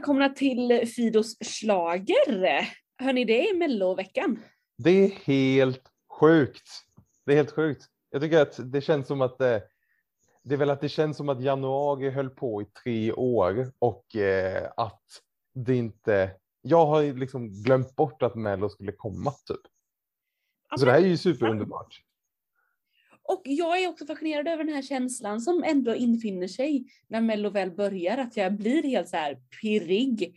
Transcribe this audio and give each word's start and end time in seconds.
Välkomna 0.00 0.28
till 0.28 0.86
Fidos 0.86 1.36
slager. 1.40 2.66
Hörni, 2.98 3.24
det 3.24 3.48
är 3.48 3.58
melloveckan. 3.58 4.42
Det 4.78 4.90
är 4.90 5.08
helt 5.08 5.82
sjukt. 6.20 6.68
Det 7.26 7.32
är 7.32 7.36
helt 7.36 7.50
sjukt. 7.50 7.84
Jag 8.10 8.22
tycker 8.22 8.40
att 8.40 8.72
det 8.72 8.80
känns 8.80 9.06
som 9.06 9.20
att 9.20 9.38
det, 9.38 9.62
det 10.42 10.54
är 10.54 10.58
väl 10.58 10.70
att 10.70 10.80
det 10.80 10.88
känns 10.88 11.16
som 11.16 11.28
att 11.28 11.42
januari 11.42 12.10
höll 12.10 12.30
på 12.30 12.62
i 12.62 12.64
tre 12.64 13.12
år 13.12 13.72
och 13.78 14.16
eh, 14.16 14.70
att 14.76 15.04
det 15.54 15.76
inte. 15.76 16.30
Jag 16.62 16.86
har 16.86 17.02
liksom 17.02 17.62
glömt 17.62 17.96
bort 17.96 18.22
att 18.22 18.34
Mello 18.34 18.68
skulle 18.68 18.92
komma 18.92 19.30
typ. 19.30 19.60
Ja, 20.70 20.76
Så 20.76 20.84
det 20.84 20.92
här 20.92 20.98
är 20.98 21.06
ju 21.06 21.16
superunderbart. 21.16 22.00
Och 23.30 23.42
jag 23.44 23.82
är 23.82 23.88
också 23.88 24.06
fascinerad 24.06 24.48
över 24.48 24.64
den 24.64 24.74
här 24.74 24.82
känslan 24.82 25.40
som 25.40 25.64
ändå 25.64 25.94
infinner 25.94 26.48
sig 26.48 26.84
när 27.08 27.20
Mello 27.20 27.50
väl 27.50 27.70
börjar, 27.70 28.18
att 28.18 28.36
jag 28.36 28.52
blir 28.52 28.82
helt 28.82 29.08
så 29.08 29.16
här 29.16 29.38
pirrig. 29.60 30.36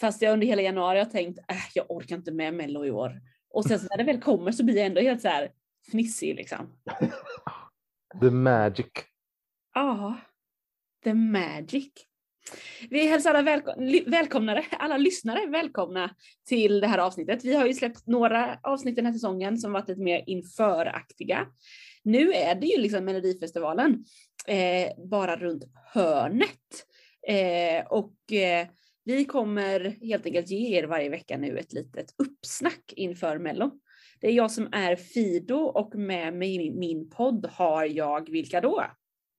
Fast 0.00 0.22
jag 0.22 0.32
under 0.32 0.46
hela 0.46 0.62
januari 0.62 0.98
har 0.98 1.06
tänkt, 1.06 1.38
äh, 1.38 1.56
jag 1.74 1.90
orkar 1.90 2.16
inte 2.16 2.32
med 2.32 2.54
Mello 2.54 2.84
i 2.84 2.90
år. 2.90 3.20
Och 3.50 3.64
sen 3.64 3.78
så 3.78 3.86
när 3.90 3.96
det 3.96 4.04
väl 4.04 4.20
kommer 4.20 4.52
så 4.52 4.64
blir 4.64 4.76
jag 4.76 4.86
ändå 4.86 5.00
helt 5.00 5.22
så 5.22 5.28
här 5.28 5.52
fnissig 5.90 6.34
liksom. 6.34 6.72
The 8.20 8.30
magic. 8.30 8.90
Ja, 9.74 10.16
the 11.04 11.14
magic. 11.14 11.92
Vi 12.90 13.08
hälsar 13.08 13.30
alla 13.30 13.42
välko 13.42 13.72
välkomnare, 14.06 14.64
alla 14.70 14.96
lyssnare 14.96 15.46
välkomna 15.46 16.10
till 16.48 16.80
det 16.80 16.86
här 16.86 16.98
avsnittet. 16.98 17.44
Vi 17.44 17.54
har 17.54 17.66
ju 17.66 17.74
släppt 17.74 18.06
några 18.06 18.58
avsnitt 18.62 18.96
den 18.96 19.06
här 19.06 19.12
säsongen 19.12 19.58
som 19.58 19.72
varit 19.72 19.88
lite 19.88 20.00
mer 20.00 20.24
införaktiga. 20.26 21.46
Nu 22.02 22.32
är 22.32 22.54
det 22.54 22.66
ju 22.66 22.78
liksom 22.78 23.04
Melodifestivalen 23.04 24.04
eh, 24.46 25.06
bara 25.08 25.36
runt 25.36 25.64
hörnet. 25.92 26.86
Eh, 27.28 27.86
och 27.86 28.32
eh, 28.32 28.66
vi 29.04 29.24
kommer 29.24 29.80
helt 30.00 30.26
enkelt 30.26 30.50
ge 30.50 30.78
er 30.78 30.84
varje 30.84 31.08
vecka 31.08 31.38
nu 31.38 31.58
ett 31.58 31.72
litet 31.72 32.14
uppsnack 32.18 32.92
inför 32.96 33.38
Mello. 33.38 33.70
Det 34.20 34.26
är 34.26 34.32
jag 34.32 34.50
som 34.50 34.68
är 34.72 34.96
Fido 34.96 35.56
och 35.56 35.94
med 35.94 36.34
mig 36.34 36.66
i 36.66 36.70
min, 36.70 37.10
podd 37.10 37.46
har 37.46 37.84
jag 37.84 38.30
vilka 38.30 38.60
då? 38.60 38.84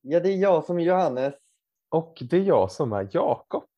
Ja, 0.02 0.20
det 0.20 0.30
är 0.30 0.38
jag 0.38 0.66
som 0.66 0.78
är 0.78 0.84
Johannes. 0.84 1.34
Och 1.90 2.18
det 2.30 2.38
är 2.38 2.44
jag 2.44 2.72
som 2.72 2.94
är 2.94 3.10
Jakob. 3.12 3.70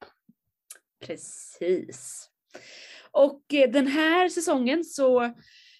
Precis. 1.06 2.30
Och 3.12 3.54
eh, 3.54 3.72
den 3.72 3.88
här 3.88 4.30
säsongen 4.30 4.84
så 4.84 5.34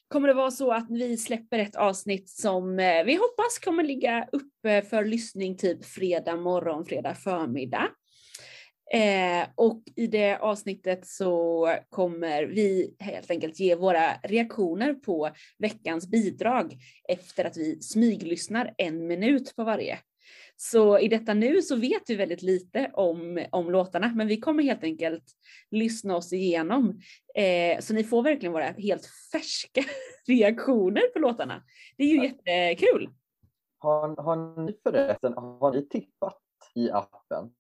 kommer 0.08 0.28
det 0.28 0.34
vara 0.34 0.52
så 0.52 0.72
att 0.72 0.88
vi 0.90 1.18
släpper 1.18 1.60
ett 1.60 1.76
avsnitt 1.76 2.30
som 2.30 2.80
eh, 2.80 3.04
vi 3.04 3.16
hoppas 3.16 3.60
kommer 3.64 3.84
ligga 3.84 4.28
uppe 4.32 4.82
för 4.82 5.06
lyssning 5.06 5.58
typ 5.58 5.86
fredag 5.86 6.36
morgon, 6.36 6.86
fredag 6.86 7.16
förmiddag. 7.16 7.90
Eh, 8.94 9.48
och 9.56 9.84
i 9.96 10.08
det 10.08 10.38
avsnittet 10.38 11.08
så 11.08 11.70
kommer 11.90 12.44
vi 12.44 12.96
helt 13.00 13.32
enkelt 13.32 13.60
ge 13.60 13.76
våra 13.76 14.14
reaktioner 14.24 14.94
på 14.94 15.30
veckans 15.58 16.08
bidrag 16.08 16.78
efter 17.10 17.46
att 17.46 17.58
vi 17.58 17.82
smyglyssnar 17.82 18.74
en 18.78 19.08
minut 19.08 19.56
på 19.56 19.64
varje. 19.64 20.00
Så 20.58 21.00
i 21.00 21.08
detta 21.08 21.34
nu 21.34 21.62
så 21.62 21.76
vet 21.76 22.02
vi 22.08 22.16
väldigt 22.16 22.42
lite 22.42 22.92
om, 22.94 23.46
om 23.52 23.72
låtarna, 23.72 24.12
men 24.16 24.28
vi 24.28 24.40
kommer 24.40 24.64
helt 24.64 24.84
enkelt 24.84 25.24
lyssna 25.72 26.16
oss 26.16 26.34
igenom. 26.34 27.00
Eh, 27.36 27.80
så 27.80 27.94
ni 27.94 28.04
får 28.04 28.24
verkligen 28.24 28.54
våra 28.54 28.66
helt 28.66 29.06
färska 29.32 29.84
reaktioner 30.28 31.14
på 31.14 31.20
låtarna. 31.20 31.64
Det 31.98 32.04
är 32.04 32.08
ju 32.08 32.24
jättekul. 32.24 33.10
Har, 33.78 34.24
har 34.24 34.66
ni 34.66 34.74
förresten, 34.84 35.34
har 35.34 35.74
ni 35.74 35.88
tippat 35.88 36.42
i 36.76 36.92
appen? 36.92 37.52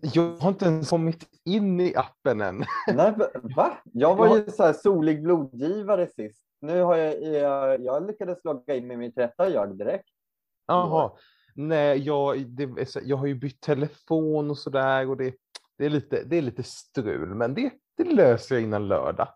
Jag 0.00 0.36
har 0.36 0.48
inte 0.48 0.64
ens 0.64 0.90
kommit 0.90 1.28
in 1.44 1.80
i 1.80 1.94
appen 1.96 2.40
än. 2.40 2.64
Nej, 2.94 3.14
va? 3.56 3.78
Jag 3.84 4.16
var 4.16 4.36
ju 4.36 4.50
så 4.50 4.62
här 4.62 4.72
solig 4.72 5.22
blodgivare 5.22 6.06
sist. 6.06 6.44
Nu 6.60 6.82
har 6.82 6.96
jag, 6.96 7.22
jag, 7.22 7.84
jag 7.84 8.06
lyckades 8.06 8.44
logga 8.44 8.74
in 8.74 8.86
med 8.86 8.98
mitt 8.98 9.18
rätta 9.18 9.50
jag 9.50 9.78
direkt. 9.78 10.08
Jaha. 10.66 11.10
Nej, 11.60 11.98
jag, 11.98 12.46
det, 12.46 12.62
är 12.62 12.84
så- 12.84 13.00
jag 13.04 13.16
har 13.16 13.26
ju 13.26 13.34
bytt 13.34 13.60
telefon 13.60 14.50
och 14.50 14.58
sådär 14.58 15.08
och 15.08 15.16
det, 15.16 15.34
det, 15.78 15.84
är 15.86 15.90
lite, 15.90 16.24
det 16.24 16.38
är 16.38 16.42
lite 16.42 16.62
strul, 16.62 17.34
men 17.34 17.54
det, 17.54 17.72
det 17.96 18.04
löser 18.04 18.54
jag 18.54 18.64
innan 18.64 18.88
lördag. 18.88 19.28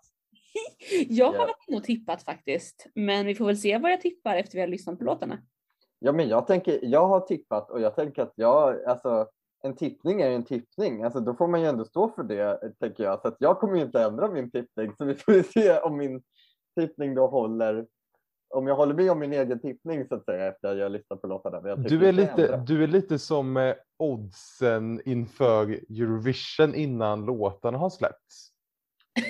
Jag 1.09 1.27
har 1.27 1.39
varit 1.39 1.69
inne 1.69 1.77
och 1.77 1.85
tippat 1.85 2.23
faktiskt, 2.23 2.87
men 2.95 3.27
vi 3.27 3.35
får 3.35 3.47
väl 3.47 3.57
se 3.57 3.79
vad 3.79 3.93
jag 3.93 4.01
tippar 4.01 4.37
efter 4.37 4.55
vi 4.55 4.61
har 4.61 4.69
lyssnat 4.69 4.99
på 4.99 5.05
låtarna. 5.05 5.39
Ja, 5.99 6.13
men 6.13 6.29
jag 6.29 6.47
tänker, 6.47 6.79
jag 6.83 7.07
har 7.09 7.21
tippat 7.21 7.71
och 7.71 7.81
jag 7.81 7.95
tänker 7.97 8.23
att 8.23 8.33
jag, 8.37 8.85
alltså 8.85 9.27
en 9.63 9.77
tippning 9.77 10.21
är 10.21 10.31
en 10.31 10.45
tippning. 10.45 11.03
Alltså 11.03 11.21
då 11.21 11.35
får 11.35 11.49
man 11.49 11.61
ju 11.61 11.67
ändå 11.67 11.85
stå 11.85 12.09
för 12.09 12.23
det, 12.23 12.73
tänker 12.81 13.05
jag. 13.05 13.21
Så 13.21 13.29
att 13.29 13.37
jag 13.39 13.59
kommer 13.61 13.77
ju 13.77 13.83
inte 13.83 14.03
ändra 14.03 14.29
min 14.31 14.51
tippning. 14.51 14.93
Så 14.99 15.05
vi 15.05 15.15
får 15.15 15.35
ju 15.35 15.43
se 15.43 15.79
om 15.79 15.97
min 15.97 16.23
tippning 16.81 17.15
då 17.15 17.27
håller, 17.27 17.87
om 18.53 18.67
jag 18.67 18.75
håller 18.77 18.95
med 18.95 19.11
om 19.11 19.19
min 19.19 19.33
egen 19.33 19.61
tippning 19.61 20.07
så 20.09 20.15
att 20.15 20.25
säga 20.25 20.47
efter 20.47 20.69
att 20.69 20.77
jag 20.77 20.85
har 20.85 20.91
lyssnat 20.91 21.21
på 21.23 21.27
låtarna. 21.27 21.77
Du 21.77 22.07
är, 22.09 22.13
lite, 22.13 22.63
du 22.67 22.83
är 22.83 22.87
lite 22.87 23.19
som 23.19 23.57
eh, 23.57 23.75
oddsen 23.99 25.01
inför 25.05 25.71
Eurovision 25.71 26.75
innan 26.75 27.25
låtarna 27.25 27.79
har 27.79 27.91
släppts. 27.91 28.49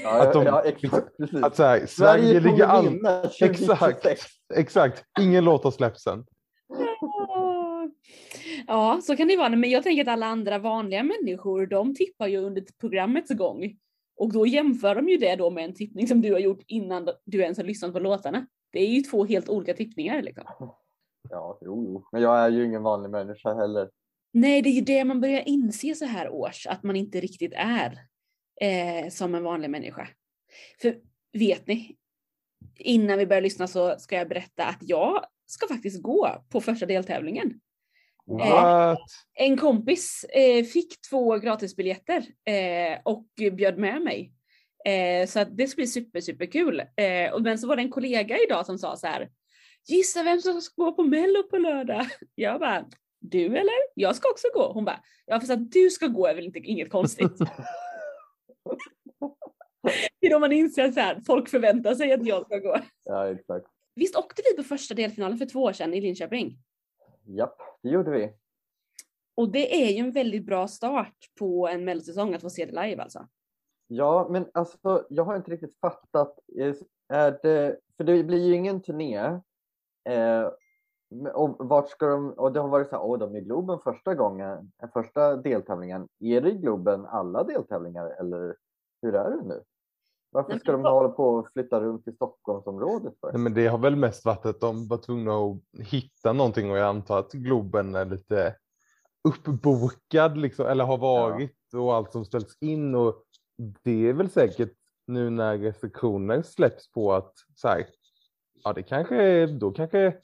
Ja, 0.03 0.23
att 0.23 0.33
de- 0.33 0.45
ja, 0.45 0.63
exakt. 0.65 1.17
Precis. 1.17 1.43
Att 1.43 1.57
så 1.57 1.63
här, 1.63 1.87
Sverige 1.87 2.41
ligger 2.41 2.67
an... 2.67 2.85
vinna 2.85 3.23
2026. 3.23 3.71
Exakt, 3.71 4.27
exakt. 4.55 5.05
Ingen 5.21 5.45
låt 5.45 5.65
har 5.65 5.71
släppts 5.71 6.07
än. 6.07 6.25
Ja, 8.67 9.01
så 9.03 9.17
kan 9.17 9.29
det 9.29 9.37
vara. 9.37 9.49
Men 9.49 9.71
jag 9.71 9.83
tänker 9.83 10.03
att 10.03 10.09
alla 10.09 10.27
andra 10.27 10.59
vanliga 10.59 11.03
människor, 11.03 11.67
de 11.67 11.95
tippar 11.95 12.27
ju 12.27 12.37
under 12.37 12.65
programmets 12.81 13.31
gång. 13.31 13.77
Och 14.17 14.33
då 14.33 14.47
jämför 14.47 14.95
de 14.95 15.09
ju 15.09 15.17
det 15.17 15.37
då 15.37 15.51
med 15.51 15.65
en 15.65 15.75
tippning 15.75 16.09
som 16.09 16.21
du 16.21 16.33
har 16.33 16.39
gjort 16.39 16.63
innan 16.67 17.09
du 17.25 17.41
ens 17.41 17.59
har 17.59 17.65
lyssnat 17.65 17.93
på 17.93 17.99
låtarna. 17.99 18.47
Det 18.73 18.79
är 18.81 18.87
ju 18.87 19.01
två 19.01 19.25
helt 19.25 19.49
olika 19.49 19.75
tippningar 19.75 20.23
liksom. 20.23 20.45
Ja, 21.31 21.59
jo, 21.61 21.85
jo. 21.89 22.09
Men 22.13 22.23
jag 22.23 22.39
är 22.39 22.51
ju 22.51 22.65
ingen 22.65 22.83
vanlig 22.83 23.11
människa 23.11 23.55
heller. 23.55 23.91
Nej, 24.33 24.63
det 24.63 24.69
är 24.69 24.73
ju 24.73 24.81
det 24.81 25.05
man 25.05 25.21
börjar 25.21 25.43
inse 25.47 25.95
så 25.95 26.05
här 26.05 26.29
års, 26.29 26.67
att 26.67 26.83
man 26.83 26.97
inte 26.97 27.21
riktigt 27.21 27.53
är 27.57 27.99
eh, 28.61 29.09
som 29.09 29.35
en 29.35 29.45
vanlig 29.45 29.71
människa. 29.71 30.09
För 30.81 30.97
vet 31.33 31.67
ni, 31.67 31.97
innan 32.79 33.19
vi 33.19 33.27
börjar 33.27 33.43
lyssna 33.43 33.67
så 33.67 33.99
ska 33.99 34.17
jag 34.17 34.29
berätta 34.29 34.65
att 34.65 34.79
jag 34.81 35.25
ska 35.47 35.69
faktiskt 35.69 36.03
gå 36.03 36.45
på 36.49 36.61
första 36.61 36.87
deltävlingen. 36.87 37.61
What? 38.27 38.99
En 39.35 39.57
kompis 39.57 40.25
eh, 40.25 40.65
fick 40.65 41.01
två 41.11 41.39
gratisbiljetter 41.39 42.27
eh, 42.45 42.99
och 43.05 43.27
bjöd 43.57 43.79
med 43.79 44.03
mig. 44.03 44.33
Eh, 44.85 45.27
så 45.27 45.41
att 45.41 45.57
det 45.57 45.67
ska 45.67 45.77
bli 45.77 45.87
super, 45.87 46.21
super 46.21 46.47
kul. 46.47 46.81
Eh, 46.81 47.33
och 47.33 47.43
men 47.43 47.59
så 47.59 47.69
var 47.69 47.77
det 47.77 47.83
en 47.83 47.91
kollega 47.91 48.39
idag 48.39 48.67
som 48.67 48.79
sa 48.79 48.97
så 48.97 49.07
här. 49.07 49.31
Gissa 49.89 50.23
vem 50.23 50.41
som 50.41 50.61
ska 50.61 50.83
gå 50.83 50.93
på 50.93 51.03
mello 51.03 51.43
på 51.43 51.59
lördag? 51.59 52.07
Jag 52.35 52.61
bara, 52.61 52.85
du 53.21 53.47
eller? 53.47 53.75
Jag 53.95 54.17
ska 54.17 54.31
också 54.31 54.49
gå. 54.55 54.73
Hon 54.73 54.85
bara, 54.85 55.01
ja 55.27 55.41
fast 55.41 55.53
att 55.53 55.73
du 55.73 55.91
ska 55.91 56.07
gå 56.07 56.27
är 56.27 56.35
väl 56.35 56.45
inte 56.45 56.59
inget 56.59 56.91
konstigt. 56.91 57.39
det 60.21 60.27
är 60.27 60.31
då 60.31 60.39
man 60.39 60.53
inser 60.53 60.93
så 60.93 61.01
här, 61.01 61.21
folk 61.27 61.49
förväntar 61.49 61.95
sig 61.95 62.13
att 62.13 62.27
jag 62.27 62.47
ska 62.47 62.59
gå. 62.59 62.79
Ja, 63.05 63.29
exakt. 63.31 63.67
Visst 63.95 64.17
åkte 64.17 64.43
vi 64.51 64.57
på 64.57 64.63
första 64.63 64.95
delfinalen 64.95 65.39
för 65.39 65.47
två 65.47 65.63
år 65.63 65.73
sedan 65.73 65.95
i 65.95 66.01
Linköping? 66.01 66.59
Japp, 67.27 67.57
det 67.83 67.89
gjorde 67.89 68.11
vi. 68.11 68.33
Och 69.35 69.53
det 69.53 69.85
är 69.85 69.91
ju 69.91 69.99
en 69.99 70.13
väldigt 70.13 70.47
bra 70.47 70.69
start 70.69 71.17
på 71.39 71.69
en 71.69 71.85
mellosäsong 71.85 72.35
att 72.35 72.43
få 72.43 72.51
se 72.51 72.67
det 72.67 72.83
live 72.87 73.03
alltså. 73.03 73.29
Ja, 73.95 74.27
men 74.31 74.47
alltså, 74.55 75.07
jag 75.09 75.25
har 75.25 75.37
inte 75.37 75.51
riktigt 75.51 75.79
fattat. 75.81 76.39
Är 77.09 77.43
det, 77.43 77.79
för 77.97 78.05
det 78.05 78.25
blir 78.25 78.47
ju 78.47 78.55
ingen 78.55 78.83
turné. 78.83 79.17
Eh, 80.09 80.49
och 81.33 81.69
vart 81.69 81.89
ska 81.89 82.07
de, 82.07 82.31
och 82.33 82.53
det 82.53 82.61
har 82.61 82.69
varit 82.69 82.89
så 82.89 82.97
här, 82.97 83.05
åh, 83.05 83.19
de 83.19 83.35
är 83.35 83.39
i 83.39 83.45
Globen 83.45 83.79
första 83.85 84.15
gången, 84.15 84.73
första 84.93 85.37
deltävlingen. 85.37 86.09
Är 86.21 86.41
det 86.41 86.51
i 86.51 86.59
Globen 86.59 87.07
alla 87.07 87.45
deltävlingar 87.45 88.07
eller 88.21 88.57
hur 89.03 89.15
är 89.15 89.31
det 89.31 89.43
nu? 89.43 89.63
Varför 90.31 90.59
ska 90.59 90.73
de 90.73 90.85
hålla 90.85 91.09
på 91.09 91.25
och 91.25 91.49
flytta 91.53 91.81
runt 91.81 92.09
i 92.09 92.13
Stockholmsområdet 92.13 93.15
för? 93.21 93.33
Nej, 93.33 93.41
men 93.41 93.55
det 93.55 93.67
har 93.67 93.79
väl 93.79 93.97
mest 93.97 94.25
varit 94.25 94.47
att 94.47 94.61
de 94.61 94.89
var 94.89 94.97
tvungna 94.97 95.33
att 95.33 95.87
hitta 95.87 96.33
någonting 96.33 96.71
och 96.71 96.79
jag 96.79 96.89
antar 96.89 97.19
att 97.19 97.33
Globen 97.33 97.95
är 97.95 98.05
lite 98.05 98.57
uppbokad 99.29 100.39
liksom, 100.39 100.67
eller 100.67 100.85
har 100.85 100.99
varit 100.99 101.75
och 101.75 101.95
allt 101.95 102.13
som 102.13 102.25
ställts 102.25 102.57
in 102.61 102.95
och 102.95 103.25
det 103.83 104.09
är 104.09 104.13
väl 104.13 104.31
säkert 104.31 104.73
nu 105.07 105.31
när 105.31 105.59
restriktioner 105.59 106.43
släpps 106.43 106.93
på 106.93 107.13
att 107.13 107.35
så 107.55 107.69
här, 107.69 107.87
ja 108.65 108.73
det 108.73 108.83
kanske, 108.83 109.47
då 109.47 109.71
kanske 109.71 110.15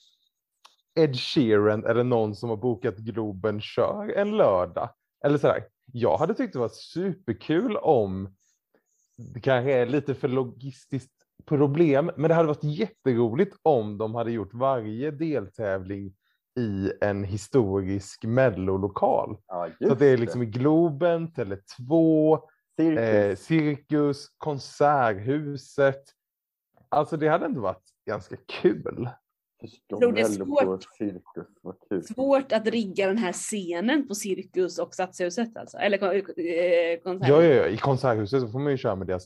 Ed 0.95 1.17
Sheeran 1.17 1.85
eller 1.85 2.05
någon 2.05 2.35
som 2.35 2.49
har 2.49 2.57
bokat 2.57 2.97
Globen 2.97 3.61
kör 3.61 4.13
en 4.17 4.37
lördag. 4.37 4.91
Eller 5.25 5.39
så 5.39 5.47
här, 5.47 5.65
jag 5.93 6.19
hade 6.19 6.35
tyckt 6.35 6.53
det 6.53 6.59
var 6.59 6.69
superkul 6.69 7.77
om 7.77 8.35
det 9.35 9.41
kanske 9.41 9.73
är 9.73 9.87
lite 9.87 10.15
för 10.15 10.29
logistiskt 10.29 11.13
problem, 11.45 12.11
men 12.17 12.29
det 12.29 12.35
hade 12.35 12.49
varit 12.49 12.65
jätteroligt 12.65 13.57
om 13.63 13.99
de 13.99 14.15
hade 14.15 14.31
gjort 14.31 14.55
varje 14.55 15.11
deltävling 15.11 16.15
i 16.59 16.93
en 17.01 17.25
historisk 17.25 18.25
mellolokal. 18.25 19.37
Ja, 19.47 19.69
Så 19.89 19.95
det 19.95 20.07
är 20.07 20.17
liksom 20.17 20.43
i 20.43 20.47
Globen, 20.47 21.29
Tele2, 21.29 22.41
Cirkus. 22.79 22.99
eh, 22.99 23.37
Cirkus, 23.37 24.29
Konserthuset. 24.39 26.03
Alltså 26.89 27.17
det 27.17 27.29
hade 27.29 27.45
ändå 27.47 27.61
varit 27.61 27.85
ganska 28.07 28.37
kul. 28.63 29.09
Förstår 29.61 30.01
tror 30.01 30.13
det 30.13 30.21
är 30.21 30.25
svårt. 30.25 30.85
cirkus. 30.99 32.07
Svårt 32.09 32.53
att 32.53 32.67
rigga 32.67 33.07
den 33.07 33.19
här 33.19 33.33
scenen 33.33 34.09
på 34.09 34.15
Cirkus 34.15 34.79
och 34.79 34.95
Stadshuset 34.95 35.57
alltså. 35.57 35.79
Eller 35.79 35.99
kon- 35.99 37.19
eh. 37.23 37.29
Ja, 37.29 37.43
ja, 37.43 37.55
ja, 37.55 37.67
i 37.67 37.77
Konserthuset 37.77 38.41
så 38.41 38.49
får 38.49 38.59
man 38.59 38.73
ju 38.73 38.77
köra 38.79 38.97
med 38.97 39.07
deras 39.07 39.25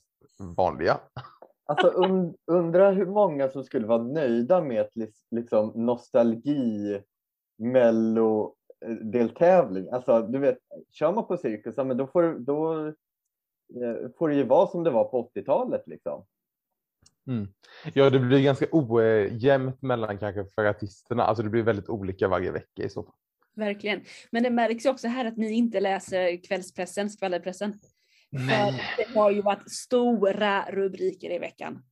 vanliga. 0.57 1.01
Alltså 1.65 1.89
und, 1.89 2.37
undrar 2.47 2.93
hur 2.93 3.07
många 3.07 3.49
som 3.49 3.65
skulle 3.65 3.87
vara 3.87 4.03
nöjda 4.03 4.61
med 4.61 4.81
ett 4.81 4.91
liksom, 5.31 5.73
nostalgi 5.75 7.01
mello 7.59 8.55
eh, 8.87 8.91
deltävling. 8.91 9.89
Alltså 9.91 10.21
du 10.23 10.39
vet, 10.39 10.59
kör 10.91 11.13
man 11.13 11.27
på 11.27 11.37
cirkus, 11.37 11.75
ja, 11.77 11.85
men 11.85 11.97
då, 11.97 12.07
får, 12.07 12.37
då 12.39 12.93
får 14.19 14.29
det 14.29 14.35
ju 14.35 14.43
vara 14.43 14.67
som 14.67 14.85
det 14.85 14.91
var 14.91 15.05
på 15.05 15.31
80-talet 15.35 15.83
liksom. 15.87 16.25
Mm. 17.27 17.49
Ja, 17.95 18.11
det 18.11 18.19
blir 18.19 18.43
ganska 18.43 18.67
ojämnt 18.71 19.83
mellan 19.83 20.19
kanske 20.19 20.45
för 20.45 20.65
artisterna. 20.65 21.25
Alltså 21.25 21.43
det 21.43 21.51
blir 21.51 21.63
väldigt 21.63 21.89
olika 21.89 22.29
varje 22.29 22.51
vecka 22.51 22.83
i 22.83 22.89
så 22.89 23.03
fall. 23.03 23.15
Verkligen. 23.55 24.01
Men 24.31 24.43
det 24.43 24.51
märks 24.51 24.87
ju 24.87 24.91
också 24.91 25.09
här 25.09 25.25
att 25.25 25.37
ni 25.37 25.53
inte 25.53 25.81
läser 25.81 26.45
kvällspressen, 26.45 27.11
skvallerpressen. 27.11 27.73
För 28.31 28.73
det 28.97 29.19
har 29.19 29.31
ju 29.31 29.43
varit 29.43 29.71
stora 29.71 30.71
rubriker 30.71 31.31
i 31.31 31.39
veckan. 31.39 31.83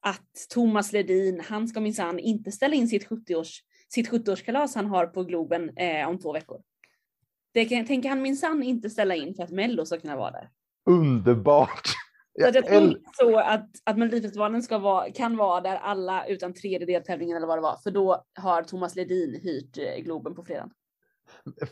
Att 0.00 0.48
Thomas 0.50 0.92
Ledin, 0.92 1.40
han 1.40 1.68
ska 1.68 1.80
minsann 1.80 2.18
inte 2.18 2.52
ställa 2.52 2.74
in 2.74 2.88
sitt 2.88 3.08
70-års, 3.08 3.62
sitt 3.88 4.10
70-årskalas 4.10 4.74
han 4.74 4.86
har 4.86 5.06
på 5.06 5.24
Globen 5.24 5.76
eh, 5.76 6.08
om 6.08 6.18
två 6.18 6.32
veckor. 6.32 6.62
Det 7.52 7.64
kan, 7.64 7.86
tänker 7.86 8.08
han 8.08 8.22
minsann 8.22 8.62
inte 8.62 8.90
ställa 8.90 9.14
in 9.14 9.34
för 9.34 9.42
att 9.42 9.50
Mello 9.50 9.86
ska 9.86 9.98
kunna 9.98 10.16
vara 10.16 10.30
där. 10.30 10.50
Underbart! 10.90 11.88
Så 12.40 12.48
att 12.48 12.54
jag 12.54 12.66
tror 12.66 12.98
så 13.12 13.38
att, 13.38 13.68
att 13.84 13.98
Melodifestivalen 13.98 14.62
ska 14.62 14.78
vara, 14.78 15.12
kan 15.12 15.36
vara 15.36 15.60
där 15.60 15.76
alla 15.76 16.26
utan 16.26 16.54
tredje 16.54 16.86
deltävlingen 16.86 17.36
eller 17.36 17.46
vad 17.46 17.58
det 17.58 17.62
var, 17.62 17.76
för 17.76 17.90
då 17.90 18.24
har 18.34 18.62
Thomas 18.62 18.96
Ledin 18.96 19.40
hyrt 19.42 19.78
eh, 19.78 20.04
Globen 20.04 20.34
på 20.34 20.44
fredagen. 20.44 20.70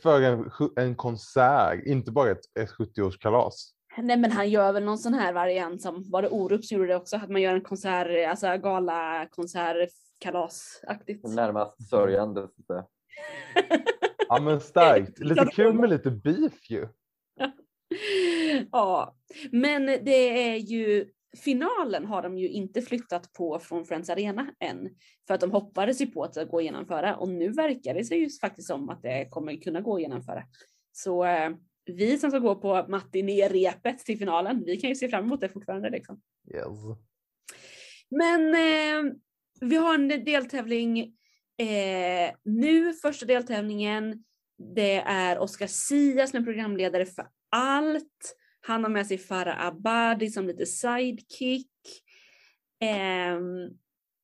för 0.02 0.22
en, 0.22 0.50
en 0.76 0.96
konsert, 0.96 1.86
inte 1.86 2.12
bara 2.12 2.30
ett, 2.30 2.56
ett 2.60 2.70
70-årskalas. 2.70 3.54
Nej 3.96 4.16
men 4.16 4.32
han 4.32 4.50
gör 4.50 4.72
väl 4.72 4.84
någon 4.84 4.98
sån 4.98 5.14
här 5.14 5.32
variant 5.32 5.82
som, 5.82 6.10
var 6.10 6.22
det 6.22 6.28
Orup 6.28 6.64
som 6.64 6.76
gjorde 6.76 6.88
det 6.88 6.96
också? 6.96 7.16
Att 7.16 7.30
man 7.30 7.42
gör 7.42 7.54
en 7.54 7.60
konsert, 7.60 8.28
alltså 8.28 8.56
gala 8.56 9.26
konsert 9.30 9.88
kalasaktigt. 10.20 11.28
Närmast 11.28 11.88
sörjande. 11.88 12.48
Ja 14.28 14.40
men 14.40 14.60
starkt. 14.60 15.18
Lite 15.18 15.46
kul 15.46 15.74
med 15.74 15.90
lite 15.90 16.10
beef 16.10 16.70
ju. 16.70 16.88
ja, 18.72 19.16
men 19.50 19.86
det 19.86 20.48
är 20.48 20.56
ju 20.56 21.06
finalen 21.36 22.04
har 22.04 22.22
de 22.22 22.38
ju 22.38 22.48
inte 22.48 22.82
flyttat 22.82 23.32
på 23.32 23.58
från 23.58 23.84
Friends 23.84 24.10
Arena 24.10 24.54
än. 24.60 24.88
För 25.26 25.34
att 25.34 25.40
de 25.40 25.50
hoppades 25.50 26.00
ju 26.00 26.06
på 26.06 26.24
att 26.24 26.32
det 26.32 26.44
går 26.44 26.58
att 26.58 26.64
genomföra 26.64 27.16
och 27.16 27.28
nu 27.28 27.52
verkar 27.52 27.94
det 27.94 28.04
sig 28.04 28.18
ju 28.18 28.28
faktiskt 28.40 28.68
som 28.68 28.88
att 28.88 29.02
det 29.02 29.28
kommer 29.30 29.56
kunna 29.56 29.80
gå 29.80 29.94
att 29.94 30.00
genomföra. 30.00 30.44
Så 30.92 31.24
eh, 31.24 31.50
vi 31.84 32.18
som 32.18 32.30
ska 32.30 32.38
gå 32.38 32.54
på 32.54 32.86
matiné-repet 32.88 33.98
till 33.98 34.18
finalen, 34.18 34.64
vi 34.66 34.76
kan 34.76 34.90
ju 34.90 34.96
se 34.96 35.08
fram 35.08 35.24
emot 35.24 35.40
det 35.40 35.48
fortfarande 35.48 35.90
liksom. 35.90 36.20
Yes. 36.54 36.98
Men 38.10 38.54
eh, 38.54 39.12
vi 39.60 39.76
har 39.76 39.94
en 39.94 40.08
deltävling 40.08 40.98
eh, 41.58 42.34
nu, 42.44 42.92
första 42.92 43.26
deltävlingen. 43.26 44.24
Det 44.74 44.96
är 44.96 45.38
Oscar 45.38 45.66
Sia 45.66 46.26
som 46.26 46.40
är 46.40 46.44
programledare 46.44 47.06
för 47.06 47.26
allt. 47.52 48.36
Han 48.60 48.82
har 48.84 48.90
med 48.90 49.06
sig 49.06 49.18
Farah 49.18 49.66
Abadi 49.66 50.30
som 50.30 50.46
lite 50.46 50.66
sidekick. 50.66 51.70
Ehm, 52.80 53.70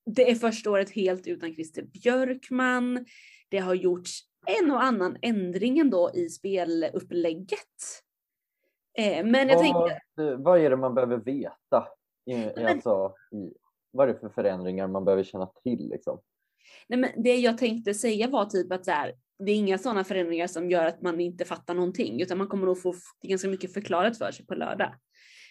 det 0.05 0.31
är 0.31 0.35
första 0.35 0.71
året 0.71 0.89
helt 0.89 1.27
utan 1.27 1.53
Christer 1.53 1.81
Björkman. 1.83 3.05
Det 3.49 3.57
har 3.57 3.73
gjorts 3.73 4.21
en 4.47 4.71
och 4.71 4.83
annan 4.83 5.17
ändring 5.21 5.79
ändå 5.79 6.11
i 6.13 6.29
spelupplägget. 6.29 7.57
Eh, 8.97 9.25
men 9.25 9.49
jag 9.49 9.59
tänkte, 9.59 9.99
Vad, 10.15 10.43
vad 10.43 10.59
är 10.59 10.69
det 10.69 10.77
man 10.77 10.95
behöver 10.95 11.17
veta? 11.17 11.87
I, 12.25 12.35
Men- 12.35 12.65
alltså, 12.67 13.13
i, 13.31 13.53
vad 13.91 14.09
är 14.09 14.13
det 14.13 14.19
för 14.19 14.29
förändringar 14.29 14.87
man 14.87 15.05
behöver 15.05 15.23
känna 15.23 15.45
till? 15.63 15.89
Liksom? 15.89 16.21
Nej, 16.87 16.99
men 16.99 17.23
det 17.23 17.35
jag 17.35 17.57
tänkte 17.57 17.93
säga 17.93 18.27
var 18.27 18.45
typ 18.45 18.71
att 18.71 18.85
så 18.85 18.91
här, 18.91 19.13
det 19.39 19.51
är 19.51 19.55
inga 19.55 19.77
sådana 19.77 20.03
förändringar 20.03 20.47
som 20.47 20.69
gör 20.69 20.85
att 20.85 21.01
man 21.01 21.19
inte 21.19 21.45
fattar 21.45 21.73
någonting, 21.73 22.21
utan 22.21 22.37
man 22.37 22.47
kommer 22.47 22.65
nog 22.65 22.81
få 22.81 22.95
ganska 23.23 23.47
mycket 23.47 23.73
förklarat 23.73 24.17
för 24.17 24.31
sig 24.31 24.45
på 24.45 24.55
lördag. 24.55 24.95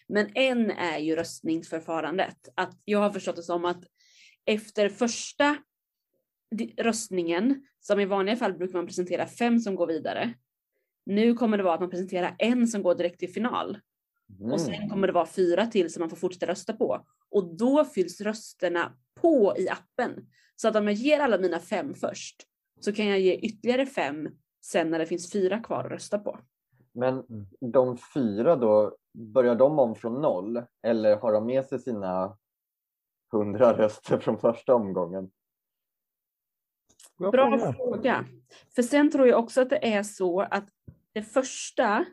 Men 0.09 0.31
en 0.35 0.71
är 0.71 0.99
ju 0.99 1.17
röstningsförfarandet. 1.17 2.49
Att 2.55 2.81
jag 2.85 2.99
har 2.99 3.11
förstått 3.11 3.37
det 3.37 3.43
som 3.43 3.65
att 3.65 3.85
efter 4.45 4.89
första 4.89 5.57
röstningen, 6.79 7.67
som 7.81 8.01
i 8.01 8.05
vanliga 8.05 8.37
fall 8.37 8.55
brukar 8.55 8.79
man 8.79 8.87
presentera 8.87 9.27
fem 9.27 9.59
som 9.59 9.75
går 9.75 9.87
vidare. 9.87 10.35
Nu 11.07 11.35
kommer 11.35 11.57
det 11.57 11.63
vara 11.63 11.75
att 11.75 11.81
man 11.81 11.91
presenterar 11.91 12.37
en 12.39 12.67
som 12.67 12.83
går 12.83 12.95
direkt 12.95 13.19
till 13.19 13.33
final. 13.33 13.79
Mm. 14.39 14.53
Och 14.53 14.61
sen 14.61 14.89
kommer 14.89 15.07
det 15.07 15.13
vara 15.13 15.27
fyra 15.27 15.67
till 15.67 15.93
som 15.93 16.01
man 16.01 16.11
får 16.11 16.17
fortsätta 16.17 16.47
rösta 16.47 16.73
på. 16.73 17.07
Och 17.31 17.57
då 17.57 17.85
fylls 17.85 18.21
rösterna 18.21 18.97
på 19.21 19.55
i 19.59 19.69
appen. 19.69 20.27
Så 20.57 20.69
att 20.69 20.77
om 20.77 20.87
jag 20.87 20.95
ger 20.95 21.21
alla 21.21 21.39
mina 21.39 21.61
fem 21.61 21.95
först 21.95 22.49
så 22.81 22.93
kan 22.93 23.07
jag 23.07 23.21
ge 23.21 23.35
ytterligare 23.35 23.87
fem 23.87 24.29
sen 24.61 24.91
när 24.91 24.99
det 24.99 25.07
finns 25.07 25.33
fyra 25.33 25.59
kvar 25.59 25.85
att 25.85 25.91
rösta 25.91 26.19
på. 26.19 26.39
Men 26.93 27.25
de 27.61 27.97
fyra 28.15 28.57
då, 28.57 28.97
börjar 29.13 29.55
de 29.55 29.79
om 29.79 29.95
från 29.95 30.21
noll? 30.21 30.63
Eller 30.83 31.17
har 31.17 31.33
de 31.33 31.47
med 31.47 31.65
sig 31.65 31.79
sina 31.79 32.39
hundra 33.33 33.73
röster 33.79 34.19
från 34.19 34.39
första 34.39 34.75
omgången? 34.75 35.31
Bra 37.19 37.73
fråga. 37.73 38.25
För 38.75 38.83
sen 38.83 39.11
tror 39.11 39.29
jag 39.29 39.39
också 39.39 39.61
att 39.61 39.71
det 39.71 39.95
är 39.95 40.03
så 40.03 40.41
att 40.41 40.69
det 41.13 41.23
första, 41.23 42.05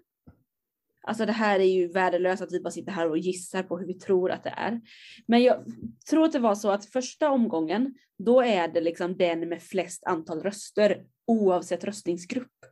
alltså 1.05 1.25
det 1.25 1.31
här 1.31 1.59
är 1.59 1.63
ju 1.63 1.88
värdelöst 1.88 2.41
att 2.41 2.51
vi 2.51 2.59
bara 2.59 2.71
sitter 2.71 2.91
här 2.91 3.09
och 3.09 3.17
gissar 3.17 3.63
på 3.63 3.77
hur 3.77 3.88
vi 3.88 3.93
tror 3.93 4.31
att 4.31 4.43
det 4.43 4.53
är. 4.57 4.81
Men 5.27 5.43
jag 5.43 5.65
tror 6.09 6.25
att 6.25 6.31
det 6.31 6.39
var 6.39 6.55
så 6.55 6.71
att 6.71 6.85
första 6.85 7.29
omgången, 7.29 7.95
då 8.17 8.41
är 8.41 8.67
det 8.67 8.81
liksom 8.81 9.17
den 9.17 9.50
med 9.50 9.63
flest 9.63 10.03
antal 10.03 10.41
röster 10.41 11.05
oavsett 11.27 11.83
röstningsgrupp. 11.83 12.65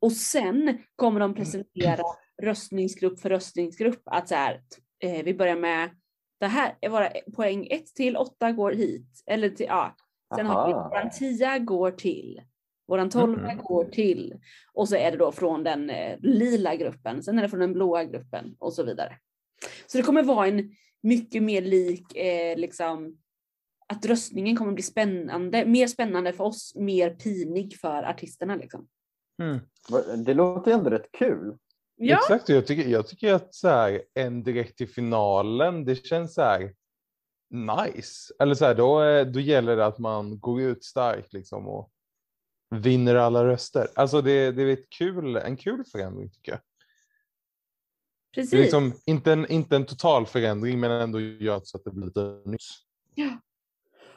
Och 0.00 0.12
sen 0.12 0.78
kommer 0.96 1.20
de 1.20 1.34
presentera 1.34 2.02
röstningsgrupp 2.42 3.20
för 3.20 3.28
röstningsgrupp. 3.30 4.02
Att 4.04 4.28
så 4.28 4.34
här, 4.34 4.62
eh, 4.98 5.24
vi 5.24 5.34
börjar 5.34 5.56
med 5.56 5.90
det 6.40 6.46
här 6.46 6.74
är 6.80 6.88
våra 6.88 7.10
poäng 7.36 7.66
1 7.70 7.94
till 7.94 8.16
8 8.16 8.52
går 8.52 8.72
hit. 8.72 9.22
Eller 9.26 9.48
till, 9.48 9.66
ja. 9.66 9.96
Sen 10.36 10.46
har 10.46 10.66
vi 10.66 10.74
Aha. 10.74 10.88
våran 10.88 11.10
10 11.10 11.58
går 11.58 11.90
till. 11.90 12.40
Våran 12.92 13.10
12 13.10 13.38
Mhm. 13.38 13.58
går 13.58 13.84
till. 13.84 14.34
Och 14.72 14.88
så 14.88 14.96
är 14.96 15.10
det 15.10 15.16
då 15.16 15.32
från 15.32 15.64
den 15.64 15.90
eh, 15.90 16.18
lila 16.20 16.76
gruppen. 16.76 17.22
Sen 17.22 17.38
är 17.38 17.42
det 17.42 17.48
från 17.48 17.60
den 17.60 17.72
blåa 17.72 18.04
gruppen 18.04 18.56
och 18.58 18.72
så 18.72 18.82
vidare. 18.82 19.16
Så 19.86 19.98
det 19.98 20.04
kommer 20.04 20.22
vara 20.22 20.46
en 20.46 20.74
mycket 21.02 21.42
mer 21.42 21.62
lik 21.62 22.16
eh, 22.16 22.58
liksom 22.58 23.18
att 23.88 24.06
röstningen 24.06 24.56
kommer 24.56 24.72
bli 24.72 24.82
spännande, 24.82 25.64
mer 25.66 25.86
spännande 25.86 26.32
för 26.32 26.44
oss, 26.44 26.74
mer 26.76 27.10
pinig 27.10 27.76
för 27.80 28.02
artisterna 28.02 28.56
liksom. 28.56 28.86
Mm. 29.42 29.58
Det 30.24 30.34
låter 30.34 30.70
ändå 30.72 30.90
rätt 30.90 31.12
kul. 31.12 31.56
Ja, 31.96 32.16
Exakt, 32.16 32.48
jag 32.48 32.66
tycker, 32.66 32.88
jag 32.88 33.06
tycker 33.06 33.34
att 33.34 33.54
så 33.54 33.68
här, 33.68 34.02
en 34.14 34.42
direkt 34.42 34.78
till 34.78 34.88
finalen, 34.88 35.84
det 35.84 36.06
känns 36.06 36.34
så 36.34 36.42
här 36.42 36.74
nice. 37.50 38.34
Eller 38.38 38.54
så 38.54 38.64
här, 38.64 38.74
då, 38.74 39.02
eh, 39.02 39.26
då 39.26 39.40
gäller 39.40 39.76
det 39.76 39.86
att 39.86 39.98
man 39.98 40.40
går 40.40 40.60
ut 40.60 40.84
starkt 40.84 41.32
liksom 41.32 41.68
och 41.68 41.90
vinner 42.72 43.14
alla 43.14 43.44
röster. 43.44 43.88
Alltså 43.94 44.22
det, 44.22 44.52
det 44.52 44.62
är 44.62 44.72
ett 44.72 44.90
kul, 44.90 45.36
en 45.36 45.56
kul 45.56 45.84
förändring 45.84 46.30
tycker 46.30 46.52
jag. 46.52 46.60
precis. 48.34 48.50
Det 48.50 48.56
är 48.56 48.62
liksom 48.62 48.92
inte 49.06 49.32
en, 49.32 49.46
inte 49.46 49.76
en 49.76 49.86
total 49.86 50.26
förändring 50.26 50.80
men 50.80 50.90
ändå 50.90 51.20
gör 51.20 51.60
så 51.64 51.76
att 51.76 51.84
det 51.84 51.90
blir 51.90 52.06
lite 52.06 52.42
nytt. 52.44 52.62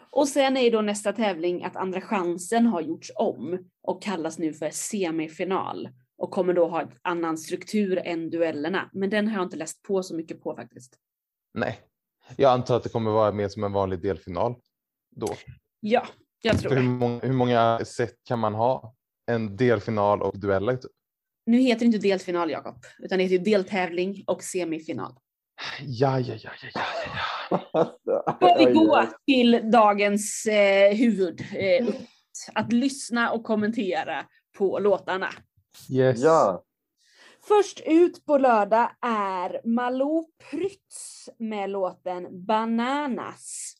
Och 0.10 0.28
sen 0.28 0.58
är 0.58 0.72
då 0.72 0.82
nästa 0.82 1.14
tävling 1.14 1.64
att 1.64 1.76
Andra 1.76 2.02
chansen 2.02 2.66
har 2.66 2.82
gjorts 2.82 3.12
om 3.16 3.70
och 3.82 4.04
kallas 4.04 4.40
nu 4.40 4.54
för 4.54 4.70
semifinal 4.70 5.90
och 6.18 6.32
kommer 6.32 6.54
då 6.54 6.68
ha 6.68 6.82
en 6.82 6.92
annan 7.02 7.38
struktur 7.38 7.98
än 7.98 8.30
duellerna. 8.30 8.90
Men 8.94 9.10
den 9.10 9.28
har 9.28 9.36
jag 9.36 9.46
inte 9.46 9.58
läst 9.58 9.84
på 9.84 10.04
så 10.04 10.16
mycket 10.16 10.44
på 10.44 10.56
faktiskt. 10.56 10.98
Nej, 11.54 11.80
jag 12.38 12.52
antar 12.52 12.78
att 12.78 12.84
det 12.84 12.90
kommer 12.90 13.12
vara 13.12 13.32
mer 13.32 13.48
som 13.48 13.64
en 13.64 13.72
vanlig 13.72 14.02
delfinal 14.02 14.56
då. 15.16 15.28
Ja, 15.80 16.06
jag 16.42 16.60
tror 16.60 16.76
hur, 16.76 16.84
många, 16.84 17.20
hur 17.20 17.34
många 17.34 17.80
sätt 17.86 18.16
kan 18.28 18.40
man 18.40 18.54
ha? 18.54 18.96
En 19.32 19.58
delfinal 19.58 20.22
och 20.22 20.40
dueller? 20.40 20.78
Typ? 20.78 20.92
Nu 21.46 21.58
heter 21.58 21.80
det 21.80 21.86
inte 21.86 21.98
delfinal 21.98 22.52
Jakob, 22.52 22.84
utan 23.00 23.18
det 23.18 23.24
heter 23.24 23.36
ju 23.36 23.44
deltävling 23.44 24.24
och 24.28 24.44
semifinal. 24.44 25.14
Ja, 25.82 26.20
ja, 26.20 26.36
ja, 26.44 26.52
ja, 26.62 26.82
ja, 27.74 27.98
ja. 28.04 28.36
Ska 28.36 28.56
vi 28.58 28.74
gå 28.74 29.08
till 29.26 29.72
dagens 29.72 30.46
eh, 30.46 30.96
huvud? 30.96 31.42
Eh, 31.56 31.88
att 32.54 32.74
lyssna 32.74 33.32
och 33.32 33.44
kommentera 33.44 34.26
på 34.58 34.80
låtarna. 34.80 35.30
Yes. 35.90 36.20
Ja, 36.20 36.66
Först 37.48 37.82
ut 37.86 38.26
på 38.26 38.38
lördag 38.38 38.92
är 39.02 39.62
Malou 39.68 40.26
Prytz 40.50 41.30
med 41.40 41.70
låten 41.70 42.46
Bananas. 42.46 43.76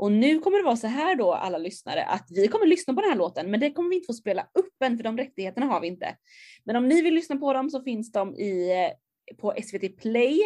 Och 0.00 0.12
nu 0.12 0.38
kommer 0.38 0.58
det 0.58 0.64
vara 0.64 0.76
så 0.76 0.86
här 0.86 1.16
då 1.16 1.32
alla 1.32 1.58
lyssnare 1.58 2.04
att 2.04 2.26
vi 2.30 2.48
kommer 2.48 2.66
lyssna 2.66 2.94
på 2.94 3.00
den 3.00 3.10
här 3.10 3.16
låten 3.16 3.50
men 3.50 3.60
det 3.60 3.70
kommer 3.70 3.90
vi 3.90 3.96
inte 3.96 4.06
få 4.06 4.12
spela 4.12 4.42
upp 4.54 4.82
än 4.84 4.96
för 4.96 5.04
de 5.04 5.18
rättigheterna 5.18 5.66
har 5.66 5.80
vi 5.80 5.86
inte. 5.86 6.16
Men 6.64 6.76
om 6.76 6.88
ni 6.88 7.02
vill 7.02 7.14
lyssna 7.14 7.36
på 7.36 7.52
dem 7.52 7.70
så 7.70 7.82
finns 7.82 8.12
de 8.12 8.34
i, 8.34 8.70
eh, 8.70 9.36
på 9.36 9.54
SVT 9.62 9.88
Play 9.88 10.40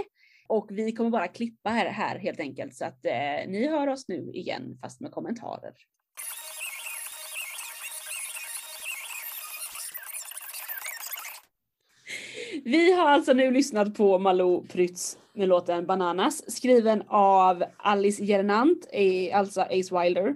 och 0.49 0.67
vi 0.71 0.93
kommer 0.93 1.11
bara 1.11 1.29
klippa 1.29 1.71
här, 1.71 1.87
här 1.87 2.19
helt 2.19 2.41
enkelt 2.41 2.75
så 2.75 2.85
att 2.85 3.07
eh, 3.07 3.49
ni 3.49 3.69
hör 3.69 3.87
oss 3.87 4.09
nu 4.09 4.31
igen 4.33 4.79
fast 4.83 5.01
med 5.01 5.13
kommentarer. 5.13 5.75
Vi 12.63 12.93
har 12.93 13.09
alltså 13.09 13.33
nu 13.33 13.51
lyssnat 13.51 13.95
på 13.95 14.19
Malou 14.19 14.67
Prytz 14.67 15.19
med 15.33 15.49
låten 15.49 15.87
Bananas 15.87 16.55
skriven 16.57 17.03
av 17.09 17.65
Alice 17.77 18.25
Gernandt, 18.25 18.87
alltså 19.33 19.61
Ace 19.61 20.01
Wilder, 20.01 20.35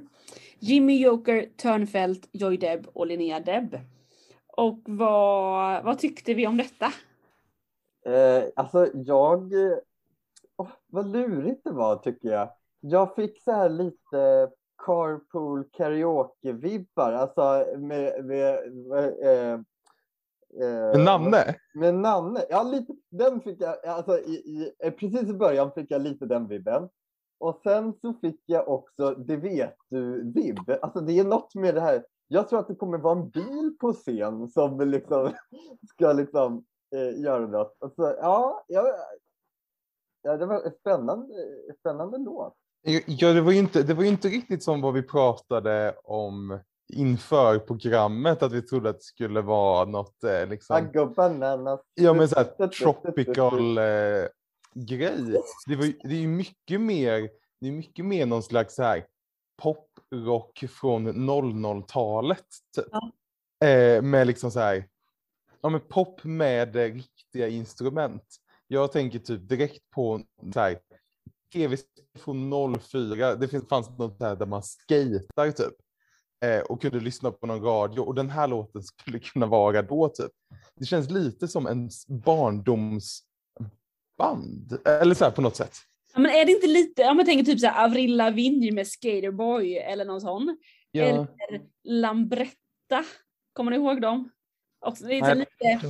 Jimmy 0.59 1.03
Joker 1.03 1.47
Törnfält, 1.57 2.29
Joy 2.33 2.57
Deb 2.57 2.87
och 2.93 3.07
Linnea 3.07 3.41
Deb. 3.41 3.79
Och 4.47 4.79
vad, 4.85 5.85
vad 5.85 5.99
tyckte 5.99 6.35
vi 6.35 6.47
om 6.47 6.57
detta? 6.57 6.87
Eh, 8.07 8.45
alltså 8.57 8.89
jag... 8.95 9.53
Oh, 10.57 10.71
vad 10.87 11.13
lurigt 11.13 11.65
det 11.65 11.71
var 11.71 11.97
tycker 11.97 12.29
jag. 12.29 12.51
Jag 12.81 13.15
fick 13.15 13.43
så 13.43 13.53
här 13.53 13.69
lite 13.69 14.51
carpool 14.87 15.65
karaoke-vibbar. 15.73 17.13
Alltså 17.13 17.67
med, 17.79 18.25
med, 18.25 18.73
med 18.73 19.05
eh, 19.23 19.61
med 20.55 20.95
eh, 20.95 21.05
Nanne? 21.05 21.55
Med 21.75 21.95
Nanne, 21.95 22.45
ja 22.51 22.63
lite. 22.63 22.93
Den 23.11 23.41
fick 23.41 23.61
jag, 23.61 23.87
alltså 23.87 24.19
i, 24.19 24.33
i, 24.33 24.73
eh, 24.79 24.93
precis 24.93 25.23
i 25.23 25.33
början 25.33 25.73
fick 25.73 25.91
jag 25.91 26.03
lite 26.03 26.27
den 26.27 26.49
vibben. 26.49 26.89
Och 27.41 27.61
sen 27.63 27.95
så 28.01 28.15
fick 28.15 28.41
jag 28.47 28.69
också 28.69 29.15
Det 29.15 29.37
vet 29.37 29.77
du-vibb. 29.91 30.71
Alltså 30.83 31.01
det 31.01 31.19
är 31.19 31.25
något 31.25 31.55
med 31.55 31.75
det 31.75 31.81
här. 31.81 32.05
Jag 32.29 32.49
tror 32.49 32.61
att 32.61 32.69
det 32.69 32.75
kommer 32.75 32.99
vara 32.99 33.19
en 33.19 33.29
bil 33.29 33.77
på 33.81 33.93
scen 33.93 34.49
som 34.49 34.81
liksom 34.81 35.33
ska 35.95 36.13
liksom 36.13 36.65
eh, 36.95 37.21
göra 37.21 37.47
något. 37.47 37.77
Alltså, 37.81 38.03
ja, 38.03 38.65
ja, 38.69 38.95
ja, 40.23 40.37
det 40.37 40.47
var 40.47 40.71
spännande, 40.81 41.35
spännande 41.81 42.19
låt. 42.19 42.55
Ja, 43.07 43.33
det 43.33 43.41
var 43.41 43.53
ju 43.53 43.59
inte, 43.59 43.83
det 43.83 43.95
var 43.95 44.05
inte 44.05 44.29
riktigt 44.29 44.63
som 44.63 44.81
vad 44.81 44.95
vi 44.95 45.03
pratade 45.03 45.95
om 46.05 46.59
inför 46.93 47.59
programmet 47.59 48.43
att 48.43 48.53
vi 48.53 48.63
trodde 48.63 48.91
att 48.91 48.99
det 48.99 49.05
skulle 49.05 49.41
vara 49.41 49.85
något 49.85 50.25
eh, 50.25 50.47
liksom. 50.47 50.77
Ja 51.95 52.15
men 52.15 52.29
såhär 52.29 52.69
tropical 52.69 53.79
eh, 53.79 54.29
grej. 54.75 55.43
Det, 55.67 55.77
var, 55.77 56.09
det 56.09 56.15
är 56.15 56.21
ju 56.21 56.29
mycket 56.29 56.81
mer, 56.81 57.31
det 57.61 57.69
är 57.69 57.73
mycket 57.73 58.05
mer 58.05 58.27
någon 58.27 58.43
slags 58.43 58.75
så 58.75 58.83
här 58.83 59.07
poprock 59.63 60.65
från 60.81 61.09
00-talet. 61.09 62.47
Typ. 62.77 62.87
Ja. 62.91 63.13
Eh, 63.69 64.03
med 64.03 64.27
liksom 64.27 64.51
så 64.51 64.61
här, 64.61 64.89
ja 65.61 65.69
men 65.69 65.81
pop 65.81 66.25
med 66.25 66.77
eh, 66.77 66.95
riktiga 66.95 67.49
instrument. 67.49 68.25
Jag 68.67 68.93
tänker 68.93 69.19
typ 69.19 69.49
direkt 69.49 69.91
på 69.91 70.23
så 70.55 70.61
här, 70.61 70.79
tv 71.53 71.77
från 72.19 72.75
04, 72.81 73.35
det 73.35 73.49
finns, 73.49 73.69
fanns 73.69 73.99
något 73.99 74.19
där 74.19 74.37
där 74.37 74.47
man 74.47 74.63
skater 74.63 75.53
typ 75.53 75.75
eh, 76.45 76.61
och 76.61 76.83
kunde 76.83 77.01
lyssna 77.01 77.31
på 77.31 77.47
någon 77.47 77.63
radio 77.63 78.01
och 78.01 78.15
den 78.15 78.31
här 78.31 78.49
låten 78.49 78.83
skulle 78.83 79.19
kunna 79.19 79.47
vara 79.47 79.83
då 79.83 80.09
typ. 80.09 80.33
Det 80.75 80.85
känns 80.85 81.11
lite 81.11 81.49
som 81.49 81.67
en 81.67 81.91
barndomsband, 82.09 84.79
eller 84.85 85.15
så 85.15 85.25
här 85.25 85.31
på 85.31 85.43
något 85.43 85.57
sätt. 85.57 85.77
Ja, 86.15 86.21
men 86.21 86.31
är 86.31 86.45
det 86.45 86.53
inte 86.53 86.67
lite, 86.67 87.05
om 87.05 87.17
man 87.17 87.27
tänker 87.27 87.45
typ 87.45 87.61
så 87.61 87.67
här 87.67 87.85
Avril 87.85 88.17
Lavigne 88.17 88.73
med 88.73 88.87
Skaterboy 88.87 89.77
eller 89.77 90.05
någon 90.05 90.21
sån. 90.21 90.59
Ja. 90.91 91.05
Eller 91.05 91.27
Lambretta, 91.85 93.05
kommer 93.53 93.71
ni 93.71 93.77
ihåg 93.77 94.01
dem? 94.01 94.31
Också, 94.81 95.05
det 95.05 95.19
är 95.19 95.35
lite, 95.35 95.81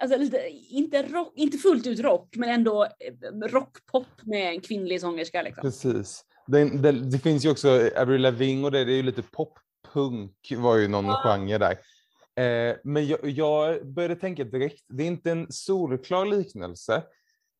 alltså 0.00 0.18
lite, 0.18 0.48
inte, 0.70 1.02
rock, 1.02 1.32
inte 1.36 1.58
fullt 1.58 1.86
ut 1.86 2.00
rock, 2.00 2.36
men 2.36 2.48
ändå 2.48 2.84
eh, 2.84 3.48
rockpop 3.48 4.06
med 4.22 4.48
en 4.48 4.60
kvinnlig 4.60 5.00
sångerska. 5.00 5.42
Liksom. 5.42 5.62
Precis. 5.62 6.24
Det, 6.46 6.64
det, 6.64 6.92
det, 6.92 7.18
finns 7.18 7.44
ju 7.44 7.50
också 7.50 7.90
Avril 7.96 8.22
Lavigne 8.22 8.64
och 8.64 8.70
det, 8.70 8.84
det 8.84 8.92
är 8.92 8.96
ju 8.96 9.02
lite 9.02 9.22
pop 9.22 9.58
punk 9.92 10.52
var 10.56 10.76
ju 10.76 10.88
någon 10.88 11.04
ja. 11.04 11.20
genre 11.22 11.58
där. 11.58 11.78
Eh, 12.36 12.76
men 12.84 13.06
jag, 13.06 13.18
jag, 13.24 13.86
började 13.86 14.16
tänka 14.16 14.44
direkt, 14.44 14.84
det 14.88 15.02
är 15.02 15.06
inte 15.06 15.30
en 15.30 15.46
solklar 15.52 16.26
liknelse, 16.26 17.02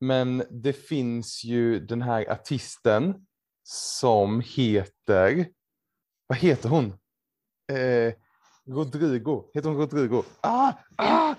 men 0.00 0.42
det 0.50 0.72
finns 0.72 1.44
ju 1.44 1.80
den 1.80 2.02
här 2.02 2.30
artisten 2.30 3.26
som 3.62 4.42
heter, 4.46 5.46
vad 6.26 6.38
heter 6.38 6.68
hon? 6.68 6.86
Eh, 7.72 8.14
Rodrigo, 8.66 9.50
heter 9.54 9.68
hon 9.68 9.78
Rodrigo? 9.78 10.22
Ah, 10.40 10.72
ah! 10.96 11.34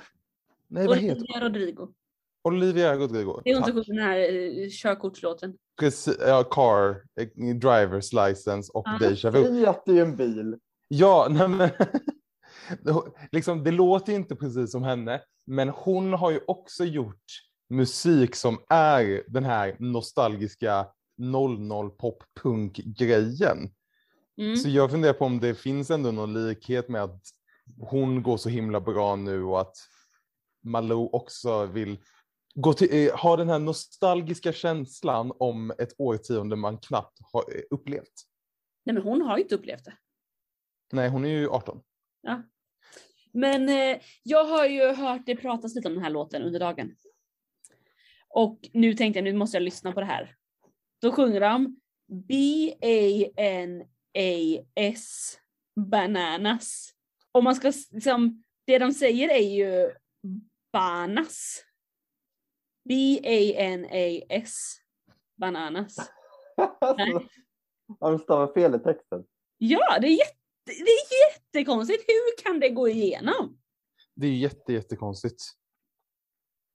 Nej, 0.67 0.87
vad 0.87 0.97
heter 0.97 1.25
hon? 1.33 1.41
Rodrigo. 1.41 1.87
Olivia 2.43 2.95
Rodrigo. 2.95 3.41
Det 3.43 3.51
är 3.51 3.55
hon 3.55 3.63
som 3.63 3.73
sjunger 3.73 4.01
den 4.01 4.07
här 4.07 4.19
eh, 4.19 4.69
körkortslåten. 4.69 5.57
Precis, 5.79 6.17
ja, 6.19 6.43
car, 6.43 7.03
eh, 7.19 7.55
drivers 7.55 8.13
license 8.13 8.71
och 8.73 8.87
ah. 8.87 8.97
Deja 8.99 9.31
vu. 9.31 9.43
Det 9.43 9.91
är 9.91 9.93
ju 9.93 10.01
en 10.01 10.15
bil. 10.15 10.57
Ja, 10.93 11.27
nej 11.29 11.47
men, 11.47 11.69
liksom, 13.31 13.63
det 13.63 13.71
låter 13.71 14.13
inte 14.13 14.35
precis 14.35 14.71
som 14.71 14.83
henne, 14.83 15.21
men 15.45 15.69
hon 15.69 16.13
har 16.13 16.31
ju 16.31 16.39
också 16.47 16.85
gjort 16.85 17.25
musik 17.69 18.35
som 18.35 18.59
är 18.69 19.23
den 19.27 19.45
här 19.45 19.75
nostalgiska 19.79 20.87
00 21.17 21.89
pop 21.89 22.23
punk 22.41 22.77
grejen. 22.77 23.57
Mm. 24.37 24.55
Så 24.55 24.69
jag 24.69 24.91
funderar 24.91 25.13
på 25.13 25.25
om 25.25 25.39
det 25.39 25.55
finns 25.55 25.91
ändå 25.91 26.11
någon 26.11 26.47
likhet 26.47 26.89
med 26.89 27.03
att 27.03 27.23
hon 27.79 28.23
går 28.23 28.37
så 28.37 28.49
himla 28.49 28.81
bra 28.81 29.15
nu 29.15 29.43
och 29.43 29.61
att 29.61 29.75
Malou 30.63 31.09
också 31.11 31.65
vill 31.65 31.97
gå 32.55 32.73
till, 32.73 33.07
eh, 33.07 33.15
ha 33.15 33.37
den 33.37 33.49
här 33.49 33.59
nostalgiska 33.59 34.53
känslan 34.53 35.33
om 35.39 35.71
ett 35.71 35.93
årtionde 35.97 36.55
man 36.55 36.77
knappt 36.77 37.17
har 37.33 37.41
eh, 37.55 37.61
upplevt. 37.69 38.13
Nej 38.85 38.93
men 38.93 39.03
hon 39.03 39.21
har 39.21 39.37
ju 39.37 39.43
inte 39.43 39.55
upplevt 39.55 39.85
det. 39.85 39.93
Nej, 40.91 41.09
hon 41.09 41.25
är 41.25 41.29
ju 41.29 41.49
18. 41.49 41.81
Ja. 42.21 42.41
Men 43.33 43.69
eh, 43.69 43.99
jag 44.23 44.45
har 44.45 44.65
ju 44.65 44.93
hört 44.93 45.21
det 45.25 45.35
pratas 45.35 45.75
lite 45.75 45.87
om 45.87 45.93
den 45.93 46.03
här 46.03 46.09
låten 46.09 46.43
under 46.43 46.59
dagen. 46.59 46.95
Och 48.27 48.69
nu 48.73 48.93
tänkte 48.93 49.19
jag, 49.19 49.23
nu 49.23 49.33
måste 49.33 49.57
jag 49.57 49.63
lyssna 49.63 49.91
på 49.91 49.99
det 49.99 50.05
här. 50.05 50.35
Då 51.01 51.11
sjunger 51.11 51.39
de 51.39 51.79
B-A-N-A-S 52.07 52.59
bananas. 55.75 56.93
Och 57.31 57.43
man 57.43 57.55
ska 57.55 57.71
liksom, 57.91 58.43
det 58.65 58.79
de 58.79 58.93
säger 58.93 59.29
är 59.29 59.49
ju 59.55 59.91
banas. 60.73 61.65
B-A-N-A-S 62.89 64.77
bananas. 65.35 66.11
Har 67.99 68.11
de 68.11 68.19
stavat 68.19 68.53
fel 68.53 68.75
i 68.75 68.79
texten? 68.79 69.23
Ja, 69.57 69.99
det 70.01 70.07
är 70.07 70.17
jätte 70.17 70.40
det 70.65 70.71
är 70.71 71.31
jättekonstigt. 71.31 72.03
Hur 72.07 72.43
kan 72.43 72.59
det 72.59 72.69
gå 72.69 72.89
igenom? 72.89 73.57
Det 74.15 74.27
är 74.27 74.31
jätte, 74.31 74.73
jättekonstigt. 74.73 75.43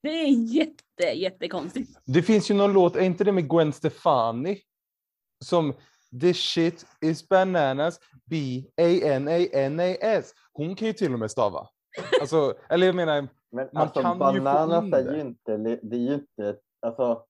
Det 0.03 0.09
är 0.09 0.27
jätte, 0.27 1.03
jättekonstigt. 1.03 1.99
Det 2.05 2.23
finns 2.23 2.51
ju 2.51 2.55
någon 2.55 2.73
låt, 2.73 2.95
är 2.95 3.01
inte 3.01 3.23
det 3.23 3.31
med 3.31 3.49
Gwen 3.49 3.73
Stefani? 3.73 4.61
Som 5.45 5.73
This 6.21 6.37
shit 6.37 6.85
is 7.01 7.29
bananas, 7.29 7.99
B-A-N-A-N-A-S. 8.25 10.33
Hon 10.53 10.75
kan 10.75 10.87
ju 10.87 10.93
till 10.93 11.13
och 11.13 11.19
med 11.19 11.31
stava. 11.31 11.67
Alltså, 12.21 12.57
eller 12.69 12.87
jag 12.87 12.95
menar, 12.95 13.27
Men 13.51 13.69
man 13.73 13.83
alltså, 13.83 14.01
kan 14.01 14.13
ju 14.13 14.19
få 14.19 14.37
in 14.37 14.43
det. 14.89 14.97
är 14.97 15.15
ju 15.15 15.21
inte, 15.21 15.57
det 15.57 15.95
är 15.95 15.99
ju 15.99 16.13
inte, 16.13 16.57
alltså 16.81 17.23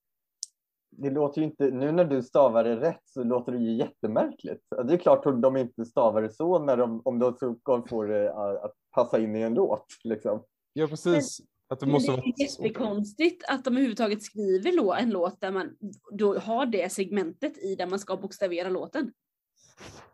det 1.00 1.10
låter 1.10 1.40
ju 1.40 1.46
inte, 1.46 1.70
nu 1.70 1.92
när 1.92 2.04
du 2.04 2.22
stavar 2.22 2.64
det 2.64 2.76
rätt 2.76 3.02
så 3.04 3.24
låter 3.24 3.52
det 3.52 3.58
ju 3.58 3.76
jättemärkligt. 3.76 4.62
Det 4.84 4.94
är 4.94 4.98
klart 4.98 5.26
att 5.26 5.42
de 5.42 5.56
inte 5.56 5.84
stavar 5.84 6.22
det 6.22 6.32
så 6.32 6.58
när 6.58 6.76
de, 6.76 7.02
om 7.04 7.18
de 7.18 7.36
ska 7.36 7.84
få 7.88 8.02
det 8.02 8.34
att 8.34 8.74
passa 8.94 9.18
in 9.18 9.36
i 9.36 9.40
en 9.40 9.54
låt. 9.54 9.86
Liksom. 10.04 10.44
Ja, 10.72 10.86
precis. 10.86 11.40
Att 11.68 11.80
det, 11.80 11.86
måste 11.86 12.12
det 12.12 12.18
är 12.18 12.40
jättekonstigt 12.40 13.44
att 13.48 13.64
de 13.64 13.70
överhuvudtaget 13.70 14.22
skriver 14.22 14.96
en 14.96 15.10
låt 15.10 15.40
där 15.40 15.52
man 15.52 15.76
då 16.12 16.38
har 16.38 16.66
det 16.66 16.92
segmentet 16.92 17.58
i 17.58 17.74
där 17.74 17.86
man 17.86 17.98
ska 17.98 18.16
bokstavera 18.16 18.68
låten. 18.68 19.12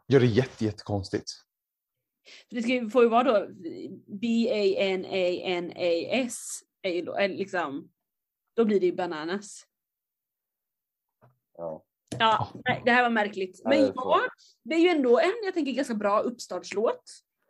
Ja, 0.06 0.18
det 0.18 0.24
är 0.24 0.28
jätte, 0.28 0.64
jättekonstigt. 0.64 1.30
Det 2.50 2.62
ska, 2.62 2.90
får 2.92 3.02
ju 3.02 3.08
vara 3.08 3.22
då 3.24 3.46
B-A-N-A-N-A-S, 4.06 5.00
liksom, 7.28 7.88
då 8.56 8.64
blir 8.64 8.80
det 8.80 8.86
ju 8.86 8.94
bananas. 8.94 9.66
Ja. 11.56 11.84
Ja, 12.18 12.48
nej, 12.68 12.82
det 12.84 12.90
här 12.90 13.02
var 13.02 13.10
märkligt. 13.10 13.60
Men 13.64 13.92
ja, 13.94 14.20
det 14.62 14.74
är 14.74 14.78
ju 14.78 14.88
ändå 14.88 15.18
en, 15.18 15.32
jag 15.44 15.54
tänker, 15.54 15.72
ganska 15.72 15.94
bra 15.94 16.20
uppstartslåt. 16.20 17.02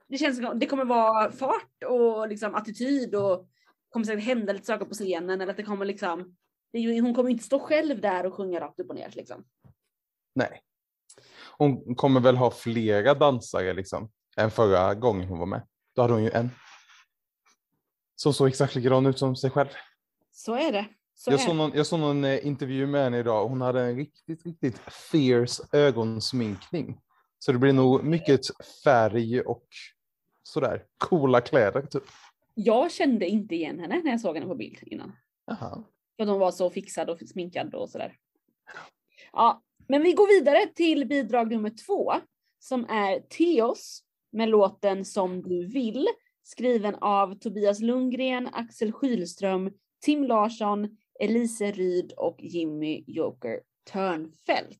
Det 0.08 0.18
känns 0.18 0.40
det 0.54 0.66
kommer 0.66 0.84
vara 0.84 1.32
fart 1.32 1.84
och 1.86 2.28
liksom 2.28 2.54
attityd 2.54 3.14
och 3.14 3.48
kommer 3.90 4.06
säkert 4.06 4.24
hända 4.24 4.52
lite 4.52 4.66
saker 4.66 4.84
på 4.84 4.94
scenen 4.94 5.40
eller 5.40 5.50
att 5.50 5.56
det 5.56 5.62
kommer 5.62 5.84
liksom, 5.84 6.36
det 6.72 6.78
är 6.78 6.82
ju, 6.82 7.00
hon 7.00 7.14
kommer 7.14 7.30
inte 7.30 7.44
stå 7.44 7.58
själv 7.58 8.00
där 8.00 8.26
och 8.26 8.34
sjunga 8.34 8.60
rakt 8.60 8.80
upp 8.80 8.88
och 8.90 8.94
ner 8.94 9.12
liksom. 9.14 9.44
Nej. 10.34 10.62
Hon 11.58 11.94
kommer 11.94 12.20
väl 12.20 12.36
ha 12.36 12.50
flera 12.50 13.14
dansare 13.14 13.72
liksom 13.72 14.10
än 14.36 14.50
förra 14.50 14.94
gången 14.94 15.28
hon 15.28 15.38
var 15.38 15.46
med. 15.46 15.66
Då 15.94 16.02
hade 16.02 16.14
hon 16.14 16.24
ju 16.24 16.30
en. 16.30 16.50
Som 18.16 18.34
såg 18.34 18.48
exakt 18.48 18.74
likadan 18.74 19.06
ut 19.06 19.18
som 19.18 19.36
sig 19.36 19.50
själv. 19.50 19.68
Så 20.32 20.54
är 20.54 20.72
det. 20.72 20.86
Så 21.14 21.30
Jag 21.30 21.40
såg, 21.40 21.56
någon, 21.56 21.72
jag 21.74 21.86
såg 21.86 22.00
någon 22.00 22.24
eh, 22.24 22.46
intervju 22.46 22.86
med 22.86 23.04
henne 23.04 23.18
idag 23.18 23.42
och 23.42 23.50
hon 23.50 23.60
hade 23.60 23.82
en 23.82 23.96
riktigt, 23.96 24.46
riktigt 24.46 24.78
fierce 24.78 25.62
ögonsminkning. 25.72 27.00
Så 27.38 27.52
det 27.52 27.58
blir 27.58 27.72
nog 27.72 28.04
mycket 28.04 28.40
färg 28.84 29.40
och 29.40 29.66
sådär 30.42 30.84
coola 30.98 31.40
kläder 31.40 31.82
typ. 31.82 32.02
Jag 32.54 32.92
kände 32.92 33.26
inte 33.26 33.54
igen 33.54 33.80
henne 33.80 34.00
när 34.04 34.10
jag 34.10 34.20
såg 34.20 34.34
henne 34.34 34.46
på 34.46 34.54
bild 34.54 34.78
innan. 34.82 35.12
Jaha. 35.46 35.84
För 36.16 36.26
hon 36.26 36.38
var 36.38 36.50
så 36.50 36.70
fixad 36.70 37.10
och 37.10 37.18
sminkad 37.28 37.74
och 37.74 37.90
sådär. 37.90 38.16
Ja, 39.32 39.62
men 39.88 40.02
vi 40.02 40.12
går 40.12 40.38
vidare 40.38 40.66
till 40.74 41.06
bidrag 41.06 41.50
nummer 41.50 41.72
två 41.86 42.12
som 42.58 42.84
är 42.84 43.20
Teos 43.20 44.02
med 44.32 44.48
låten 44.48 45.04
Som 45.04 45.42
du 45.42 45.66
vill 45.66 46.08
skriven 46.42 46.94
av 46.94 47.38
Tobias 47.38 47.80
Lundgren, 47.80 48.48
Axel 48.52 48.92
Skylström, 48.92 49.70
Tim 50.04 50.24
Larsson, 50.24 50.96
Elise 51.20 51.70
Ryd 51.70 52.12
och 52.12 52.36
Jimmy 52.38 53.04
Joker 53.06 53.60
Törnfält. 53.92 54.78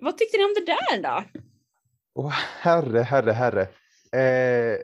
Vad 0.00 0.18
tyckte 0.18 0.36
ni 0.38 0.44
om 0.44 0.54
det 0.54 0.66
där 0.66 1.02
då? 1.02 1.40
Åh, 2.14 2.30
herre, 2.60 3.00
herre, 3.00 3.32
herre. 3.32 3.62
Eh, 4.12 4.78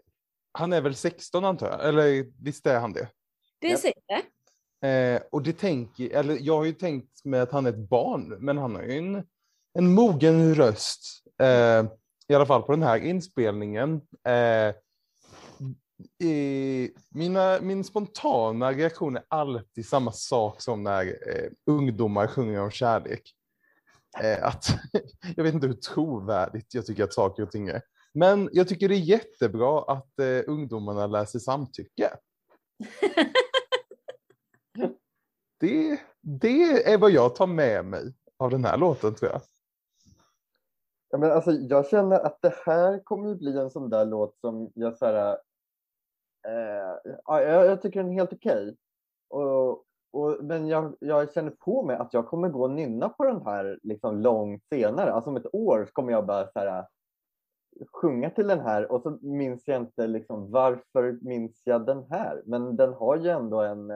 han 0.52 0.72
är 0.72 0.80
väl 0.80 0.94
16 0.94 1.44
antar 1.44 1.70
jag, 1.70 1.88
eller 1.88 2.26
visst 2.44 2.66
är 2.66 2.80
han 2.80 2.92
det? 2.92 3.08
Det 3.58 3.76
säger 3.76 3.94
det. 4.06 4.88
Eh, 4.88 5.22
och 5.32 5.42
det 5.42 5.52
tänker, 5.52 6.10
eller 6.10 6.38
jag 6.40 6.56
har 6.56 6.64
ju 6.64 6.72
tänkt 6.72 7.24
med 7.24 7.42
att 7.42 7.52
han 7.52 7.66
är 7.66 7.70
ett 7.70 7.88
barn, 7.88 8.36
men 8.40 8.58
han 8.58 8.74
har 8.74 8.82
ju 8.82 8.98
en, 8.98 9.26
en 9.78 9.94
mogen 9.94 10.54
röst. 10.54 11.24
Eh, 11.40 11.84
I 12.28 12.34
alla 12.34 12.46
fall 12.46 12.62
på 12.62 12.72
den 12.72 12.82
här 12.82 12.98
inspelningen. 12.98 14.00
Eh, 14.28 14.74
i, 16.28 16.90
mina, 17.10 17.60
min 17.60 17.84
spontana 17.84 18.72
reaktion 18.72 19.16
är 19.16 19.24
alltid 19.28 19.88
samma 19.88 20.12
sak 20.12 20.62
som 20.62 20.82
när 20.82 21.06
eh, 21.06 21.50
ungdomar 21.66 22.26
sjunger 22.26 22.60
om 22.60 22.70
kärlek. 22.70 23.32
Eh, 24.22 24.46
att, 24.46 24.66
jag 25.36 25.44
vet 25.44 25.54
inte 25.54 25.66
hur 25.66 25.74
trovärdigt 25.74 26.74
jag 26.74 26.86
tycker 26.86 27.04
att 27.04 27.14
saker 27.14 27.42
och 27.42 27.50
ting 27.50 27.68
är. 27.68 27.82
Men 28.14 28.48
jag 28.52 28.68
tycker 28.68 28.88
det 28.88 28.94
är 28.94 28.98
jättebra 28.98 29.82
att 29.82 30.18
eh, 30.18 30.42
ungdomarna 30.46 31.06
läser 31.06 31.38
samtycke. 31.38 32.10
Det, 35.60 36.00
det 36.20 36.92
är 36.92 36.98
vad 36.98 37.10
jag 37.10 37.34
tar 37.34 37.46
med 37.46 37.84
mig 37.84 38.14
av 38.36 38.50
den 38.50 38.64
här 38.64 38.76
låten 38.76 39.14
tror 39.14 39.30
jag. 39.30 39.40
Ja, 41.10 41.18
men 41.18 41.32
alltså, 41.32 41.50
jag 41.52 41.86
känner 41.86 42.20
att 42.20 42.38
det 42.42 42.54
här 42.66 42.98
kommer 43.04 43.28
ju 43.28 43.34
bli 43.34 43.58
en 43.58 43.70
sån 43.70 43.90
där 43.90 44.04
låt 44.04 44.36
som 44.40 44.70
jag 44.74 44.98
så 44.98 45.06
här, 45.06 45.38
eh, 46.48 47.12
ja, 47.24 47.42
jag, 47.42 47.66
jag 47.66 47.82
tycker 47.82 48.02
den 48.02 48.12
är 48.12 48.16
helt 48.16 48.32
okej. 48.32 48.76
Och, 49.28 49.70
och, 50.12 50.36
men 50.44 50.68
jag, 50.68 50.96
jag 51.00 51.32
känner 51.32 51.50
på 51.50 51.82
mig 51.82 51.96
att 51.96 52.14
jag 52.14 52.26
kommer 52.26 52.48
gå 52.48 52.62
och 52.62 52.70
nynna 52.70 53.08
på 53.08 53.24
den 53.24 53.42
här 53.46 53.78
liksom 53.82 54.20
långt 54.20 54.62
senare. 54.68 55.12
Alltså 55.12 55.30
om 55.30 55.36
ett 55.36 55.54
år 55.54 55.84
så 55.86 55.92
kommer 55.92 56.12
jag 56.12 56.26
bara 56.26 56.46
så 56.46 56.58
här, 56.58 56.86
sjunga 57.92 58.30
till 58.30 58.46
den 58.48 58.60
här 58.60 58.92
och 58.92 59.02
så 59.02 59.18
minns 59.22 59.68
jag 59.68 59.76
inte 59.82 60.06
liksom 60.06 60.50
varför 60.50 61.18
minns 61.22 61.62
jag 61.64 61.86
den 61.86 62.04
här. 62.10 62.42
Men 62.46 62.76
den 62.76 62.92
har 62.94 63.16
ju 63.16 63.28
ändå 63.30 63.60
en, 63.60 63.90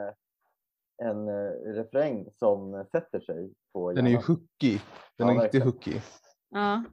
en 1.03 1.27
eh, 1.29 1.51
refräng 1.73 2.27
som 2.39 2.85
sätter 2.91 3.19
sig 3.19 3.53
på 3.73 3.91
Den 3.93 4.05
är 4.05 4.09
ju 4.09 4.15
hjärnan. 4.15 4.27
hooky. 4.27 4.79
Den 5.17 5.27
Ja, 5.27 5.33
är 5.33 5.41
riktigt 5.41 5.61
verkligen. 5.65 5.67
hooky. 5.67 5.99
Ja. 6.49 6.83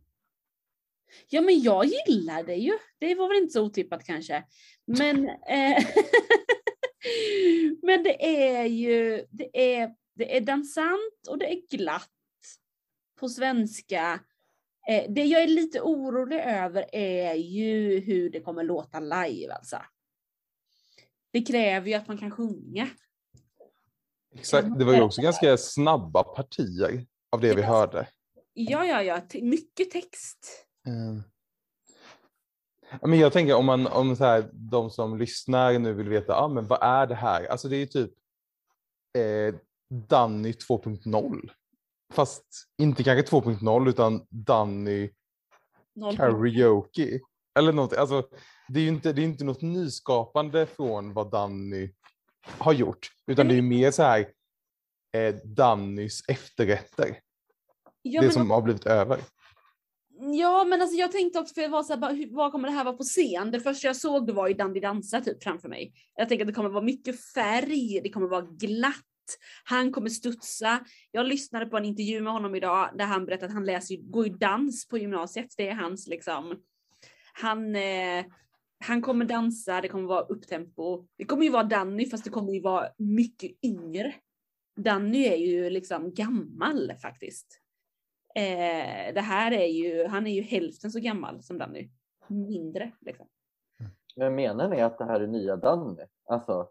Ja 1.28 1.40
men 1.40 1.60
jag 1.60 1.84
gillar 1.84 2.42
det 2.42 2.54
ju. 2.54 2.72
Det 2.98 3.14
var 3.14 3.28
väl 3.28 3.42
inte 3.42 3.52
så 3.52 3.62
otippat 3.62 4.04
kanske. 4.04 4.44
Men, 4.86 5.28
eh, 5.48 5.84
men 7.82 8.02
det 8.02 8.26
är 8.46 8.64
ju, 8.64 9.24
det 9.30 9.74
är, 9.74 9.94
det 10.14 10.36
är 10.36 10.40
dansant 10.40 11.28
och 11.28 11.38
det 11.38 11.52
är 11.52 11.76
glatt 11.76 12.10
på 13.20 13.28
svenska. 13.28 14.20
Eh, 14.88 15.04
det 15.08 15.24
jag 15.24 15.42
är 15.42 15.48
lite 15.48 15.80
orolig 15.80 16.40
över 16.40 16.86
är 16.92 17.34
ju 17.34 18.00
hur 18.00 18.30
det 18.30 18.40
kommer 18.40 18.62
låta 18.62 19.00
live 19.00 19.52
alltså. 19.52 19.76
Det 21.32 21.42
kräver 21.42 21.88
ju 21.88 21.94
att 21.94 22.08
man 22.08 22.18
kan 22.18 22.30
sjunga. 22.30 22.88
Exakt. 24.34 24.78
Det 24.78 24.84
var 24.84 24.94
ju 24.94 25.02
också 25.02 25.22
ganska 25.22 25.56
snabba 25.56 26.22
partier 26.22 27.06
av 27.30 27.40
det 27.40 27.54
vi 27.54 27.62
hörde. 27.62 28.08
Ja, 28.52 28.86
ja, 28.86 29.02
ja, 29.02 29.22
mycket 29.42 29.90
text. 29.90 30.67
Mm. 30.88 31.22
Men 33.02 33.18
jag 33.18 33.32
tänker 33.32 33.54
om, 33.54 33.66
man, 33.66 33.86
om 33.86 34.16
så 34.16 34.24
här, 34.24 34.50
de 34.52 34.90
som 34.90 35.18
lyssnar 35.18 35.78
nu 35.78 35.92
vill 35.92 36.08
veta, 36.08 36.36
ah, 36.36 36.48
men 36.48 36.66
vad 36.66 36.82
är 36.82 37.06
det 37.06 37.14
här? 37.14 37.46
Alltså 37.46 37.68
det 37.68 37.76
är 37.76 37.80
ju 37.80 37.86
typ 37.86 38.10
eh, 39.18 39.54
Danny 39.90 40.52
2.0. 40.52 41.50
Fast 42.12 42.44
inte 42.78 43.04
kanske 43.04 43.36
2.0 43.36 43.88
utan 43.88 44.26
Danny 44.30 45.10
karaoke. 46.16 47.20
Eller 47.58 47.72
något. 47.72 47.92
Alltså, 47.92 48.28
det 48.68 48.80
är 48.80 48.82
ju 48.82 48.88
inte, 48.88 49.12
det 49.12 49.22
är 49.22 49.24
inte 49.24 49.44
något 49.44 49.62
nyskapande 49.62 50.66
från 50.66 51.12
vad 51.12 51.30
Danny 51.30 51.90
har 52.46 52.72
gjort. 52.72 53.08
Utan 53.26 53.48
det 53.48 53.54
är 53.54 53.56
ju 53.56 53.62
mer 53.62 53.90
så 53.90 54.02
här 54.02 54.28
eh, 55.16 55.34
Dannys 55.44 56.22
efterrätter. 56.28 57.20
Ja, 58.02 58.22
det 58.22 58.30
som 58.30 58.50
har 58.50 58.62
blivit 58.62 58.86
över. 58.86 59.20
Ja, 60.20 60.64
men 60.64 60.82
alltså 60.82 60.96
jag 60.96 61.12
tänkte 61.12 61.38
också, 61.38 61.54
för 61.54 61.62
jag 61.62 61.68
var 61.68 61.82
så 61.82 61.92
här, 61.92 62.00
bara, 62.00 62.12
hur, 62.12 62.30
vad 62.30 62.52
kommer 62.52 62.68
det 62.68 62.74
här 62.74 62.84
vara 62.84 62.96
på 62.96 63.02
scen? 63.02 63.50
Det 63.50 63.60
första 63.60 63.86
jag 63.86 63.96
såg 63.96 64.26
det 64.26 64.32
var 64.32 64.48
ju 64.48 64.54
Dandy 64.54 64.80
dansa 64.80 65.20
typ 65.20 65.42
framför 65.42 65.68
mig. 65.68 65.92
Jag 66.14 66.28
tänker 66.28 66.44
att 66.44 66.46
det 66.46 66.54
kommer 66.54 66.68
vara 66.68 66.84
mycket 66.84 67.32
färg, 67.34 68.00
det 68.02 68.10
kommer 68.10 68.28
vara 68.28 68.42
glatt, 68.42 69.04
han 69.64 69.92
kommer 69.92 70.08
studsa. 70.08 70.80
Jag 71.10 71.26
lyssnade 71.26 71.66
på 71.66 71.76
en 71.76 71.84
intervju 71.84 72.20
med 72.20 72.32
honom 72.32 72.54
idag 72.54 72.90
där 72.98 73.04
han 73.04 73.26
berättade 73.26 73.46
att 73.46 73.54
han 73.54 73.64
läser, 73.64 73.96
går 73.96 74.26
ju 74.26 74.32
dans 74.32 74.88
på 74.88 74.98
gymnasiet, 74.98 75.54
det 75.56 75.68
är 75.68 75.74
hans 75.74 76.06
liksom. 76.06 76.62
Han, 77.32 77.76
eh, 77.76 78.24
han 78.84 79.02
kommer 79.02 79.24
dansa, 79.24 79.80
det 79.80 79.88
kommer 79.88 80.08
vara 80.08 80.22
upptempo. 80.22 81.06
Det 81.18 81.24
kommer 81.24 81.44
ju 81.44 81.50
vara 81.50 81.64
Danny 81.64 82.10
fast 82.10 82.24
det 82.24 82.30
kommer 82.30 82.52
ju 82.52 82.60
vara 82.60 82.88
mycket 82.98 83.50
yngre. 83.64 84.14
Danny 84.76 85.24
är 85.24 85.36
ju 85.36 85.70
liksom 85.70 86.14
gammal 86.14 86.92
faktiskt. 87.02 87.60
Eh, 88.34 89.14
det 89.14 89.20
här 89.20 89.52
är 89.52 89.66
ju, 89.66 90.06
han 90.06 90.26
är 90.26 90.34
ju 90.34 90.42
hälften 90.42 90.90
så 90.90 91.00
gammal 91.00 91.42
som 91.42 91.58
Danny. 91.58 91.88
Mindre 92.26 92.92
liksom. 93.00 93.26
Men 94.16 94.34
menar 94.34 94.68
ni 94.68 94.80
att 94.80 94.98
det 94.98 95.04
här 95.04 95.20
är 95.20 95.26
nya 95.26 95.56
Danny? 95.56 96.02
Alltså, 96.28 96.70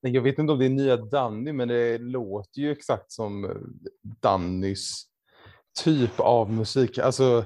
Nej, 0.00 0.12
Jag 0.12 0.22
vet 0.22 0.38
inte 0.38 0.52
om 0.52 0.58
det 0.58 0.64
är 0.64 0.70
nya 0.70 0.96
Danny, 0.96 1.52
men 1.52 1.68
det 1.68 1.98
låter 1.98 2.60
ju 2.60 2.72
exakt 2.72 3.12
som 3.12 3.62
Dannys 4.02 5.04
typ 5.84 6.20
av 6.20 6.52
musik. 6.52 6.98
Alltså, 6.98 7.44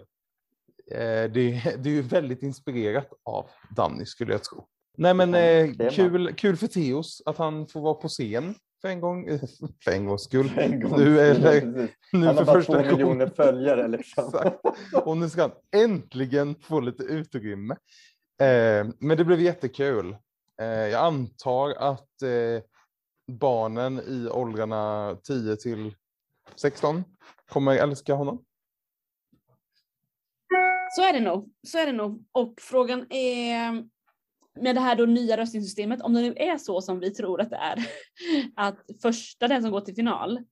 eh, 0.90 1.30
det, 1.30 1.30
det 1.78 1.88
är 1.88 1.94
ju 1.94 2.02
väldigt 2.02 2.42
inspirerat 2.42 3.08
av 3.24 3.50
Danny 3.76 4.06
skulle 4.06 4.32
jag 4.32 4.44
tro. 4.44 4.66
Nej 4.96 5.14
men 5.14 5.34
eh, 5.34 5.90
kul, 5.90 6.34
kul 6.34 6.56
för 6.56 6.66
Theos 6.66 7.22
att 7.26 7.36
han 7.36 7.68
får 7.68 7.80
vara 7.80 7.94
på 7.94 8.08
scen 8.08 8.54
för 8.80 8.88
en 8.88 9.00
gång, 9.00 9.38
för 9.84 9.90
en 9.90 10.06
gångs 10.06 10.22
skull. 10.24 10.58
en 10.58 10.80
gång. 10.80 10.98
Nu 11.00 11.20
är 11.20 11.34
det, 11.34 11.60
Precis. 11.60 11.96
nu 12.12 12.26
Han 12.26 12.36
för 12.36 12.44
har 12.44 12.44
bara 12.44 12.56
första 12.56 12.82
två 12.82 12.90
miljoner 12.90 13.26
följare 13.36 13.88
liksom. 13.96 14.24
Exakt. 14.26 14.60
Och 15.04 15.16
nu 15.16 15.28
ska 15.28 15.42
han 15.42 15.52
äntligen 15.76 16.54
få 16.60 16.80
lite 16.80 17.02
utrymme. 17.02 17.76
Eh, 18.40 18.86
men 18.98 19.16
det 19.16 19.24
blev 19.24 19.40
jättekul. 19.40 20.16
Eh, 20.60 20.66
jag 20.66 21.04
antar 21.06 21.70
att 21.70 22.22
eh, 22.22 22.62
barnen 23.32 24.00
i 24.00 24.28
åldrarna 24.28 25.16
10 25.24 25.56
till 25.56 25.94
16 26.56 27.04
kommer 27.48 27.76
älska 27.76 28.14
honom. 28.14 28.44
Så 30.96 31.02
är 31.02 31.12
det 31.12 31.20
nog. 31.20 31.52
Så 31.66 31.78
är 31.78 31.86
det 31.86 31.92
nog. 31.92 32.24
Och 32.32 32.54
frågan 32.60 33.06
är 33.10 33.84
med 34.62 34.74
det 34.74 34.80
här 34.80 34.96
då 34.96 35.06
nya 35.06 35.36
röstningssystemet, 35.36 36.02
om 36.02 36.14
det 36.14 36.20
nu 36.20 36.34
är 36.36 36.58
så 36.58 36.80
som 36.80 37.00
vi 37.00 37.10
tror 37.10 37.40
att 37.40 37.50
det 37.50 37.56
är, 37.56 37.78
att 38.56 38.78
första, 39.02 39.48
den 39.48 39.62
som 39.62 39.70
går 39.70 39.80
till 39.80 39.94
final, 39.94 40.44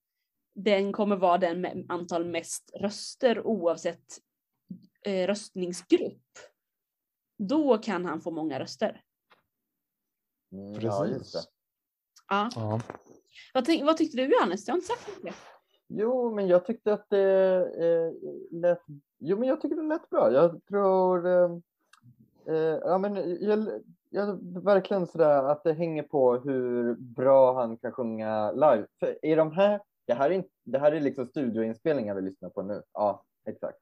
den 0.54 0.92
kommer 0.92 1.16
vara 1.16 1.38
den 1.38 1.60
med 1.60 1.86
antal 1.88 2.24
mest 2.24 2.70
röster 2.74 3.46
oavsett 3.46 4.18
eh, 5.02 5.26
röstningsgrupp. 5.26 6.22
Då 7.38 7.78
kan 7.78 8.04
han 8.04 8.20
få 8.20 8.30
många 8.30 8.60
röster. 8.60 9.02
Mm, 10.52 10.80
ja, 10.80 11.06
just 11.06 11.32
det. 11.32 11.42
Ja. 12.28 12.50
Ja. 12.54 12.80
Vad, 13.54 13.64
tänk, 13.64 13.84
vad 13.84 13.96
tyckte 13.96 14.16
du 14.16 14.24
Johannes? 14.24 14.64
Du 14.64 14.72
har 14.72 14.76
inte 14.76 14.86
sagt 14.86 15.08
mycket. 15.08 15.34
Jo, 15.88 16.34
men 16.34 16.48
jag 16.48 16.64
tyckte 16.66 16.92
att 16.92 17.10
det 17.10 17.56
eh, 17.56 18.12
lät... 18.60 18.82
Jo, 19.18 19.38
men 19.38 19.48
jag 19.48 19.60
tycker 19.60 19.76
det 19.76 19.82
lät 19.82 20.10
bra. 20.10 20.32
Jag 20.32 20.64
tror... 20.64 21.26
Eh, 21.26 21.50
eh, 22.48 22.78
ja, 22.84 22.98
men 22.98 23.44
jag, 23.44 23.68
Ja, 24.16 24.38
verkligen 24.64 25.06
sådär 25.06 25.42
att 25.42 25.64
det 25.64 25.72
hänger 25.72 26.02
på 26.02 26.36
hur 26.36 26.94
bra 26.94 27.54
han 27.54 27.76
kan 27.76 27.92
sjunga 27.92 28.52
live. 28.52 28.86
För 29.00 29.24
i 29.24 29.34
de 29.34 29.52
här... 29.52 29.80
Det 30.06 30.14
här 30.14 30.30
är, 30.30 30.34
inte, 30.34 30.48
det 30.64 30.78
här 30.78 30.92
är 30.92 31.00
liksom 31.00 31.26
studioinspelningar 31.26 32.14
vi 32.14 32.22
lyssnar 32.22 32.50
på 32.50 32.62
nu. 32.62 32.82
Ja, 32.92 33.24
exakt. 33.44 33.78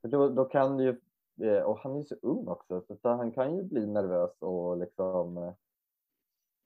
För 0.00 0.08
då, 0.08 0.28
då 0.28 0.44
kan 0.44 0.76
det 0.76 0.84
ju... 0.84 1.00
Eh, 1.42 1.62
och 1.62 1.78
han 1.78 1.92
är 1.92 1.98
ju 1.98 2.04
så 2.04 2.14
ung 2.22 2.48
också, 2.48 2.82
så 3.02 3.08
han 3.08 3.32
kan 3.32 3.56
ju 3.56 3.62
bli 3.62 3.86
nervös 3.86 4.42
och 4.42 4.76
liksom... 4.76 5.36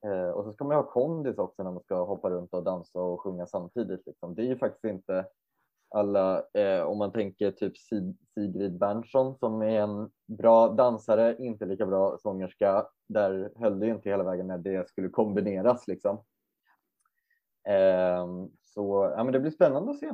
Eh, 0.04 0.28
och 0.28 0.44
så 0.44 0.52
ska 0.52 0.64
man 0.64 0.76
ju 0.76 0.82
ha 0.82 0.90
kondis 0.90 1.38
också 1.38 1.62
när 1.62 1.70
man 1.70 1.82
ska 1.82 2.04
hoppa 2.04 2.30
runt 2.30 2.54
och 2.54 2.64
dansa 2.64 3.00
och 3.00 3.20
sjunga 3.20 3.46
samtidigt. 3.46 4.06
Liksom. 4.06 4.34
Det 4.34 4.42
är 4.42 4.46
ju 4.46 4.58
faktiskt 4.58 4.84
inte 4.84 5.26
alla, 5.94 6.44
eh, 6.52 6.82
om 6.82 6.98
man 6.98 7.12
tänker 7.12 7.50
typ 7.50 7.78
Sig- 7.78 8.16
Sigrid 8.34 8.78
Bernson 8.78 9.38
som 9.38 9.62
är 9.62 9.80
en 9.80 10.10
bra 10.26 10.68
dansare, 10.68 11.36
inte 11.38 11.66
lika 11.66 11.86
bra 11.86 12.18
sångerska. 12.18 12.86
Där 13.08 13.52
höll 13.56 13.80
det 13.80 13.86
ju 13.86 13.92
inte 13.92 14.08
hela 14.08 14.24
vägen 14.24 14.46
när 14.46 14.58
det 14.58 14.88
skulle 14.88 15.08
kombineras. 15.08 15.88
Liksom. 15.88 16.16
Eh, 17.68 18.26
så 18.60 19.12
ja, 19.16 19.24
men 19.24 19.32
det 19.32 19.40
blir 19.40 19.50
spännande 19.50 19.90
att 19.90 19.98
se. 19.98 20.12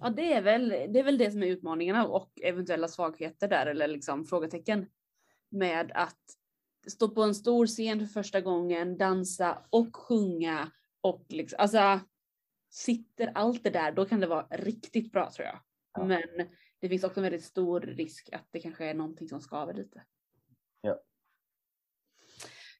Ja, 0.00 0.10
det 0.10 0.32
är, 0.32 0.42
väl, 0.42 0.68
det 0.68 0.98
är 0.98 1.04
väl 1.04 1.18
det 1.18 1.30
som 1.30 1.42
är 1.42 1.46
utmaningarna 1.46 2.06
och 2.06 2.30
eventuella 2.42 2.88
svagheter 2.88 3.48
där 3.48 3.66
eller 3.66 3.88
liksom 3.88 4.24
frågetecken 4.24 4.86
med 5.48 5.92
att 5.94 6.20
stå 6.86 7.08
på 7.08 7.22
en 7.22 7.34
stor 7.34 7.66
scen 7.66 7.98
för 8.00 8.06
första 8.06 8.40
gången, 8.40 8.96
dansa 8.98 9.58
och 9.70 9.96
sjunga 9.96 10.70
och 11.00 11.24
liksom, 11.28 11.56
alltså 11.60 12.00
sitter 12.74 13.32
allt 13.34 13.64
det 13.64 13.70
där, 13.70 13.92
då 13.92 14.04
kan 14.04 14.20
det 14.20 14.26
vara 14.26 14.46
riktigt 14.50 15.12
bra 15.12 15.30
tror 15.30 15.46
jag. 15.46 15.58
Ja. 15.94 16.04
Men 16.04 16.48
det 16.80 16.88
finns 16.88 17.04
också 17.04 17.20
en 17.20 17.24
väldigt 17.24 17.44
stor 17.44 17.80
risk 17.80 18.28
att 18.32 18.48
det 18.50 18.60
kanske 18.60 18.84
är 18.84 18.94
någonting 18.94 19.28
som 19.28 19.40
skaver 19.40 19.74
lite. 19.74 20.02
Ja. 20.80 21.00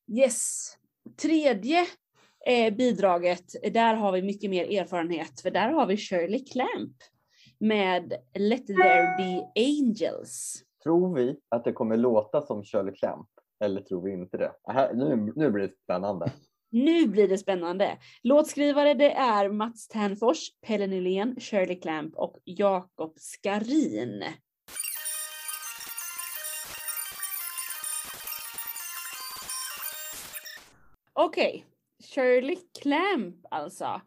Yes. 0.06 0.72
Tredje 1.16 1.86
eh, 2.46 2.74
bidraget, 2.74 3.72
där 3.72 3.94
har 3.94 4.12
vi 4.12 4.22
mycket 4.22 4.50
mer 4.50 4.80
erfarenhet 4.80 5.40
för 5.40 5.50
där 5.50 5.68
har 5.68 5.86
vi 5.86 5.96
Shirley 5.96 6.44
Clamp 6.44 6.96
med 7.58 8.12
Let 8.34 8.66
there 8.66 9.16
be 9.16 9.52
angels. 9.56 10.64
Tror 10.82 11.14
vi 11.14 11.40
att 11.48 11.64
det 11.64 11.72
kommer 11.72 11.96
låta 11.96 12.42
som 12.42 12.64
Shirley 12.64 12.94
Clamp 12.94 13.28
eller 13.64 13.80
tror 13.80 14.02
vi 14.02 14.12
inte 14.12 14.36
det? 14.36 14.52
Här, 14.64 14.94
nu, 14.94 15.32
nu 15.36 15.50
blir 15.50 15.68
det 15.68 15.74
spännande. 15.84 16.32
Nu 16.74 17.06
blir 17.06 17.28
det 17.28 17.38
spännande. 17.38 17.98
Låtskrivare 18.22 18.94
det 18.94 19.12
är 19.12 19.48
Mats 19.48 19.88
Ternfors, 19.88 20.38
Pelle 20.66 20.86
Nylén, 20.86 21.40
Shirley 21.40 21.80
Clamp 21.80 22.14
och 22.14 22.38
Jakob 22.44 23.14
Skarin. 23.16 24.24
Okej, 31.12 31.66
Shirley 32.14 32.56
Clamp 32.82 33.36
alltså. 33.50 34.00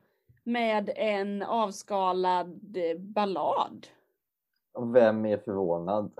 Med 0.43 0.89
en 0.95 1.43
avskalad 1.43 2.77
eh, 2.77 2.99
ballad. 2.99 3.87
Vem 4.93 5.25
är 5.25 5.37
förvånad? 5.37 6.11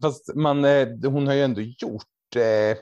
Fast 0.00 0.34
man, 0.34 0.64
eh, 0.64 0.88
hon 1.04 1.26
har 1.26 1.34
ju 1.34 1.42
ändå 1.42 1.60
gjort 1.60 2.36
eh, 2.36 2.78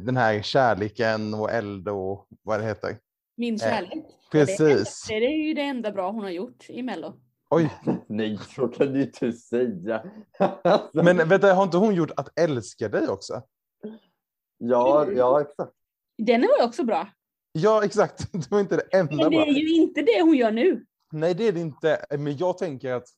den 0.00 0.16
här 0.16 0.42
kärleken 0.42 1.34
och 1.34 1.50
eld 1.50 1.88
och 1.88 2.26
vad 2.42 2.60
det 2.60 2.66
heter. 2.66 2.98
Min 3.36 3.58
kärlek. 3.58 3.94
Eh, 3.94 4.02
Precis. 4.30 5.06
Det 5.08 5.14
är, 5.14 5.20
det 5.20 5.26
är 5.26 5.46
ju 5.46 5.54
det 5.54 5.62
enda 5.62 5.92
bra 5.92 6.10
hon 6.10 6.22
har 6.22 6.30
gjort 6.30 6.70
i 6.70 6.82
Mello. 6.82 7.14
Oj, 7.50 7.70
Nej, 8.08 8.38
så 8.56 8.68
kan 8.68 8.92
du 8.92 9.02
inte 9.02 9.32
säga. 9.32 10.04
men 10.92 11.28
vänta, 11.28 11.54
har 11.54 11.62
inte 11.62 11.76
hon 11.76 11.94
gjort 11.94 12.10
Att 12.16 12.38
älska 12.38 12.88
dig 12.88 13.08
också? 13.08 13.42
ja, 14.58 15.06
ja, 15.16 15.40
exakt. 15.40 15.72
Den 16.18 16.40
var 16.40 16.58
ju 16.58 16.64
också 16.64 16.84
bra. 16.84 17.08
Ja, 17.52 17.84
exakt. 17.84 18.32
Det 18.32 18.50
var 18.50 18.60
inte 18.60 18.76
det 18.76 18.98
enda 18.98 19.16
Men 19.16 19.24
det 19.24 19.30
bra. 19.30 19.46
är 19.46 19.52
ju 19.52 19.74
inte 19.74 20.02
det 20.02 20.22
hon 20.22 20.36
gör 20.36 20.52
nu. 20.52 20.84
Nej, 21.12 21.34
det 21.34 21.48
är 21.48 21.52
det 21.52 21.60
inte. 21.60 22.06
Men 22.10 22.36
jag 22.36 22.58
tänker 22.58 22.92
att 22.92 23.08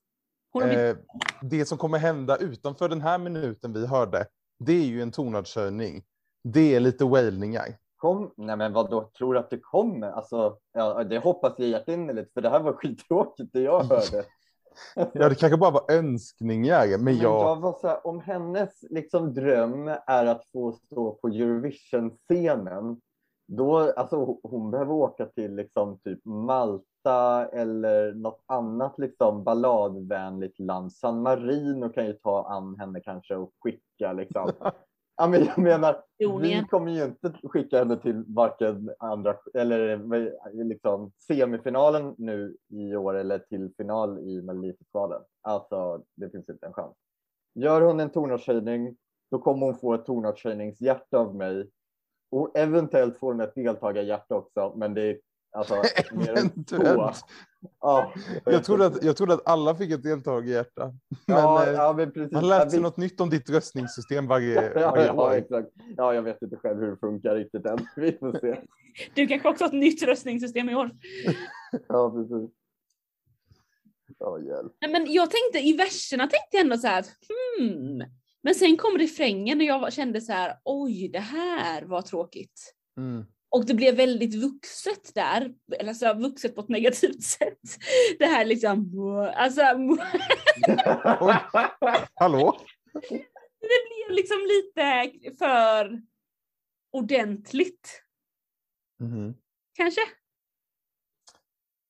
eh, 0.62 0.96
det 1.42 1.64
som 1.66 1.78
kommer 1.78 1.98
hända 1.98 2.37
utanför 2.37 2.88
den 2.88 3.00
här 3.00 3.18
minuten 3.18 3.72
vi 3.72 3.87
hörde, 3.87 4.26
det 4.58 4.72
är 4.72 4.84
ju 4.84 5.02
en 5.02 5.10
tonartshöjning. 5.10 6.02
Det 6.44 6.74
är 6.74 6.80
lite 6.80 7.04
wailningar. 7.04 7.66
Kom, 7.96 8.32
nej 8.36 8.56
men 8.56 8.72
vad 8.72 8.90
då 8.90 9.10
tror 9.18 9.34
du 9.34 9.40
att 9.40 9.50
det 9.50 9.58
kommer? 9.58 10.10
Alltså, 10.10 10.56
ja, 10.72 11.04
det 11.04 11.18
hoppas 11.18 11.54
jag 11.58 11.68
hjärtinnerligt 11.68 12.32
för 12.32 12.40
det 12.40 12.50
här 12.50 12.60
var 12.60 12.72
skittråkigt 12.76 13.52
det 13.52 13.60
jag 13.60 13.84
hörde. 13.84 14.24
Ja, 14.94 15.28
det 15.28 15.34
kanske 15.34 15.56
bara 15.56 15.70
var 15.70 15.90
önskningar, 15.90 16.86
men 16.88 17.04
Men 17.04 17.16
jag 17.16 17.40
jag... 17.42 17.60
var 17.60 17.72
så 17.72 17.88
här, 17.88 18.06
om 18.06 18.20
hennes 18.20 18.82
liksom 18.90 19.34
dröm 19.34 19.88
är 20.06 20.26
att 20.26 20.46
få 20.52 20.72
stå 20.72 21.12
på 21.12 21.28
Eurovision-scenen, 21.28 23.00
då, 23.48 23.78
alltså 23.78 24.38
hon 24.42 24.70
behöver 24.70 24.92
åka 24.92 25.26
till 25.26 25.54
liksom 25.54 25.98
typ 25.98 26.24
Malta 26.24 26.84
eller 27.52 28.14
något 28.14 28.42
annat 28.46 28.98
liksom 28.98 29.44
balladvänligt 29.44 30.58
land. 30.58 30.92
San 30.92 31.22
Marino 31.22 31.88
kan 31.88 32.06
ju 32.06 32.12
ta 32.12 32.46
an 32.48 32.76
henne 32.78 33.00
kanske 33.00 33.36
och 33.36 33.52
skicka 33.58 34.12
liksom. 34.12 34.52
Ja, 35.18 35.26
men 35.28 35.44
jag 35.44 35.58
menar, 35.58 36.04
vi 36.18 36.64
kommer 36.70 36.92
ju 36.92 37.04
inte 37.04 37.32
skicka 37.42 37.78
henne 37.78 37.96
till 37.96 38.24
varken 38.26 38.90
andra 38.98 39.36
eller 39.54 40.00
liksom 40.64 41.12
semifinalen 41.26 42.14
nu 42.18 42.56
i 42.68 42.96
år 42.96 43.14
eller 43.14 43.38
till 43.38 43.70
final 43.76 44.18
i 44.18 44.42
Melodifestivalen. 44.42 45.22
Alltså, 45.42 46.02
det 46.16 46.30
finns 46.30 46.48
inte 46.48 46.66
en 46.66 46.72
chans. 46.72 46.96
Gör 47.54 47.80
hon 47.80 48.00
en 48.00 48.10
tonartshöjning, 48.10 48.96
då 49.30 49.38
kommer 49.38 49.66
hon 49.66 49.74
få 49.74 49.94
ett 49.94 50.06
tonartshöjningshjärta 50.06 51.18
av 51.18 51.34
mig. 51.34 51.70
Och 52.30 52.58
eventuellt 52.58 53.16
får 53.18 53.32
hon 53.32 53.40
ett 53.40 53.54
deltagarhjärta 53.54 54.34
också, 54.34 54.72
men 54.76 54.94
det 54.94 55.02
är 55.02 55.20
alltså 55.52 55.74
mer 56.12 56.30
än 56.30 56.37
så. 56.66 56.76
Eventuellt. 56.76 57.24
Ja, 57.80 58.12
Jag 58.44 58.64
trodde, 58.64 58.87
att, 58.87 59.02
jag 59.04 59.16
trodde 59.16 59.35
att 59.35 59.48
alla 59.48 59.74
fick 59.74 59.90
ett 59.90 60.02
deltagarhjärta. 60.02 60.87
Men 61.26 61.37
ja, 61.37 61.66
eh, 61.66 61.72
ja, 61.72 61.92
men 61.92 62.12
precis. 62.12 62.32
man 62.32 62.48
lär 62.48 62.59
Ja, 62.61 62.70
sig 62.70 62.78
vi- 62.78 62.82
något 62.82 62.96
nytt 62.96 63.20
om 63.20 63.30
ditt 63.30 63.50
röstningssystem 63.50 64.26
varje, 64.26 64.72
Ja, 64.80 64.90
varje 64.90 65.06
ja, 65.06 65.12
år. 65.12 65.32
exakt. 65.32 65.68
Ja, 65.96 66.14
jag 66.14 66.22
vet 66.22 66.42
inte 66.42 66.56
själv 66.56 66.80
hur 66.80 66.90
det 66.90 66.96
funkar 66.96 67.35
riktigt 67.35 67.66
än. 67.66 67.78
Vi 67.96 68.12
får 68.12 68.38
se. 68.40 68.61
Du 69.14 69.26
kanske 69.26 69.48
också 69.48 69.64
har 69.64 69.68
ett 69.68 69.74
nytt 69.74 70.02
röstningssystem 70.02 70.68
i 70.68 70.74
år. 70.74 70.90
Ja, 71.88 72.11
precis. 72.11 72.50
Ja, 74.18 74.38
hjälp. 74.40 74.72
Nej, 74.80 74.90
men 74.92 75.12
jag 75.12 75.30
tänkte 75.30 75.59
i 75.68 75.72
verserna 75.76 76.22
tänkte 76.22 76.48
jag 76.56 76.61
ändå 76.61 76.76
så 76.76 76.87
här 76.87 76.98
att 77.00 77.11
hmm. 77.59 78.02
Men 78.42 78.54
sen 78.54 78.76
kom 78.76 78.98
refrängen 78.98 79.59
och 79.59 79.64
jag 79.64 79.92
kände 79.92 80.20
så 80.20 80.32
här 80.32 80.54
oj 80.64 81.09
det 81.12 81.18
här 81.18 81.82
var 81.85 82.02
tråkigt. 82.02 82.74
Mm. 82.96 83.24
Och 83.48 83.66
det 83.66 83.74
blev 83.74 83.96
väldigt 83.96 84.35
vuxet 84.35 85.14
där, 85.14 85.54
eller 85.78 85.88
alltså 85.88 86.14
vuxet 86.14 86.54
på 86.54 86.61
ett 86.61 86.68
negativt 86.68 87.22
sätt. 87.38 87.61
Det 88.18 88.26
här 88.26 88.44
liksom, 88.44 88.90
alltså 89.37 89.61
Hallå? 92.14 92.59
det 93.61 93.82
blev 93.88 94.11
liksom 94.16 94.38
lite 94.48 95.12
för 95.38 96.02
ordentligt. 96.92 98.02
Mhm. 99.00 99.35
Kanske? 99.74 100.00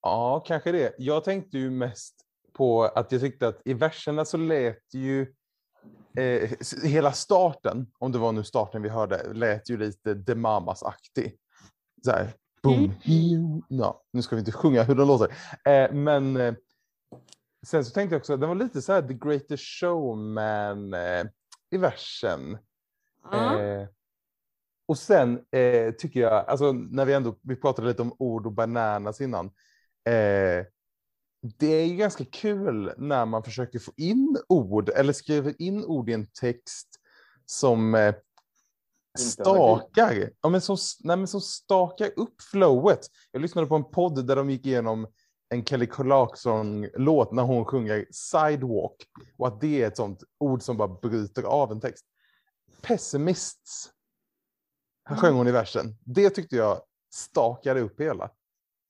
Ja, 0.03 0.45
kanske 0.47 0.73
det. 0.73 0.95
Jag 0.99 1.25
tänkte 1.25 1.59
ju 1.59 1.71
mest 1.71 2.15
på 2.53 2.85
att 2.85 3.13
jag 3.13 3.21
tyckte 3.21 3.49
att 3.49 3.63
i 3.65 3.75
verserna 3.75 4.25
så 4.25 4.37
lät 4.37 4.95
ju 4.95 5.35
eh, 6.19 6.51
hela 6.85 7.13
starten, 7.13 7.87
om 7.99 8.13
det 8.13 8.19
var 8.19 8.33
nu 8.33 8.45
starten 8.45 8.83
vi 8.83 8.89
hörde, 8.89 9.33
lät 9.33 9.71
ju 9.71 9.77
lite 9.77 10.25
The 10.25 10.35
Mamas-aktig. 10.35 11.37
Så 12.07 12.13
här, 12.13 12.33
boom, 12.63 12.93
Mm. 13.05 13.63
Ja, 13.69 14.03
nu 14.13 14.23
ska 14.23 14.37
vi 14.37 14.41
inte 14.41 14.53
sjunga 14.53 14.83
hur 14.83 14.95
den 14.95 15.07
låter. 15.07 15.37
Eh, 15.65 15.93
men 15.93 16.37
eh, 16.37 16.55
sen 17.67 17.85
så 17.85 17.91
tänkte 17.91 18.15
jag 18.15 18.21
också 18.21 18.37
den 18.37 18.49
var 18.49 18.57
lite 18.57 18.83
så 18.83 18.93
här 18.93 19.03
The 19.03 19.15
Greatest 19.15 19.65
Showman 19.65 20.95
eh, 20.95 21.25
i 21.71 21.77
versen. 21.77 22.59
Eh, 23.33 23.89
och 24.89 24.99
sen 24.99 25.45
eh, 25.51 25.93
tycker 25.95 26.21
jag, 26.21 26.33
alltså 26.49 26.73
när 26.73 27.05
vi 27.05 27.13
ändå, 27.13 27.39
vi 27.43 27.57
pratade 27.57 27.89
lite 27.89 28.03
om 28.03 28.17
ord 28.19 28.47
och 28.47 28.53
bananas 28.53 29.21
innan. 29.21 29.47
Eh, 30.05 30.65
det 31.59 31.67
är 31.67 31.87
ju 31.87 31.97
ganska 31.97 32.25
kul 32.25 32.93
när 32.97 33.27
man 33.27 33.43
försöker 33.43 33.79
få 33.79 33.93
in 33.97 34.39
ord 34.49 34.89
eller 34.89 35.13
skriver 35.13 35.63
in 35.63 35.85
ord 35.85 36.11
i 36.11 36.13
en 36.13 36.27
text 36.27 36.89
som 37.47 37.95
eh, 37.95 38.15
Inte 38.15 38.15
har 38.15 38.15
magi. 38.15 39.06
Stakar, 39.17 40.31
ja, 40.43 40.49
men 40.49 40.61
som, 40.61 40.77
nej, 41.01 41.17
men 41.17 41.27
som 41.27 41.41
stakar 41.41 42.11
upp 42.17 42.43
flowet. 42.43 43.01
Jag 43.33 43.43
lyssnade 43.43 43.67
på 43.67 43.77
en 43.77 43.91
podd 43.91 44.27
där 44.27 44.37
de 44.37 44.51
gick 44.51 44.67
igenom 44.67 45.07
en 45.49 45.65
Kelly 45.65 45.87
Clarkson-låt 45.87 47.33
när 47.33 47.43
hon 47.43 47.65
sjunger 47.65 48.07
Sidewalk 48.11 48.97
och 49.39 49.49
att 49.49 49.61
det 49.61 49.83
är 49.83 49.87
ett 49.87 49.97
sånt 49.97 50.25
ord 50.39 50.63
som 50.63 50.77
bara 50.77 50.89
bryter 50.89 51.43
av 51.43 51.73
en 51.73 51.81
text. 51.81 52.05
Pessimists 52.83 53.91
här 55.09 55.17
sjöng 55.17 55.35
hon 55.35 55.49
i 55.49 55.53
versen. 55.53 55.97
Det 56.05 56.31
tyckte 56.31 56.57
jag 56.57 56.81
stakade 57.15 57.81
upp 57.81 58.01
hela. 58.01 58.31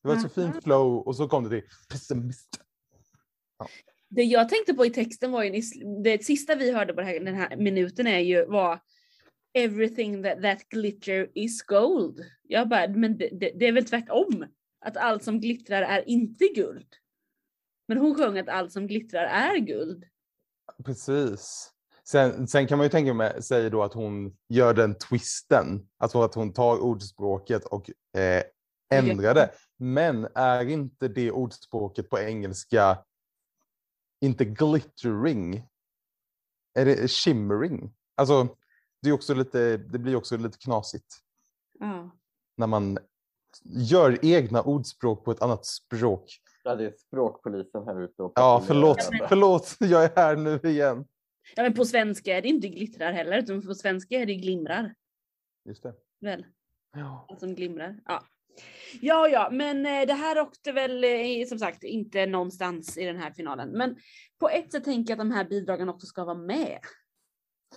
Det 0.03 0.09
var 0.09 0.15
ett 0.15 0.33
så 0.33 0.41
Aha. 0.41 0.53
fint 0.53 0.65
flow 0.65 0.99
och 0.99 1.17
så 1.17 1.29
kom 1.29 1.45
det 1.45 1.51
till 1.51 1.69
pessimist. 1.89 2.61
Det 4.09 4.23
jag 4.23 4.49
tänkte 4.49 4.75
på 4.75 4.87
i 4.87 4.91
texten 4.91 5.33
var 5.33 5.45
ju, 5.45 5.63
det 6.05 6.25
sista 6.25 6.55
vi 6.55 6.73
hörde 6.73 6.95
på 6.95 7.01
det 7.01 7.07
här, 7.07 7.21
den 7.21 7.35
här 7.35 7.57
minuten 7.57 8.07
är 8.07 8.19
ju 8.19 8.47
var 8.47 8.81
Everything 9.57 10.23
that, 10.23 10.43
that 10.43 10.69
glitter 10.69 11.31
is 11.35 11.63
gold. 11.63 12.21
Jag 12.43 12.69
bara, 12.69 12.89
men 12.89 13.19
det, 13.19 13.29
det, 13.29 13.53
det 13.55 13.67
är 13.67 13.73
väl 13.73 13.85
tvärtom? 13.85 14.47
Att 14.81 14.97
allt 14.97 15.25
som 15.25 15.41
glittrar 15.41 15.83
är 15.83 16.09
inte 16.09 16.45
guld. 16.55 16.89
Men 17.89 17.99
hon 17.99 18.15
sjöng 18.15 18.39
att 18.39 18.49
allt 18.49 18.73
som 18.73 18.87
glittrar 18.87 19.25
är 19.25 19.57
guld. 19.59 20.05
Precis. 20.85 21.73
Sen, 22.05 22.49
sen 22.49 22.67
kan 22.67 22.79
man 22.79 22.85
ju 22.85 22.91
tänka 22.91 23.43
säger 23.43 23.71
då 23.71 23.83
att 23.83 23.93
hon 23.93 24.37
gör 24.49 24.75
den 24.75 24.95
twisten, 24.99 25.89
alltså 25.99 26.23
att 26.23 26.35
hon 26.35 26.53
tar 26.53 26.79
ordspråket 26.79 27.65
och 27.65 27.91
eh, 28.19 28.43
ändrar 28.91 29.35
det. 29.35 29.51
Men 29.77 30.29
är 30.35 30.69
inte 30.69 31.09
det 31.09 31.31
ordspråket 31.31 32.11
på 32.11 32.19
engelska 32.19 32.99
inte 34.21 34.45
glittering? 34.45 35.69
Är 36.75 36.85
det 36.85 37.11
shimmering? 37.11 37.95
Alltså, 38.15 38.57
det, 39.03 39.09
är 39.09 39.13
också 39.13 39.35
lite, 39.35 39.77
det 39.77 39.99
blir 39.99 40.17
också 40.17 40.37
lite 40.37 40.59
knasigt 40.59 41.07
Ja. 41.79 42.11
när 42.57 42.67
man 42.67 42.99
gör 43.65 44.19
egna 44.25 44.63
ordspråk 44.63 45.25
på 45.25 45.31
ett 45.31 45.43
annat 45.43 45.67
språk. 45.67 46.39
Ja, 46.65 46.75
det 46.75 46.85
är 46.87 46.95
språkpolisen 46.99 47.85
här 47.87 48.01
ute. 48.03 48.23
Och 48.23 48.33
Ja, 48.35 48.65
förlåt, 48.67 48.99
förlåt, 49.29 49.77
jag 49.81 50.05
är 50.05 50.11
här 50.17 50.37
nu 50.37 50.61
igen. 50.71 51.05
ja 51.57 51.63
men 51.63 51.75
på 51.75 51.85
svenska 51.85 52.37
är 52.37 52.43
det 52.43 52.49
inte 52.49 52.69
glittrar 52.69 53.13
heller, 53.13 53.39
utan 53.39 53.63
på 53.67 53.75
svenska 53.75 54.15
är 54.17 54.27
det 54.27 54.35
glimrar. 54.35 54.95
Just 55.65 55.83
det. 55.83 55.95
Väl? 56.21 56.47
Ja. 56.97 57.27
Allt 57.29 57.41
som 57.41 57.55
glimrar. 57.55 58.01
Ja. 58.05 58.23
Ja, 59.01 59.29
ja, 59.29 59.49
men 59.53 59.87
eh, 59.87 60.07
det 60.07 60.13
här 60.15 60.41
åkte 60.41 60.73
väl 60.73 61.05
eh, 61.05 61.47
som 61.49 61.59
sagt 61.59 61.85
inte 61.85 62.27
någonstans 62.27 62.99
i 62.99 63.05
den 63.05 63.17
här 63.17 63.31
finalen. 63.31 63.69
Men 63.71 63.97
på 64.41 64.49
ett 64.49 64.73
sätt 64.73 64.85
tänker 64.85 65.13
jag 65.13 65.21
att 65.21 65.29
de 65.31 65.35
här 65.35 65.45
bidragen 65.45 65.89
också 65.89 66.07
ska 66.07 66.25
vara 66.25 66.39
med. 66.39 66.79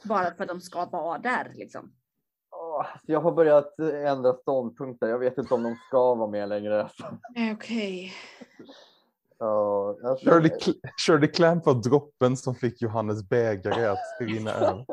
Bara 0.03 0.33
för 0.35 0.43
att 0.43 0.49
de 0.49 0.61
ska 0.61 0.85
vara 0.85 1.17
där 1.17 1.51
liksom. 1.55 1.91
Jag 3.05 3.21
har 3.21 3.31
börjat 3.31 3.79
ändra 3.79 4.33
ståndpunkter. 4.33 5.07
Jag 5.07 5.19
vet 5.19 5.37
inte 5.37 5.53
om 5.53 5.63
de 5.63 5.75
ska 5.87 6.15
vara 6.15 6.29
med 6.29 6.49
längre. 6.49 6.89
Okej. 7.53 8.13
Ja, 9.37 9.95
alltså, 10.03 10.29
Shirley, 10.29 10.49
Cl- 10.51 10.79
Shirley 10.97 11.31
Clamp 11.31 11.65
var 11.65 11.73
droppen 11.73 12.37
som 12.37 12.55
fick 12.55 12.81
Johannes 12.81 13.29
bägare 13.29 13.85
att 13.85 13.97
rinna 14.19 14.51
över. 14.51 14.85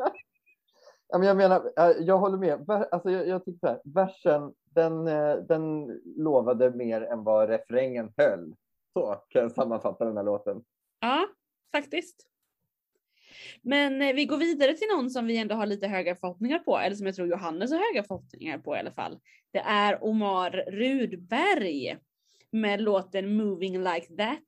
Ja, 1.07 1.17
men 1.17 1.27
jag 1.27 1.37
menar, 1.37 1.71
eh, 1.77 1.85
jag 1.99 2.17
håller 2.17 2.37
med. 2.37 2.69
Alltså, 2.91 3.09
jag, 3.11 3.27
jag 3.27 3.45
tycker 3.45 3.59
så 3.59 3.67
här, 3.67 3.81
versen, 3.85 4.53
den, 4.63 5.07
eh, 5.07 5.35
den 5.35 5.85
lovade 6.05 6.71
mer 6.71 7.01
än 7.01 7.23
vad 7.23 7.49
refrängen 7.49 8.13
höll. 8.17 8.53
Så 8.93 9.15
kan 9.29 9.41
jag 9.41 9.51
sammanfatta 9.51 10.05
den 10.05 10.17
här 10.17 10.23
låten. 10.23 10.63
Ja, 10.99 11.27
faktiskt. 11.75 12.15
Men 13.61 14.01
eh, 14.01 14.13
vi 14.13 14.25
går 14.25 14.37
vidare 14.37 14.73
till 14.73 14.87
någon 14.87 15.09
som 15.09 15.25
vi 15.25 15.37
ändå 15.37 15.55
har 15.55 15.65
lite 15.65 15.87
höga 15.87 16.15
förhoppningar 16.15 16.59
på, 16.59 16.77
eller 16.77 16.95
som 16.95 17.05
jag 17.05 17.15
tror 17.15 17.27
Johannes 17.27 17.71
har 17.71 17.93
höga 17.93 18.03
förhoppningar 18.03 18.57
på 18.57 18.75
i 18.75 18.79
alla 18.79 18.91
fall. 18.91 19.19
Det 19.51 19.59
är 19.59 20.03
Omar 20.03 20.51
Rudberg 20.67 21.97
med 22.51 22.81
låten 22.81 23.35
Moving 23.35 23.83
Like 23.83 24.07
That. 24.17 24.47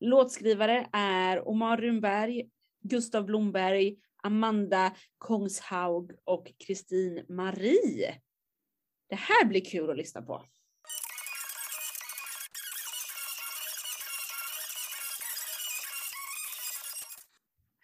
Låtskrivare 0.00 0.86
är 0.92 1.48
Omar 1.48 1.76
Rudberg, 1.76 2.48
Gustav 2.82 3.24
Blomberg, 3.24 3.96
Amanda 4.22 4.96
Kongshaug 5.18 6.12
och 6.24 6.52
Kristin 6.66 7.24
Marie. 7.28 8.14
Det 9.08 9.16
här 9.16 9.44
blir 9.44 9.64
kul 9.64 9.90
att 9.90 9.96
lyssna 9.96 10.22
på. 10.22 10.44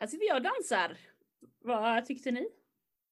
Här 0.00 0.06
sitter 0.06 0.26
jag 0.26 0.36
och 0.36 0.42
dansar. 0.42 0.98
Vad 1.58 2.06
tyckte 2.06 2.30
ni? 2.30 2.48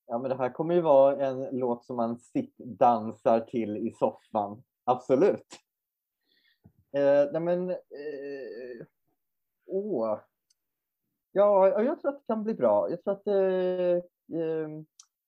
Ja, 0.07 0.19
men 0.19 0.31
det 0.31 0.37
här 0.37 0.51
kommer 0.53 0.75
ju 0.75 0.81
vara 0.81 1.27
en 1.27 1.59
låt 1.59 1.85
som 1.85 1.97
man 1.97 2.19
sittdansar 2.19 3.41
till 3.41 3.77
i 3.77 3.93
soffan. 3.99 4.63
Absolut. 4.85 5.47
Eh, 6.93 7.33
nej 7.33 7.41
men, 7.41 7.71
eh, 7.71 8.87
åh. 9.67 10.21
Ja, 11.33 11.83
jag 11.83 12.01
tror 12.01 12.11
att 12.11 12.21
det 12.21 12.27
kan 12.27 12.45
bli 12.45 12.55
bra. 12.55 12.91
Jag 12.91 13.03
tror 13.03 13.15
att 13.15 13.27
eh, 13.27 13.97
eh, 14.41 14.69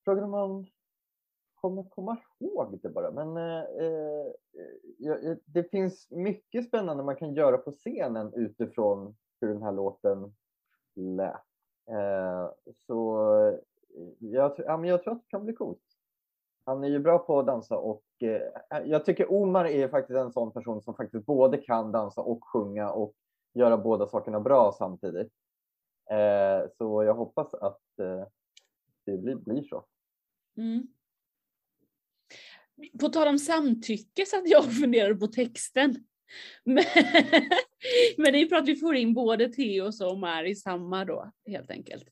frågan 0.05 0.23
om 0.23 0.31
man 0.31 0.67
kommer 1.55 1.83
komma 1.83 2.17
ihåg 2.39 2.79
det 2.81 2.89
bara. 2.89 3.11
Men 3.11 3.37
eh, 3.37 3.63
eh, 3.63 4.27
eh 5.11 5.37
det 5.45 5.63
finns 5.63 6.07
mycket 6.11 6.67
spännande 6.67 7.03
man 7.03 7.15
kan 7.15 7.33
göra 7.33 7.57
på 7.57 7.71
scenen 7.71 8.33
utifrån 8.33 9.15
hur 9.41 9.47
den 9.47 9.63
här 9.63 9.71
låten 9.71 10.35
lät. 10.95 11.48
Eh, 11.89 12.49
så 12.87 13.27
eh, 13.47 13.59
jag, 14.19 14.53
ja, 14.57 14.77
men 14.77 14.89
jag 14.89 15.03
tror 15.03 15.13
att 15.13 15.21
det 15.23 15.29
kan 15.29 15.45
bli 15.45 15.53
coolt. 15.53 15.83
Han 16.65 16.83
är 16.83 16.87
ju 16.87 16.99
bra 16.99 17.19
på 17.19 17.39
att 17.39 17.45
dansa 17.45 17.77
och 17.77 18.03
eh, 18.19 18.41
eh, 18.79 18.85
jag 18.85 19.05
tycker 19.05 19.31
Omar 19.31 19.65
är 19.65 19.87
faktiskt 19.87 20.17
en 20.17 20.31
sån 20.31 20.51
person 20.51 20.81
som 20.81 20.95
faktiskt 20.95 21.25
både 21.25 21.57
kan 21.57 21.91
dansa 21.91 22.21
och 22.21 22.43
sjunga 22.43 22.91
och 22.91 23.13
göra 23.53 23.77
båda 23.77 24.07
sakerna 24.07 24.39
bra 24.39 24.75
samtidigt. 24.77 25.33
Eh, 26.09 26.69
så 26.77 27.03
jag 27.03 27.13
hoppas 27.13 27.53
att 27.53 27.99
eh, 27.99 28.27
det 29.05 29.17
blir, 29.17 29.35
blir 29.35 29.63
så. 29.63 29.85
Mm. 30.57 30.87
På 32.99 33.09
tal 33.09 33.27
om 33.27 33.39
samtycke 33.39 34.25
så 34.25 34.37
att 34.37 34.47
jag 34.47 34.59
och 34.59 34.73
funderade 34.73 35.15
på 35.15 35.27
texten. 35.27 35.95
Men, 36.63 36.83
men 38.17 38.33
det 38.33 38.41
är 38.41 38.45
bra 38.45 38.57
för 38.57 38.63
att 38.63 38.69
vi 38.69 38.75
får 38.75 38.95
in 38.95 39.13
både 39.13 39.49
Theos 39.49 40.01
och 40.01 40.11
Omar 40.11 40.43
i 40.43 40.55
samma 40.55 41.05
då, 41.05 41.31
helt 41.47 41.71
enkelt. 41.71 42.03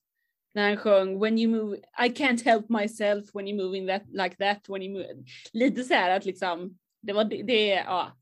När 0.54 0.68
han 0.68 0.78
sjöng 0.78 1.20
When 1.20 1.40
you 1.40 1.52
move, 1.52 1.78
I 1.78 2.10
can't 2.10 2.46
help 2.46 2.70
myself 2.70 3.26
when 3.34 3.48
you're 3.48 3.64
moving 3.64 3.88
that, 3.88 4.02
like 4.08 4.36
that. 4.36 4.70
When 4.70 4.82
you 4.82 4.94
move. 4.94 5.24
Lite 5.54 5.84
så 5.84 5.94
här 5.94 6.18
att 6.18 6.26
liksom, 6.26 6.78
det 7.02 7.14
var 7.14 7.24
det, 7.24 7.44
det 7.44 7.68
ja. 7.68 8.18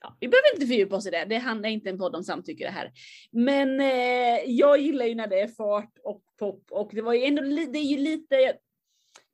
ja. 0.00 0.16
Vi 0.20 0.28
behöver 0.28 0.54
inte 0.54 0.66
fördjupa 0.66 0.96
oss 0.96 1.06
i 1.06 1.10
det, 1.10 1.24
det 1.24 1.38
handlar 1.38 1.68
inte 1.68 1.90
en 1.90 1.98
podd 1.98 2.14
om 2.14 2.24
samtycke 2.24 2.64
det 2.64 2.70
här. 2.70 2.92
Men 3.30 3.80
eh, 3.80 4.50
jag 4.50 4.80
gillar 4.80 5.06
ju 5.06 5.14
när 5.14 5.26
det 5.26 5.40
är 5.40 5.48
fart 5.48 5.98
och 6.04 6.22
pop 6.38 6.64
och 6.70 6.90
det 6.94 7.02
var 7.02 7.14
ju 7.14 7.24
ändå, 7.24 7.42
det 7.42 7.78
är 7.78 7.90
ju 7.90 7.96
lite, 7.96 8.56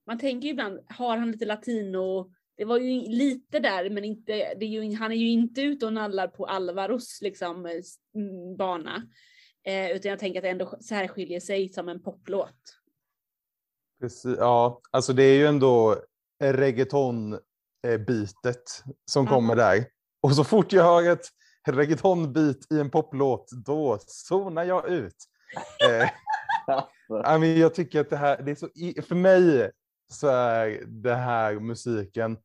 man 0.07 0.19
tänker 0.19 0.47
ju 0.47 0.53
ibland, 0.53 0.81
har 0.87 1.17
han 1.17 1.33
lite 1.33 1.47
latino, 1.47 2.33
det 2.59 2.65
var 2.65 2.79
ju 2.79 3.01
lite 3.01 3.59
där 3.59 3.91
men 3.91 4.05
inte, 4.05 4.33
det 4.33 4.65
är 4.65 4.69
ju, 4.69 4.97
han 4.97 5.13
är 5.13 5.17
ju 5.17 5.31
inte 5.31 5.63
ute 5.63 5.87
och 5.87 5.93
nallar 5.93 6.29
på 6.29 6.47
Alvaros 6.47 7.19
liksom 7.23 7.67
eh, 7.67 7.73
mm, 8.15 8.57
bana. 8.57 9.03
Eh, 9.65 9.91
utan 9.91 10.11
jag 10.11 10.19
tänker 10.19 10.39
att 10.39 10.43
det 10.43 10.49
ändå 10.49 10.79
särskiljer 10.81 11.41
sig 11.41 11.69
som 11.69 11.89
en 11.89 12.03
poplåt. 12.03 12.77
Precis, 14.01 14.37
ja, 14.39 14.81
alltså 14.91 15.13
det 15.13 15.23
är 15.23 15.37
ju 15.37 15.47
ändå 15.47 15.97
reggaeton-bitet 16.45 18.83
som 19.11 19.25
Ja. 19.25 19.31
kommer 19.31 19.57
där. 19.57 19.85
Och 20.21 20.35
så 20.35 20.45
fort 20.45 20.73
jag 20.73 20.85
hör 20.85 21.13
ett 21.13 21.27
reggaeton-bit 21.69 22.73
i 22.73 22.81
en 22.81 22.91
poplåt, 22.91 23.51
då 23.67 23.99
zonar 24.07 24.65
jag 24.65 24.89
ut. 24.89 25.17
Eh, 27.29 27.45
jag 27.45 27.75
tycker 27.75 28.01
att 28.01 28.11
det 28.11 28.17
här, 28.17 28.43
det 28.43 28.51
är 28.51 28.55
så, 28.55 28.69
för 29.03 29.15
mig 29.15 29.71
så 30.13 30.29
är 30.29 30.85
det 30.87 31.15
här 31.15 31.55
musiken 31.55 32.37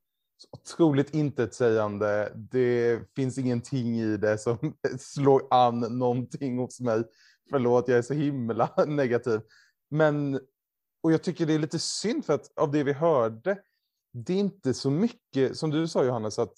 otroligt 0.51 1.13
intetsägande. 1.13 2.31
Det 2.35 3.01
finns 3.15 3.37
ingenting 3.37 3.99
i 3.99 4.17
det 4.17 4.37
som 4.37 4.57
slår 4.99 5.47
an 5.49 5.79
någonting 5.79 6.57
hos 6.57 6.79
mig. 6.79 7.03
Förlåt, 7.49 7.87
jag 7.87 7.97
är 7.97 8.01
så 8.01 8.13
himla 8.13 8.69
negativ. 8.87 9.41
Men, 9.89 10.39
och 11.03 11.11
jag 11.11 11.23
tycker 11.23 11.45
det 11.45 11.53
är 11.53 11.59
lite 11.59 11.79
synd 11.79 12.25
för 12.25 12.33
att 12.33 12.57
av 12.57 12.71
det 12.71 12.83
vi 12.83 12.93
hörde, 12.93 13.57
det 14.13 14.33
är 14.33 14.37
inte 14.37 14.73
så 14.73 14.91
mycket, 14.91 15.57
som 15.57 15.69
du 15.69 15.87
sa 15.87 16.03
Johannes, 16.03 16.39
att 16.39 16.53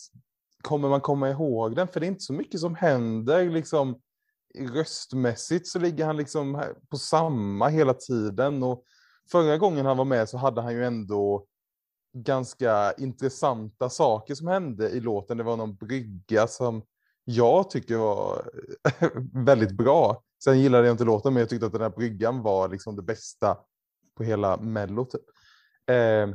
kommer 0.62 0.90
man 0.90 1.02
komma 1.02 1.30
ihåg 1.30 1.76
den? 1.76 1.88
För 1.88 2.00
det 2.00 2.06
är 2.06 2.08
inte 2.08 2.24
så 2.24 2.34
mycket 2.34 2.60
som 2.60 2.76
händer 2.76 3.50
liksom 3.50 4.02
röstmässigt 4.60 5.68
så 5.68 5.80
ligger 5.80 6.06
han 6.06 6.18
liksom 6.18 6.64
på 6.90 6.98
samma 6.98 7.68
hela 7.68 7.94
tiden 7.94 8.64
och 8.64 8.84
förra 9.32 9.58
gången 9.58 9.86
han 9.86 9.98
var 9.98 10.06
med 10.06 10.30
så 10.30 10.38
hade 10.38 10.62
han 10.62 10.74
ju 10.74 10.86
ändå 10.86 11.46
ganska 12.16 12.94
intressanta 12.94 13.90
saker 13.90 14.36
som 14.36 14.48
hände 14.48 14.90
i 14.90 15.00
låten. 15.00 15.38
Det 15.38 15.44
var 15.44 15.58
någon 15.58 15.76
brygga 15.76 16.48
som 16.48 16.84
jag 17.24 17.70
tycker 17.70 17.98
var 17.98 18.52
väldigt 19.46 19.72
bra. 19.72 20.24
Sen 20.44 20.60
gillade 20.60 20.88
jag 20.88 20.94
inte 20.94 21.04
låten 21.04 21.34
men 21.34 21.40
jag 21.40 21.50
tyckte 21.50 21.66
att 21.66 21.72
den 21.72 21.82
här 21.82 21.90
bryggan 21.90 22.42
var 22.42 22.70
liksom 22.70 22.96
det 22.96 23.02
bästa 23.02 23.58
på 24.18 24.24
hela 24.24 24.58
Mello. 24.58 25.06
Typ. 25.06 25.22
Eh, 25.90 26.30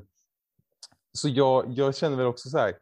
så 1.13 1.29
jag, 1.29 1.73
jag 1.73 1.97
känner 1.97 2.17
väl 2.17 2.27
också 2.27 2.49
så 2.49 2.59
här. 2.59 2.79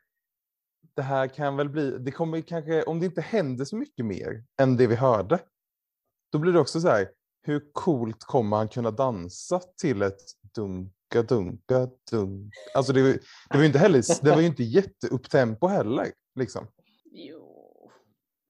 Det 0.95 1.03
här 1.03 1.29
kan 1.29 1.57
väl 1.57 1.69
bli, 1.69 1.99
det 1.99 2.11
kommer 2.11 2.41
kanske, 2.41 2.83
om 2.83 3.01
det 3.01 3.07
inte 3.07 3.21
händer 3.21 3.65
så 3.65 3.77
mycket 3.77 4.07
mer 4.07 4.45
än 4.61 4.77
det 4.77 4.87
vi 4.87 4.95
hörde. 4.95 5.39
Då 6.33 6.39
blir 6.39 6.53
det 6.53 6.61
också 6.61 6.81
så 6.81 6.89
här, 6.89 7.09
hur 7.43 7.73
coolt 7.73 8.25
kommer 8.25 8.57
han 8.57 8.69
kunna 8.69 8.91
dansa 8.91 9.61
till 9.81 10.03
ett 10.03 10.21
dumt 10.55 10.93
dunka, 11.12 11.88
dunk. 12.11 12.55
Alltså 12.75 12.92
det, 12.92 13.03
var- 13.03 13.09
det 13.51 13.55
var 13.55 13.61
ju 13.61 13.66
inte 13.66 13.79
heller, 13.79 14.25
det 14.25 14.31
var 14.31 14.40
ju 14.40 14.47
inte 14.47 14.62
jätteupptempo 14.62 15.66
heller. 15.66 16.07
Liksom. 16.35 16.66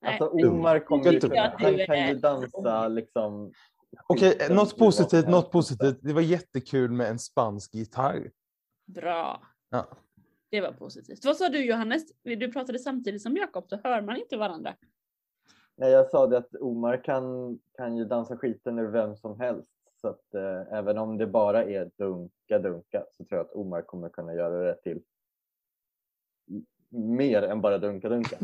Alltså 0.07 0.31
Nej, 0.35 0.45
Omar 0.45 0.79
kommer 0.79 1.13
ju 1.13 1.19
du 1.19 1.37
han 1.37 1.59
kan 1.87 2.09
ju 2.09 2.15
dansa 2.15 2.89
liksom. 2.89 3.53
Okej, 4.07 4.31
skiten 4.31 4.57
något 4.57 4.79
positivt, 4.79 5.29
något 5.29 5.51
positivt. 5.53 5.99
Det 6.03 6.13
var 6.13 6.21
jättekul 6.21 6.91
med 6.91 7.11
en 7.11 7.19
spansk 7.19 7.75
gitarr. 7.75 8.31
Bra. 8.87 9.43
Ja. 9.71 9.89
Det 10.51 10.61
var 10.61 10.73
positivt. 10.73 11.25
Vad 11.25 11.37
sa 11.37 11.49
du 11.49 11.65
Johannes? 11.65 12.03
Du 12.23 12.53
pratade 12.53 12.79
samtidigt 12.79 13.23
som 13.23 13.37
Jakob, 13.37 13.65
då 13.69 13.81
hör 13.85 14.03
man 14.03 14.17
inte 14.17 14.37
varandra. 14.37 14.75
Nej, 15.77 15.91
jag 15.91 16.11
sa 16.11 16.27
det 16.27 16.39
att 16.39 16.55
Omar 16.61 17.05
kan, 17.05 17.59
kan 17.77 17.97
ju 17.97 18.05
dansa 18.05 18.37
skiten 18.37 18.79
ur 18.79 18.91
vem 18.91 19.17
som 19.17 19.41
helst. 19.41 19.71
Så 20.01 20.09
att 20.09 20.35
eh, 20.35 20.79
även 20.79 20.99
om 20.99 21.19
det 21.19 21.27
bara 21.27 21.65
är 21.65 21.91
dunka 21.99 22.59
dunka 22.59 23.05
så 23.17 23.25
tror 23.25 23.39
jag 23.39 23.47
att 23.47 23.53
Omar 23.53 23.83
kommer 23.83 24.09
kunna 24.09 24.35
göra 24.35 24.65
det 24.65 24.83
till 24.83 25.01
mer 26.91 27.43
än 27.43 27.61
bara 27.61 27.79
dunka 27.79 28.09
dunka. 28.09 28.39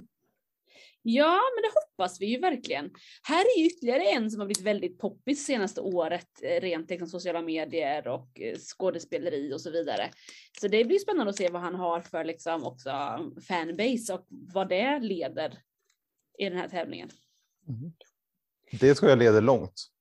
Ja, 1.07 1.41
men 1.55 1.63
det 1.63 1.81
hoppas 1.81 2.21
vi 2.21 2.27
ju 2.27 2.39
verkligen. 2.39 2.91
Här 3.23 3.41
är 3.41 3.67
ytterligare 3.67 4.03
en 4.03 4.31
som 4.31 4.41
har 4.41 4.47
blivit 4.47 4.67
väldigt 4.67 4.99
poppis 4.99 5.47
senaste 5.47 5.81
året, 5.81 6.29
eh, 6.43 6.61
rent 6.61 6.91
liksom 6.91 7.09
sociala 7.09 7.43
medier 7.43 8.09
och 8.09 8.41
eh, 8.41 8.57
skådespeleri 8.57 9.55
och 9.55 9.61
så 9.61 9.71
vidare. 9.71 10.11
Så 10.61 10.69
det 10.69 10.85
blir 10.85 10.99
spännande 10.99 11.31
att 11.31 11.37
se 11.37 11.49
vad 11.49 11.63
han 11.63 11.75
har 11.75 12.01
för 12.01 12.25
liksom 12.25 12.65
också 12.65 12.91
fanbase 13.49 14.15
och 14.15 14.27
vad 14.29 14.69
det 14.69 14.99
leder 14.99 15.59
i 16.39 16.45
den 16.45 16.59
här 16.59 16.69
tävlingen. 16.69 17.11
Det 18.81 18.95
tror 18.95 19.11
jag 19.11 19.19
leder 19.19 19.41
långt. 19.41 19.94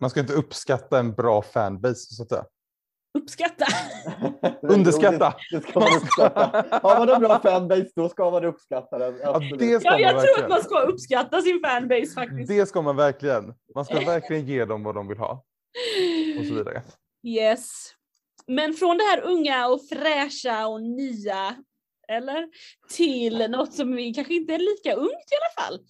Man 0.00 0.10
ska 0.10 0.20
inte 0.20 0.32
uppskatta 0.32 0.98
en 0.98 1.14
bra 1.14 1.42
fanbase 1.42 2.14
så 2.14 2.22
att 2.22 2.28
säga. 2.28 2.44
Uppskatta! 3.18 3.66
Underskatta. 4.62 5.34
Det, 5.50 5.58
det 5.58 5.68
ska 5.68 5.80
man 5.80 5.96
uppskatta. 5.96 6.64
Har 6.82 6.98
man 6.98 7.08
en 7.08 7.20
bra 7.20 7.40
fanbase 7.40 7.90
då 7.96 8.08
ska 8.08 8.30
man 8.30 8.44
uppskatta 8.44 8.98
den. 8.98 9.18
Ja, 9.22 9.38
det 9.58 9.80
ska 9.80 9.88
Ja, 9.88 9.90
man 9.90 10.00
jag 10.00 10.22
tror 10.22 10.44
att 10.44 10.50
man 10.50 10.62
ska 10.62 10.80
uppskatta 10.80 11.42
sin 11.42 11.60
fanbase 11.64 12.14
faktiskt. 12.14 12.48
Det 12.48 12.66
ska 12.66 12.82
man 12.82 12.96
verkligen. 12.96 13.54
Man 13.74 13.84
ska 13.84 14.00
verkligen 14.00 14.46
ge 14.46 14.64
dem 14.64 14.82
vad 14.82 14.94
de 14.94 15.08
vill 15.08 15.18
ha 15.18 15.44
och 16.40 16.46
så 16.46 16.54
vidare. 16.54 16.82
Yes. 17.26 17.92
Men 18.46 18.74
från 18.74 18.98
det 18.98 19.04
här 19.04 19.20
unga 19.20 19.68
och 19.68 19.80
fräscha 19.88 20.66
och 20.66 20.82
nya, 20.82 21.56
eller? 22.08 22.48
Till 22.88 23.50
något 23.50 23.74
som 23.74 23.96
vi 23.96 24.14
kanske 24.14 24.34
inte 24.34 24.54
är 24.54 24.58
lika 24.58 24.94
ungt 24.94 25.10
i 25.10 25.36
alla 25.36 25.66
fall. 25.66 25.80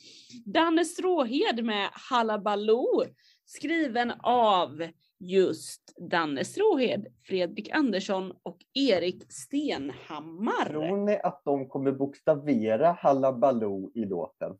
Danne 0.44 0.84
Stråhed 0.84 1.64
med 1.64 1.90
Hallabaloo, 1.92 3.04
skriven 3.46 4.12
av 4.22 4.82
just 5.18 5.94
Danne 6.10 6.44
Stråhed, 6.44 7.06
Fredrik 7.26 7.70
Andersson 7.70 8.32
och 8.42 8.58
Erik 8.74 9.32
Stenhammar. 9.32 10.64
Tror 10.70 10.96
ni 10.96 11.20
att 11.22 11.42
de 11.44 11.68
kommer 11.68 11.92
bokstavera 11.92 12.92
Hallabaloo 12.92 13.90
i 13.94 14.04
låten? 14.04 14.56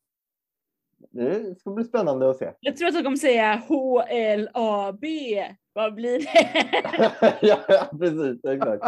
Det 1.10 1.58
ska 1.60 1.70
bli 1.70 1.84
spännande 1.84 2.30
att 2.30 2.36
se. 2.36 2.52
Jag 2.60 2.76
tror 2.76 2.88
att 2.88 2.94
de 2.94 3.02
kommer 3.02 3.16
säga 3.16 3.62
H-L-A-B. 3.68 5.44
Vad 5.72 5.94
blir 5.94 6.18
det? 6.18 7.38
ja, 7.46 7.58
ja, 7.68 7.98
precis. 7.98 8.44
Exakt. 8.44 8.84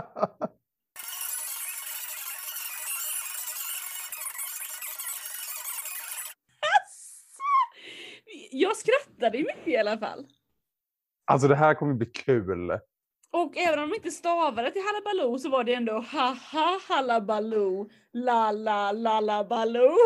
Jag 8.50 8.76
skrattade 8.76 9.38
mycket 9.38 9.68
i 9.68 9.76
alla 9.76 9.98
fall. 9.98 10.26
Alltså 11.24 11.48
det 11.48 11.56
här 11.56 11.74
kommer 11.74 11.94
bli 11.94 12.06
kul. 12.06 12.78
Och 13.30 13.56
även 13.56 13.78
om 13.78 13.90
de 13.90 13.96
inte 13.96 14.10
stavade 14.10 14.70
till 14.70 14.82
Hallabaloo 14.82 15.38
så 15.38 15.48
var 15.48 15.64
det 15.64 15.74
ändå 15.74 15.92
haha 15.92 16.80
Hallabaloo, 16.88 17.90
la 18.12 18.52
la 18.52 18.92
la 18.92 19.20
la 19.20 19.44
baloo. 19.44 19.96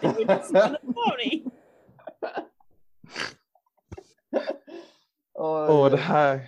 Det 0.00 0.06
var 0.06 0.20
inte 0.20 1.50
Åh, 5.38 5.90
det 5.90 5.96
här. 5.96 6.40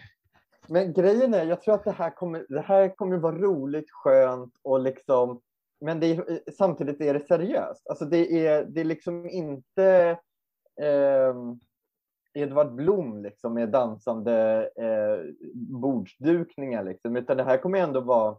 Men 0.66 0.92
grejen 0.92 1.34
är, 1.34 1.44
jag 1.44 1.62
tror 1.62 1.74
att 1.74 1.84
det 1.84 1.92
här 1.92 2.10
kommer, 2.10 2.46
det 2.48 2.60
här 2.60 2.96
kommer 2.96 3.16
vara 3.16 3.36
roligt, 3.36 3.90
skönt 3.90 4.54
och 4.62 4.80
liksom, 4.80 5.40
men 5.80 6.00
det 6.00 6.06
är, 6.06 6.50
samtidigt 6.52 7.00
är 7.00 7.14
det 7.14 7.26
seriöst. 7.26 7.88
Alltså 7.88 8.04
det 8.04 8.46
är, 8.46 8.64
det 8.64 8.80
är 8.80 8.84
liksom 8.84 9.28
inte 9.28 10.18
Edvard 12.34 12.72
Blom 12.74 13.22
liksom 13.22 13.54
med 13.54 13.68
dansande 13.68 14.68
eh, 14.76 15.34
bordsdukningar 15.54 16.84
liksom, 16.84 17.16
utan 17.16 17.36
det 17.36 17.44
här 17.44 17.58
kommer 17.58 17.78
ändå 17.78 18.00
vara, 18.00 18.36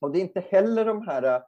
och 0.00 0.12
det 0.12 0.18
är 0.18 0.22
inte 0.22 0.40
heller 0.40 0.84
de 0.84 1.06
här 1.06 1.22
eh, 1.22 1.42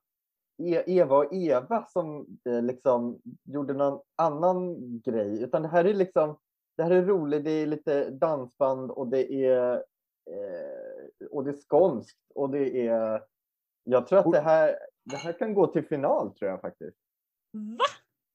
E- 0.62 0.84
Eva 0.86 1.16
och 1.16 1.32
Eva 1.34 1.84
som 1.84 2.26
eh, 2.44 2.62
liksom 2.62 3.20
gjorde 3.44 3.72
någon 3.74 4.00
annan 4.16 4.76
grej, 5.04 5.42
utan 5.42 5.62
det 5.62 5.68
här 5.68 5.84
är 5.84 5.94
liksom, 5.94 6.38
det 6.76 6.82
här 6.82 6.90
är 6.90 7.02
roligt, 7.02 7.44
det 7.44 7.50
är 7.50 7.66
lite 7.66 8.10
dansband 8.10 8.90
och 8.90 9.08
det 9.08 9.32
är 9.32 9.72
eh, 10.30 11.26
och 11.30 11.44
det 11.44 11.50
är 11.50 11.56
skånskt 11.56 12.18
och 12.34 12.50
det 12.50 12.86
är 12.88 13.22
jag 13.84 14.06
tror 14.06 14.18
att 14.18 14.32
det 14.32 14.40
här, 14.40 14.78
det 15.04 15.16
här 15.16 15.32
kan 15.32 15.54
gå 15.54 15.66
till 15.66 15.86
final 15.86 16.34
tror 16.34 16.50
jag 16.50 16.60
faktiskt. 16.60 16.98
Va? 17.78 17.84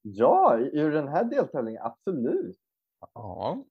Ja, 0.06 0.56
ur 0.58 0.90
den 0.90 1.08
här 1.08 1.24
deltävlingen, 1.24 1.82
absolut. 1.82 2.56
Ja. 3.14 3.64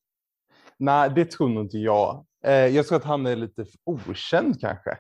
Nej, 0.78 1.10
det 1.16 1.26
tror 1.32 1.50
nog 1.50 1.64
inte 1.64 1.78
jag. 1.78 2.26
Eh, 2.46 2.52
jag 2.68 2.88
tror 2.88 2.98
att 2.98 3.04
han 3.04 3.26
är 3.26 3.36
lite 3.36 3.66
okänd 3.84 4.60
kanske. 4.62 4.98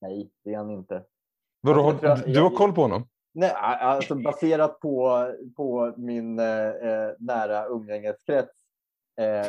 Nej, 0.00 0.30
det 0.44 0.52
är 0.52 0.56
han 0.56 0.70
inte. 0.70 1.04
Vadå, 1.60 1.80
Jag 1.82 2.00
tror 2.00 2.08
har, 2.08 2.16
att- 2.16 2.24
du 2.24 2.40
har 2.40 2.50
koll 2.50 2.72
på 2.72 2.82
honom? 2.82 3.08
Nej, 3.34 3.50
alltså 3.56 4.14
baserat 4.14 4.80
på, 4.80 5.26
på 5.56 5.94
min 5.96 6.38
eh, 6.38 6.68
eh, 6.68 7.10
nära 7.18 7.66
umgängeskrets, 7.66 8.54
eh, 9.20 9.46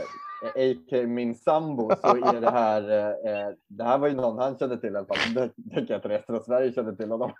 a.k.a. 0.55 1.07
min 1.07 1.35
sambo, 1.35 1.91
så 2.01 2.07
är 2.35 2.41
det 2.41 2.51
här, 2.51 2.89
eh, 2.89 3.31
eh, 3.47 3.53
det 3.67 3.83
här 3.83 3.97
var 3.97 4.07
ju 4.07 4.15
någon 4.15 4.37
han 4.37 4.57
kände 4.57 4.77
till 4.77 4.93
i 4.93 4.97
alla 4.97 5.05
fall. 5.07 5.33
Det 5.33 5.49
tänker 5.75 5.93
jag 5.93 5.99
att 5.99 6.05
resten 6.05 6.35
av 6.35 6.39
Sverige 6.39 6.73
kände 6.73 6.95
till 6.95 7.11
honom. 7.11 7.31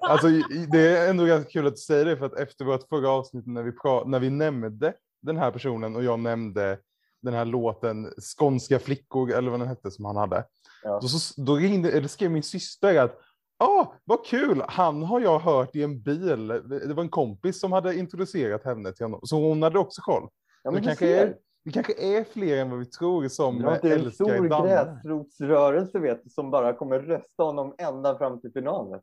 Alltså, 0.00 0.28
det 0.70 0.96
är 0.96 1.10
ändå 1.10 1.24
ganska 1.24 1.50
kul 1.50 1.66
att 1.66 1.74
du 1.74 1.80
säger 1.80 2.04
det 2.04 2.16
för 2.16 2.26
att 2.26 2.38
efter 2.38 2.64
vårt 2.64 2.88
förra 2.88 3.10
avsnitt 3.10 3.46
när 3.46 3.62
vi, 3.62 3.72
när 4.10 4.20
vi 4.20 4.30
nämnde 4.30 4.94
den 5.22 5.36
här 5.36 5.50
personen 5.50 5.96
och 5.96 6.04
jag 6.04 6.18
nämnde 6.18 6.78
den 7.22 7.34
här 7.34 7.44
låten 7.44 8.12
Skånska 8.36 8.78
flickor 8.78 9.32
eller 9.32 9.50
vad 9.50 9.60
den 9.60 9.68
hette 9.68 9.90
som 9.90 10.04
han 10.04 10.16
hade. 10.16 10.44
Ja. 10.82 10.98
Då, 11.02 11.08
så, 11.08 11.42
då 11.42 11.56
ringde, 11.56 11.90
eller 11.90 12.08
skrev 12.08 12.30
min 12.30 12.42
syster 12.42 12.98
att 12.98 13.18
Ja, 13.58 13.94
vad 14.04 14.24
kul! 14.24 14.62
Han 14.68 15.02
har 15.02 15.20
jag 15.20 15.38
hört 15.38 15.76
i 15.76 15.82
en 15.82 16.02
bil. 16.02 16.48
Det 16.48 16.94
var 16.94 17.02
en 17.02 17.08
kompis 17.08 17.60
som 17.60 17.72
hade 17.72 17.94
introducerat 17.96 18.64
henne 18.64 18.92
till 18.92 19.04
honom. 19.04 19.20
Så 19.22 19.36
hon 19.36 19.62
hade 19.62 19.78
också 19.78 20.02
koll. 20.02 20.28
Ja, 20.62 20.70
det, 20.70 20.74
men 20.74 20.82
du 20.82 20.86
kanske 20.88 21.06
ser. 21.06 21.26
är, 21.26 21.36
det 21.64 21.72
kanske 21.72 22.18
är 22.18 22.24
fler 22.24 22.56
än 22.56 22.70
vad 22.70 22.78
vi 22.78 22.86
tror 22.86 23.28
som 23.28 23.58
Vi 23.58 23.64
har 23.64 23.74
inte 23.74 23.94
en 23.94 24.10
stor 24.10 24.64
gräsrotsrörelse 24.64 25.98
vet 25.98 26.24
du, 26.24 26.30
som 26.30 26.50
bara 26.50 26.72
kommer 26.72 26.98
rösta 26.98 27.42
honom 27.42 27.74
ända 27.78 28.18
fram 28.18 28.40
till 28.40 28.52
final. 28.52 29.00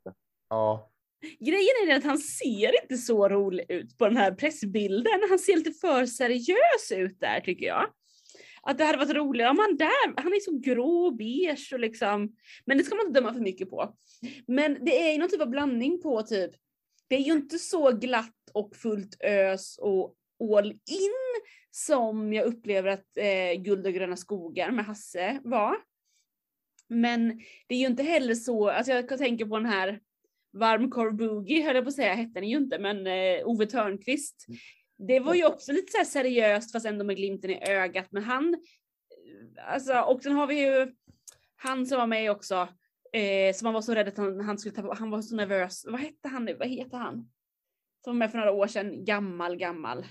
Ja. 0.48 0.90
Grejen 1.40 1.74
är 1.82 1.86
den 1.86 1.98
att 1.98 2.04
han 2.04 2.18
ser 2.18 2.82
inte 2.82 2.96
så 2.96 3.28
rolig 3.28 3.66
ut 3.68 3.98
på 3.98 4.04
den 4.04 4.16
här 4.16 4.32
pressbilden. 4.32 5.20
Han 5.28 5.38
ser 5.38 5.56
lite 5.56 5.72
för 5.72 6.06
seriös 6.06 6.92
ut 6.92 7.20
där 7.20 7.40
tycker 7.40 7.66
jag. 7.66 7.86
Att 8.62 8.78
det 8.78 8.84
hade 8.84 8.98
varit 8.98 9.16
roligare 9.16 9.50
om 9.50 9.58
han 9.58 9.76
där, 9.76 10.22
han 10.22 10.32
är 10.32 10.40
så 10.40 10.58
grå 10.58 11.06
och 11.06 11.16
beige 11.16 11.72
och 11.72 11.80
liksom, 11.80 12.36
men 12.64 12.78
det 12.78 12.84
ska 12.84 12.94
man 12.94 13.06
inte 13.06 13.20
döma 13.20 13.32
för 13.32 13.40
mycket 13.40 13.70
på. 13.70 13.94
Men 14.46 14.84
det 14.84 15.08
är 15.08 15.12
ju 15.12 15.18
någon 15.18 15.28
typ 15.28 15.40
av 15.40 15.50
blandning 15.50 16.02
på 16.02 16.22
typ, 16.22 16.50
det 17.08 17.16
är 17.16 17.20
ju 17.20 17.32
inte 17.32 17.58
så 17.58 17.90
glatt 17.90 18.50
och 18.52 18.76
fullt 18.76 19.22
ös 19.22 19.78
och 19.78 20.14
all 20.56 20.70
in 20.72 21.42
som 21.70 22.32
jag 22.32 22.46
upplever 22.46 22.88
att 22.88 23.16
eh, 23.16 23.62
Guld 23.62 23.86
och 23.86 23.92
gröna 23.92 24.16
skogar 24.16 24.70
med 24.70 24.84
Hasse 24.84 25.40
var. 25.44 25.76
Men 26.88 27.40
det 27.66 27.74
är 27.74 27.78
ju 27.78 27.86
inte 27.86 28.02
heller 28.02 28.34
så, 28.34 28.70
alltså 28.70 28.92
jag 28.92 29.18
tänker 29.18 29.46
på 29.46 29.56
den 29.56 29.66
här 29.66 30.00
Varmkorv 30.58 31.16
Boogie 31.16 31.66
höll 31.66 31.74
jag 31.74 31.84
på 31.84 31.88
att 31.88 31.94
säga, 31.94 32.14
hette 32.14 32.40
den 32.40 32.48
ju 32.48 32.56
inte, 32.56 32.78
men 32.78 33.06
eh, 33.06 33.46
Ove 33.46 33.66
Törnqvist. 33.66 34.46
Det 35.08 35.20
var 35.20 35.34
ju 35.34 35.46
också 35.46 35.72
lite 35.72 35.92
så 35.92 35.98
här 35.98 36.04
seriöst 36.04 36.72
fast 36.72 36.86
ändå 36.86 37.04
med 37.04 37.16
glimten 37.16 37.50
i 37.50 37.70
ögat, 37.70 38.06
men 38.10 38.22
han, 38.22 38.54
eh, 38.54 39.72
alltså, 39.72 40.00
och 40.00 40.22
sen 40.22 40.32
har 40.32 40.46
vi 40.46 40.60
ju 40.60 40.92
han 41.56 41.86
som 41.86 41.98
var 41.98 42.06
med 42.06 42.30
också, 42.30 42.68
eh, 43.12 43.54
som 43.54 43.66
han 43.66 43.74
var 43.74 43.80
så 43.80 43.94
rädd 43.94 44.08
att 44.08 44.16
han, 44.16 44.40
han 44.40 44.58
skulle 44.58 44.74
tappa, 44.74 44.94
han 44.98 45.10
var 45.10 45.22
så 45.22 45.36
nervös. 45.36 45.84
Vad 45.88 46.00
hette 46.00 46.28
han 46.28 46.44
nu? 46.44 46.54
Vad 46.54 46.68
heter 46.68 46.96
han? 46.96 47.14
Som 48.04 48.12
var 48.12 48.14
med 48.14 48.30
för 48.30 48.38
några 48.38 48.52
år 48.52 48.66
sedan, 48.66 49.04
gammal, 49.04 49.56
gammal. 49.56 50.06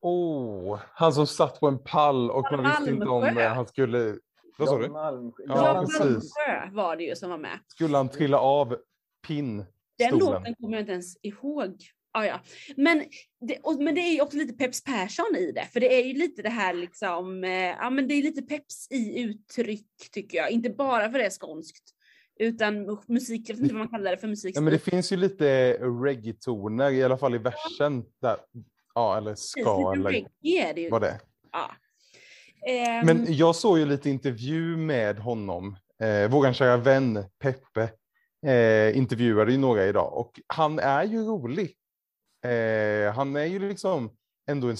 Oh, 0.00 0.80
han 0.92 1.12
som 1.12 1.26
satt 1.26 1.60
på 1.60 1.68
en 1.68 1.78
pall 1.84 2.30
och 2.30 2.46
man 2.52 2.64
visste 2.64 2.90
inte 2.90 3.08
om 3.08 3.24
eh, 3.24 3.48
han 3.48 3.66
skulle... 3.66 4.18
Vad 4.58 4.68
sa 4.68 4.78
du? 4.78 4.88
Malmsjö. 4.88 5.42
Ja, 5.46 5.64
Jan 5.64 5.84
precis. 5.84 6.00
Malmsjö 6.00 6.70
var 6.72 6.96
det 6.96 7.04
ju 7.04 7.16
som 7.16 7.30
var 7.30 7.38
med. 7.38 7.58
Skulle 7.66 7.96
han 7.96 8.08
trilla 8.08 8.38
av 8.38 8.76
pinn? 9.28 9.64
Den 9.98 10.08
stolen? 10.08 10.18
låten 10.18 10.54
kommer 10.54 10.76
jag 10.76 10.82
inte 10.82 10.92
ens 10.92 11.16
ihåg. 11.22 11.74
Ah, 12.12 12.24
ja. 12.24 12.40
men, 12.76 13.04
det, 13.40 13.58
och, 13.62 13.82
men 13.82 13.94
det 13.94 14.00
är 14.00 14.12
ju 14.12 14.20
också 14.20 14.36
lite 14.36 14.52
Peps 14.52 14.84
Persson 14.84 15.36
i 15.38 15.52
det, 15.52 15.64
för 15.72 15.80
det 15.80 16.00
är 16.00 16.04
ju 16.04 16.14
lite 16.14 16.42
det 16.42 16.48
här 16.48 16.74
liksom, 16.74 17.44
eh, 17.44 17.50
ja 17.50 17.90
men 17.90 18.08
det 18.08 18.14
är 18.14 18.22
lite 18.22 18.42
peps 18.42 18.90
i 18.90 19.22
uttryck 19.22 20.10
tycker 20.12 20.38
jag, 20.38 20.50
inte 20.50 20.70
bara 20.70 21.10
för 21.10 21.18
det 21.18 21.26
är 21.26 21.30
skånskt. 21.30 21.94
Utan 22.40 22.98
musik, 23.06 23.48
jag 23.48 23.54
vet 23.54 23.62
inte 23.62 23.74
vad 23.74 23.78
man 23.78 23.88
kallar 23.88 24.10
det 24.10 24.18
för 24.18 24.28
musik. 24.28 24.56
Ja, 24.56 24.60
men 24.60 24.72
det 24.72 24.78
finns 24.78 25.12
ju 25.12 25.16
lite 25.16 25.72
reggae-toner, 25.78 26.90
i 26.90 27.02
alla 27.02 27.18
fall 27.18 27.34
i 27.34 27.38
versen. 27.38 28.04
Där, 28.22 28.36
ja, 28.94 29.18
eller 29.18 29.34
ska 29.34 29.92
eller 29.92 30.10
reggae 30.10 30.70
är 30.70 30.74
det 30.74 30.80
ju. 30.80 30.90
vad 30.90 31.00
det 31.00 31.08
är. 31.08 31.20
Ja. 31.52 31.70
Men 33.04 33.08
Ehm, 33.08 33.24
jag 33.28 33.56
såg 33.56 33.78
ju 33.78 33.86
lite 33.86 34.10
intervju 34.10 34.76
med 34.76 35.18
honom. 35.18 35.76
Eh, 36.02 36.30
våran 36.30 36.54
kära 36.54 36.76
vän 36.76 37.24
Peppe 37.38 37.90
eh, 38.46 38.96
intervjuade 38.96 39.52
ju 39.52 39.58
några 39.58 39.86
idag 39.86 40.18
och 40.18 40.40
han 40.46 40.78
är 40.78 41.04
ju 41.04 41.24
rolig. 41.24 41.74
Eh, 42.44 43.14
han 43.14 43.36
är 43.36 43.44
ju 43.44 43.58
liksom 43.58 44.16
ändå 44.50 44.70
en 44.70 44.76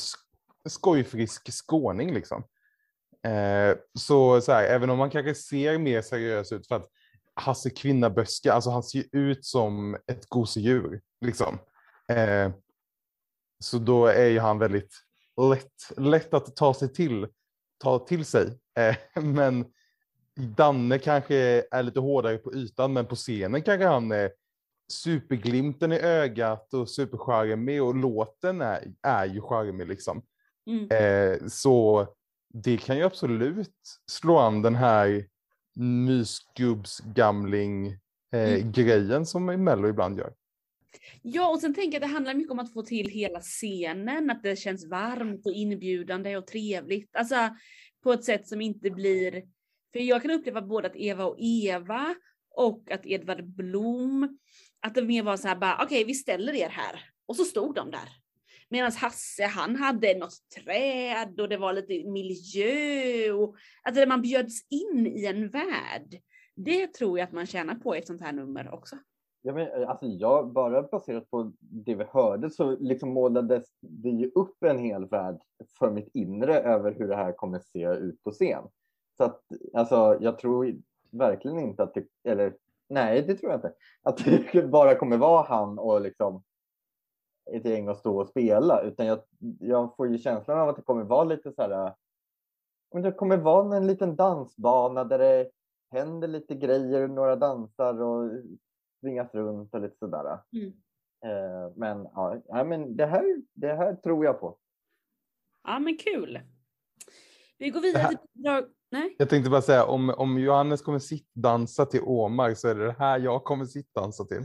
skojfrisk 0.68 1.52
skåning 1.52 2.14
liksom. 2.14 2.44
Eh, 3.26 3.76
så, 3.98 4.40
så 4.40 4.52
här, 4.52 4.64
även 4.64 4.90
om 4.90 5.00
han 5.00 5.10
kanske 5.10 5.34
ser 5.34 5.78
mer 5.78 6.02
seriös 6.02 6.52
ut 6.52 6.68
för 6.68 6.74
att 6.74 6.88
Hasse 7.34 7.70
Kvinnaböske, 7.70 8.52
alltså 8.52 8.70
han 8.70 8.82
ser 8.82 8.98
ju 8.98 9.08
ut 9.12 9.44
som 9.44 9.94
ett 10.06 10.28
gosedjur 10.28 11.00
liksom. 11.20 11.58
Eh, 12.08 12.50
så 13.64 13.78
då 13.78 14.06
är 14.06 14.26
ju 14.26 14.38
han 14.38 14.58
väldigt 14.58 14.94
lätt, 15.50 15.98
lätt 15.98 16.34
att 16.34 16.56
ta 16.56 16.74
sig 16.74 16.92
till, 16.92 17.28
ta 17.78 17.98
till 17.98 18.24
sig. 18.24 18.58
Eh, 18.78 19.22
men 19.22 19.64
Danne 20.38 20.98
kanske 20.98 21.64
är 21.70 21.82
lite 21.82 22.00
hårdare 22.00 22.38
på 22.38 22.54
ytan, 22.54 22.92
men 22.92 23.06
på 23.06 23.14
scenen 23.14 23.62
kanske 23.62 23.86
han 23.86 24.12
är 24.12 24.30
superglimten 24.92 25.92
i 25.92 25.98
ögat 25.98 26.74
och 26.74 26.90
supercharmig 26.90 27.82
och 27.82 27.94
låten 27.94 28.60
är, 28.60 28.92
är 29.02 29.26
ju 29.26 29.40
charmig 29.40 29.88
liksom. 29.88 30.22
mm. 30.66 30.88
Eh, 30.90 31.38
så 31.48 32.06
det 32.54 32.76
kan 32.76 32.96
ju 32.96 33.02
absolut 33.02 33.74
slå 34.10 34.38
an 34.38 34.62
den 34.62 34.74
här 34.74 35.26
mysgubbsgamling 35.76 37.86
eh, 38.32 38.54
Mm. 38.54 38.72
grejen 38.72 39.26
som 39.26 39.46
Mello 39.46 39.88
ibland 39.88 40.18
gör. 40.18 40.32
Ja, 41.22 41.50
och 41.50 41.60
sen 41.60 41.74
tänker 41.74 41.92
jag 41.92 41.96
att 42.04 42.10
det 42.10 42.14
handlar 42.14 42.34
mycket 42.34 42.52
om 42.52 42.58
att 42.58 42.72
få 42.72 42.82
till 42.82 43.08
hela 43.08 43.40
scenen, 43.40 44.30
att 44.30 44.42
det 44.42 44.56
känns 44.56 44.86
varmt 44.86 45.46
och 45.46 45.52
inbjudande 45.52 46.36
och 46.36 46.46
trevligt. 46.46 47.16
Alltså 47.16 47.36
på 48.02 48.12
ett 48.12 48.24
sätt 48.24 48.48
som 48.48 48.60
inte 48.60 48.90
blir... 48.90 49.42
För 49.92 49.98
jag 49.98 50.22
kan 50.22 50.30
uppleva 50.30 50.62
både 50.62 50.88
att 50.88 50.96
Eva 50.96 51.24
och 51.24 51.36
Eva 51.38 52.14
och 52.54 52.90
att 52.90 53.06
Edvard 53.06 53.44
Blom, 53.44 54.38
att 54.80 54.94
det 54.94 55.02
mer 55.02 55.22
var 55.22 55.36
så 55.36 55.48
här 55.48 55.56
bara, 55.56 55.80
okej 55.84 56.04
vi 56.04 56.14
ställer 56.14 56.52
er 56.52 56.68
här. 56.68 57.04
Och 57.26 57.36
så 57.36 57.44
stod 57.44 57.74
de 57.74 57.90
där. 57.90 58.08
Medan 58.70 58.92
Hasse, 58.92 59.44
han 59.44 59.76
hade 59.76 60.18
något 60.18 60.38
träd 60.64 61.40
och 61.40 61.48
det 61.48 61.56
var 61.56 61.72
lite 61.72 62.10
miljö 62.10 63.32
och 63.32 63.56
alltså 63.82 64.06
man 64.06 64.22
bjöds 64.22 64.66
in 64.70 65.06
i 65.06 65.26
en 65.26 65.48
värld. 65.48 66.20
Det 66.54 66.86
tror 66.86 67.18
jag 67.18 67.26
att 67.26 67.32
man 67.32 67.46
tjänar 67.46 67.74
på 67.74 67.96
i 67.96 67.98
ett 67.98 68.06
sånt 68.06 68.20
här 68.20 68.32
nummer 68.32 68.74
också. 68.74 68.96
Ja, 69.42 69.52
men, 69.52 69.82
eh, 69.82 69.88
alltså, 69.88 70.06
jag, 70.06 70.52
bara 70.52 70.82
baserat 70.82 71.30
på 71.30 71.52
det 71.60 71.94
vi 71.94 72.04
hörde 72.04 72.50
så 72.50 72.76
liksom 72.76 73.08
målades 73.08 73.64
det 73.80 74.08
ju 74.08 74.30
upp 74.34 74.62
en 74.64 74.78
hel 74.78 75.08
värld 75.08 75.40
för 75.78 75.90
mitt 75.90 76.10
inre 76.14 76.60
över 76.60 76.94
hur 76.94 77.08
det 77.08 77.16
här 77.16 77.32
kommer 77.32 77.58
se 77.58 77.86
ut 77.86 78.22
på 78.22 78.30
scen. 78.30 78.64
Så 79.18 79.24
att, 79.24 79.42
alltså, 79.74 80.18
jag 80.20 80.38
tror 80.38 80.74
verkligen 81.10 81.58
inte 81.58 81.82
att 81.82 81.94
det, 81.94 82.06
eller 82.24 82.56
nej, 82.88 83.22
det 83.22 83.34
tror 83.34 83.50
jag 83.52 83.58
inte, 83.58 83.74
att 84.02 84.24
det 84.52 84.68
bara 84.68 84.94
kommer 84.94 85.16
vara 85.16 85.42
han 85.42 85.78
och 85.78 86.00
liksom 86.00 86.42
ett 87.50 87.64
gäng 87.64 87.88
att 87.88 87.98
stå 87.98 88.20
och 88.20 88.28
spela, 88.28 88.82
utan 88.82 89.06
jag, 89.06 89.20
jag 89.60 89.96
får 89.96 90.08
ju 90.08 90.18
känslan 90.18 90.58
av 90.58 90.68
att 90.68 90.76
det 90.76 90.82
kommer 90.82 91.04
vara 91.04 91.24
lite 91.24 91.52
så 91.52 91.62
här, 91.62 91.94
men 92.92 93.02
det 93.02 93.12
kommer 93.12 93.36
vara 93.36 93.76
en 93.76 93.86
liten 93.86 94.16
dansbana 94.16 95.04
där 95.04 95.18
det 95.18 95.50
händer 95.90 96.28
lite 96.28 96.54
grejer, 96.54 97.08
några 97.08 97.36
dansar 97.36 98.02
och 98.02 98.30
svingas 99.00 99.34
runt 99.34 99.74
och 99.74 99.80
lite 99.80 99.96
sådär. 99.98 100.38
Mm. 100.52 100.72
Eh, 101.24 101.72
men, 101.76 102.08
ja, 102.14 102.36
ja, 102.48 102.64
men 102.64 102.96
det, 102.96 103.06
här, 103.06 103.42
det 103.54 103.74
här 103.74 103.94
tror 103.94 104.24
jag 104.24 104.40
på. 104.40 104.58
Ja 105.62 105.78
men 105.78 105.96
kul. 105.96 106.40
Vi 107.58 107.70
går 107.70 107.80
vidare 107.80 108.08
till 108.08 108.18
bidrag. 108.32 108.64
Nej? 108.90 109.14
Jag 109.18 109.28
tänkte 109.28 109.50
bara 109.50 109.62
säga, 109.62 109.84
om, 109.84 110.10
om 110.10 110.38
Johannes 110.38 110.82
kommer 110.82 110.98
sittdansa 110.98 111.86
till 111.86 112.00
Åmar 112.02 112.54
så 112.54 112.68
är 112.68 112.74
det 112.74 112.86
det 112.86 112.96
här 112.98 113.18
jag 113.18 113.44
kommer 113.44 113.64
sittdansa 113.64 114.24
till. 114.24 114.44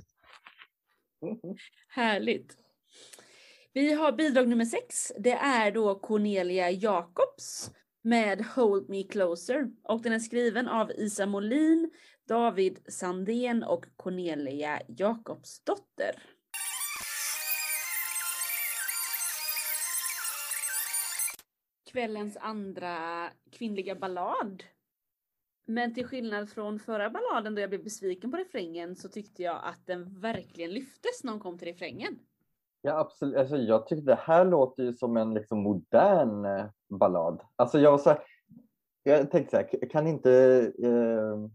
Härligt. 1.88 2.58
Vi 3.74 3.94
har 3.94 4.12
bidrag 4.12 4.48
nummer 4.48 4.66
sex. 4.66 5.12
Det 5.18 5.32
är 5.34 5.72
då 5.72 5.96
Cornelia 5.96 6.72
Jacobs 6.72 7.72
med 8.04 8.46
Hold 8.46 8.90
Me 8.90 9.04
Closer. 9.04 9.72
Och 9.84 10.02
den 10.02 10.14
är 10.14 10.20
skriven 10.20 10.68
av 10.68 10.92
Isa 10.92 11.26
Molin, 11.26 11.92
David 12.28 12.80
Sandén 12.88 13.64
och 13.64 13.86
Cornelia 13.96 14.82
Jakobsdotter. 14.88 16.12
Kvällens 21.94 22.38
andra 22.42 22.96
kvinnliga 23.52 23.96
ballad. 23.96 24.64
Men 25.66 25.94
till 25.94 26.08
skillnad 26.08 26.50
från 26.50 26.80
förra 26.80 27.10
balladen 27.10 27.56
då 27.56 27.62
jag 27.62 27.70
blev 27.70 27.84
besviken 27.84 28.32
på 28.32 28.38
refrängen 28.38 28.96
så 28.96 29.10
tyckte 29.10 29.44
jag 29.44 29.60
att 29.64 29.86
den 29.86 30.20
verkligen 30.20 30.72
lyftes 30.72 31.24
när 31.24 31.32
hon 31.32 31.40
kom 31.42 31.58
till 31.58 31.68
refrängen. 31.68 32.20
Ja, 32.82 33.00
absolut. 33.00 33.38
Alltså, 33.38 33.58
jag 33.58 33.88
tyckte 33.88 34.06
det 34.06 34.20
här 34.22 34.46
låter 34.46 34.84
ju 34.84 34.94
som 34.94 35.18
en 35.18 35.34
liksom, 35.34 35.60
modern 35.60 36.46
eh, 36.46 36.66
ballad. 36.90 37.42
Alltså, 37.56 37.80
jag, 37.80 37.92
var 37.92 37.98
så 37.98 38.10
här, 38.10 38.20
jag 39.04 39.32
tänkte 39.32 39.52
så 39.52 39.58
här, 39.58 39.90
kan 39.90 40.08
inte... 40.08 40.32
Eh, 40.84 41.50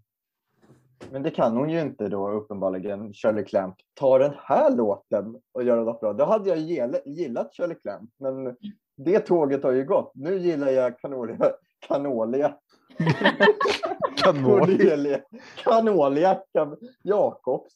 men 1.11 1.23
det 1.23 1.31
kan 1.31 1.57
hon 1.57 1.71
ju 1.71 1.81
inte 1.81 2.09
då 2.09 2.31
uppenbarligen, 2.31 3.13
Shirley 3.15 3.45
Clamp, 3.45 3.77
ta 3.95 4.19
den 4.19 4.33
här 4.37 4.77
låten 4.77 5.41
och 5.53 5.63
göra 5.63 5.85
något 5.85 6.01
bra. 6.01 6.13
Då 6.13 6.25
hade 6.25 6.49
jag 6.49 6.59
gillat, 6.59 7.07
gillat 7.07 7.55
Shirley 7.55 7.77
Clamp, 7.77 8.11
men 8.17 8.57
det 8.99 9.21
tåget 9.21 9.63
har 9.63 9.73
ju 9.73 9.85
gått. 9.85 10.13
Nu 10.15 10.39
gillar 10.39 10.69
jag 10.69 10.99
Canolia. 10.99 11.53
Canolia. 11.89 12.57
Kanol. 14.17 14.61
Cornelia. 14.61 15.21
Canolia 15.65 16.43
Cam- 16.55 16.77
Jakobs. 17.03 17.73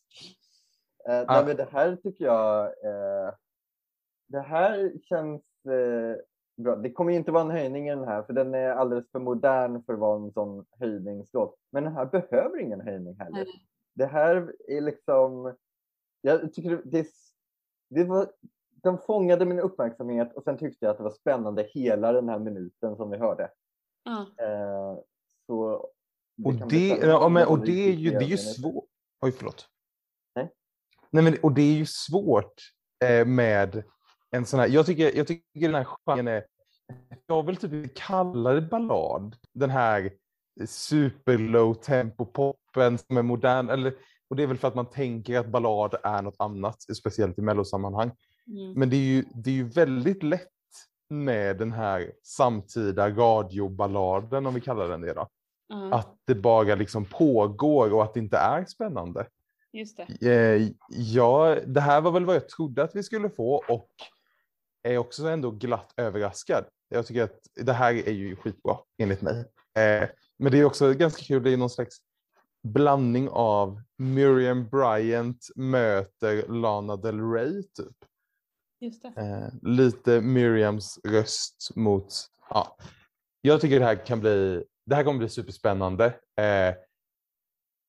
Eh, 1.09 1.25
nej, 1.29 1.45
men 1.47 1.57
det 1.57 1.69
här 1.73 1.97
tycker 1.97 2.25
jag... 2.25 2.65
Eh, 2.65 3.35
det 4.29 4.41
här 4.41 4.93
känns 5.03 5.43
eh, 5.67 6.17
bra. 6.57 6.77
Det 6.77 6.93
kommer 6.93 7.13
ju 7.13 7.19
inte 7.19 7.33
vara 7.33 7.45
en 7.45 7.51
höjning 7.51 7.89
i 7.89 7.95
den 7.95 8.09
här, 8.09 8.23
för 8.23 8.33
den 8.33 8.55
är 8.55 8.71
alldeles 8.71 9.11
för 9.11 9.19
modern 9.19 9.83
för 9.83 9.93
att 9.93 9.99
vara 9.99 10.23
en 10.23 10.33
sån 10.33 10.67
höjningslåt. 10.81 11.57
Men 11.73 11.85
den 11.85 11.93
här 11.93 12.07
behöver 12.07 12.61
ingen 12.61 12.81
höjning 12.81 13.17
heller. 13.19 13.37
Nej. 13.37 13.67
Det 13.95 14.07
här 14.07 14.53
är 14.69 14.81
liksom... 14.81 15.57
Jag 16.21 16.53
tycker 16.53 16.83
det, 16.85 17.07
det 17.91 18.05
var... 18.05 18.27
Den 18.83 18.99
fångade 18.99 19.45
min 19.45 19.61
uppmärksamhet 19.61 20.33
och 20.37 20.43
sen 20.45 20.59
tyckte 20.59 20.85
jag 20.85 20.91
att 20.91 20.97
det 20.97 21.05
var 21.05 21.11
spännande 21.11 21.63
hela 21.63 22.13
den 22.13 22.29
här 22.29 22.39
minuten 22.39 22.97
som 22.97 23.11
vi 23.11 23.17
hörde. 23.19 23.51
Ja. 24.05 24.21
Eh, 24.45 24.99
så 25.47 25.91
Och 26.45 26.59
kan 26.59 26.69
bli 26.69 26.89
det, 26.89 27.07
ja, 27.07 27.29
men, 27.29 27.47
och 27.47 27.59
det 27.59 27.65
det 27.67 27.89
är 27.89 27.93
ju 27.93 28.11
det 28.11 28.17
är 28.17 28.29
ju 28.29 28.37
svårt. 28.37 28.85
Oj, 29.21 29.33
förlåt. 29.33 29.69
Nej. 30.35 30.51
Nej, 31.11 31.25
men, 31.25 31.37
och 31.43 31.53
det 31.53 31.63
är 31.63 31.75
ju 31.75 31.87
svårt 31.87 32.55
eh, 33.05 33.27
med 33.27 33.83
en 34.31 34.47
sån 34.47 34.61
här, 34.61 34.69
jag 34.69 34.87
tycker, 34.87 35.17
jag 35.17 35.27
tycker 35.27 35.61
den 35.61 35.75
här 35.75 35.85
genren 36.07 36.29
är, 36.29 36.47
jag 37.27 37.47
vill 37.47 37.57
typ 37.57 37.97
kalla 37.97 38.53
det 38.53 38.63
ballad, 38.63 39.37
den 39.53 39.71
här 39.71 40.13
super 40.67 41.39
low 41.39 41.75
tempo 41.75 42.25
poppen 42.25 42.99
som 42.99 43.17
är 43.17 43.23
modern, 43.23 43.69
eller, 43.71 43.95
och 44.29 44.37
det 44.37 44.43
är 44.43 44.47
väl 44.47 44.59
för 44.59 44.69
att 44.69 44.75
man 44.75 44.91
tänker 44.91 45.39
att 45.39 45.49
ballad 45.49 45.95
är 46.03 46.23
något 46.23 46.37
annat, 46.39 46.83
speciellt 46.97 47.39
i 47.39 47.43
mellosammanhang. 47.43 48.11
Mm. 48.47 48.73
Men 48.73 48.91
det 48.91 48.97
är 48.97 49.01
ju, 49.01 49.25
det 49.35 49.51
är 49.51 49.55
ju 49.55 49.69
väldigt 49.69 50.23
lätt 50.23 50.49
med 51.11 51.59
den 51.59 51.73
här 51.73 52.13
samtida 52.23 53.11
radioballaden, 53.11 54.47
om 54.47 54.55
vi 54.55 54.61
kallar 54.61 54.89
den 54.89 55.01
det 55.01 55.13
då. 55.13 55.29
Ja, 55.69 55.95
Att 55.95 56.17
det 56.25 56.35
bara 56.35 56.75
liksom 56.75 57.05
pågår 57.05 57.93
och 57.93 58.03
att 58.03 58.15
det 58.15 58.21
inte 58.21 58.37
är 58.37 58.65
spännande. 58.65 59.27
just 59.73 60.01
det. 60.21 60.31
Eh, 60.31 60.69
ja, 60.89 61.57
det 61.67 61.81
här 61.81 62.01
var 62.01 62.11
väl 62.11 62.25
vad 62.25 62.37
jag 62.37 62.49
trodde 62.49 62.83
att 62.83 62.97
vi 62.97 63.03
skulle 63.03 63.31
få 63.31 63.65
och 63.69 63.91
är 64.83 64.99
också 64.99 65.29
ändå 65.29 65.51
glatt 65.51 65.95
överraskad. 65.97 66.65
Jag 66.89 67.07
tycker 67.07 67.23
att 67.23 67.41
det 67.55 67.73
här 67.73 67.95
är 68.09 68.13
ju 68.13 68.37
skitbra 68.37 68.77
enligt 68.99 69.23
mig. 69.23 69.39
Eh, 69.79 70.09
men 70.39 70.53
det 70.53 70.59
är 70.59 70.65
också 70.65 70.93
ganska 70.93 71.23
kul, 71.23 71.43
det 71.43 71.53
är 71.53 71.57
någon 71.57 71.71
slags 71.71 71.97
blandning 72.63 73.29
av 73.29 73.83
Miriam 73.99 74.69
Bryant 74.69 75.47
möter 75.57 76.49
Lana 76.49 76.97
Del 76.97 77.21
Rey 77.33 77.63
typ. 77.63 77.97
Just 78.83 79.03
det. 79.03 79.13
Eh, 79.17 79.49
lite 79.63 80.21
Miriams 80.21 80.99
röst 81.05 81.77
mot, 81.77 82.15
ja. 82.51 82.77
Jag 83.41 83.61
tycker 83.61 83.81
det 83.81 83.87
här 83.87 84.07
kan 84.07 84.21
bli, 84.21 84.65
det 84.87 84.95
här 84.95 85.05
kommer 85.05 85.19
bli 85.19 85.29
superspännande. 85.29 86.07
Eh, 86.41 86.75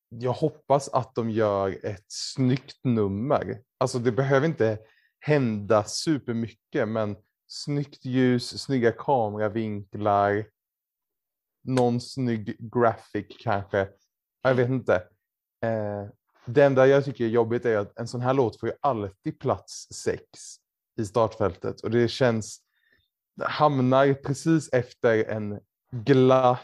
jag 0.08 0.32
hoppas 0.32 0.88
att 0.88 1.14
de 1.14 1.30
gör 1.30 1.86
ett 1.86 2.04
snyggt 2.08 2.84
nummer. 2.84 3.62
Alltså 3.78 3.98
det 3.98 4.12
behöver 4.12 4.46
inte 4.46 4.78
hända 5.20 5.84
supermycket, 5.84 6.88
men 6.88 7.16
snyggt 7.46 8.04
ljus, 8.04 8.62
snygga 8.62 8.92
kameravinklar, 8.92 10.46
någon 11.64 12.00
snygg 12.00 12.56
graphic 12.72 13.26
kanske. 13.40 13.88
Jag 14.42 14.54
vet 14.54 14.68
inte. 14.68 14.94
Eh, 15.64 16.08
det 16.46 16.64
enda 16.64 16.86
jag 16.86 17.04
tycker 17.04 17.24
är 17.24 17.28
jobbigt 17.28 17.64
är 17.64 17.78
att 17.78 17.98
en 17.98 18.08
sån 18.08 18.20
här 18.20 18.34
låt 18.34 18.60
får 18.60 18.68
ju 18.68 18.74
alltid 18.80 19.38
plats 19.38 19.88
sex 19.92 20.58
i 20.96 21.04
startfältet 21.04 21.80
och 21.80 21.90
det 21.90 22.08
känns, 22.08 22.60
hamnar 23.42 24.14
precis 24.14 24.68
efter 24.72 25.24
en 25.24 25.60
gla 25.92 26.58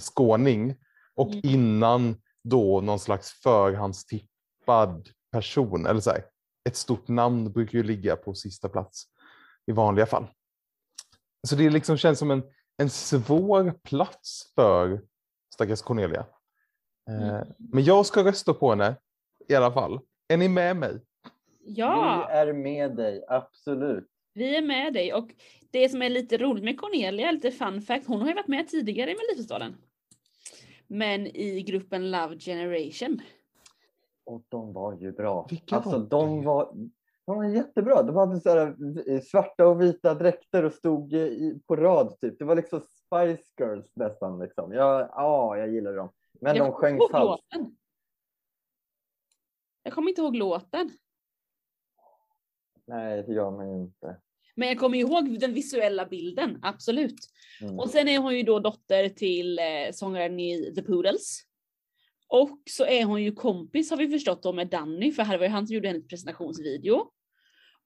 skåning 0.00 0.76
och 1.14 1.28
Mm. 1.28 1.40
innan 1.44 2.16
då 2.44 2.80
någon 2.80 2.98
slags 2.98 3.32
förhandstippad 3.32 5.08
person 5.32 5.86
eller 5.86 6.00
så 6.00 6.10
här. 6.10 6.24
Ett 6.68 6.76
stort 6.76 7.08
namn 7.08 7.52
brukar 7.52 7.78
ju 7.78 7.82
ligga 7.84 8.16
på 8.16 8.34
sista 8.34 8.68
plats 8.68 9.04
i 9.66 9.72
vanliga 9.72 10.06
fall. 10.06 10.26
Så 11.48 11.56
det 11.56 11.70
liksom 11.70 11.96
känns 11.96 12.18
som 12.18 12.30
en, 12.30 12.42
en 12.76 12.90
svår 12.90 13.70
plats 13.82 14.52
för 14.54 15.02
stackars 15.54 15.82
Cornelia. 15.82 16.26
Eh, 17.10 17.28
Mm. 17.28 17.46
Men 17.58 17.84
jag 17.84 18.06
ska 18.06 18.24
rösta 18.24 18.54
på 18.54 18.70
henne 18.70 18.96
i 19.48 19.54
alla 19.54 19.72
fall. 19.72 20.00
Är 20.28 20.36
ni 20.36 20.48
med 20.48 20.76
mig? 20.76 21.00
Ja, 21.66 22.28
Vi 22.30 22.36
är 22.36 22.52
med 22.52 22.96
dig, 22.96 23.24
absolut. 23.28 24.08
vi 24.34 24.56
är 24.56 24.62
med 24.62 24.92
dig 24.92 25.14
och 25.14 25.30
det 25.70 25.88
som 25.88 26.02
är 26.02 26.08
lite 26.10 26.36
roligt 26.38 26.64
med 26.64 26.80
Cornelia, 26.80 27.30
lite 27.32 27.50
fun 27.50 27.82
fact, 27.82 28.06
hon 28.06 28.20
har 28.20 28.28
ju 28.28 28.34
varit 28.34 28.48
med 28.48 28.68
tidigare 28.68 29.10
i 29.10 29.14
Melodifestivalen. 29.14 29.76
Men 30.86 31.26
i 31.26 31.62
gruppen 31.62 32.10
Love 32.10 32.38
Generation. 32.38 33.20
Och 34.24 34.42
de 34.48 34.72
var 34.72 34.96
ju 34.98 35.12
bra. 35.12 35.46
Vilka 35.50 35.76
alltså 35.76 35.98
var 35.98 36.06
de 36.06 36.44
var, 36.44 36.72
de 37.26 37.36
var 37.36 37.44
jättebra. 37.44 38.02
De 38.02 38.16
hade 38.16 38.40
så 38.40 38.48
här 38.50 38.74
eh, 39.10 39.20
svarta 39.20 39.66
och 39.68 39.80
vita 39.82 40.14
dräkter 40.14 40.62
och 40.64 40.72
stod 40.72 41.12
eh, 41.12 41.20
i, 41.20 41.60
på 41.66 41.76
rad 41.76 42.20
typ. 42.20 42.38
Det 42.38 42.44
var 42.44 42.56
liksom 42.56 42.80
Spice 42.80 43.52
Girls 43.60 43.96
nästan 43.96 44.38
liksom. 44.38 44.72
Ja, 44.72 45.08
ja 45.12 45.56
jag 45.58 45.68
gillade 45.72 45.96
dem. 45.96 46.08
Men 46.40 46.56
Jag 46.56 46.66
de 46.66 46.72
kommer 46.72 46.80
sjöng 46.80 46.92
inte 46.94 47.02
ihåg 47.02 47.10
falskt. 47.10 47.54
låten. 47.54 47.76
Jag 49.82 49.92
kommer 49.92 50.08
inte 50.08 50.20
ihåg 50.20 50.36
låten. 50.36 50.90
Nej, 52.86 53.22
det 53.22 53.32
gör 53.32 53.50
man 53.50 53.70
ju 53.70 53.82
inte. 53.82 54.16
Men 54.56 54.68
jag 54.68 54.78
kommer 54.78 54.98
ihåg 54.98 55.40
den 55.40 55.54
visuella 55.54 56.06
bilden, 56.06 56.58
absolut. 56.62 57.16
Mm. 57.60 57.78
Och 57.78 57.90
sen 57.90 58.08
är 58.08 58.18
hon 58.18 58.36
ju 58.36 58.42
då 58.42 58.58
dotter 58.58 59.08
till 59.08 59.58
eh, 59.58 59.64
sångaren 59.92 60.40
i 60.40 60.74
The 60.74 60.82
Poodles. 60.82 61.40
Och 62.28 62.62
så 62.70 62.84
är 62.86 63.04
hon 63.04 63.22
ju 63.22 63.32
kompis 63.32 63.90
har 63.90 63.96
vi 63.96 64.08
förstått 64.08 64.42
då 64.42 64.52
med 64.52 64.68
Danny, 64.68 65.12
för 65.12 65.22
här 65.22 65.38
var 65.38 65.44
ju 65.44 65.50
han 65.50 65.66
som 65.66 65.74
gjorde 65.74 65.88
hennes 65.88 66.08
presentationsvideo. 66.08 67.10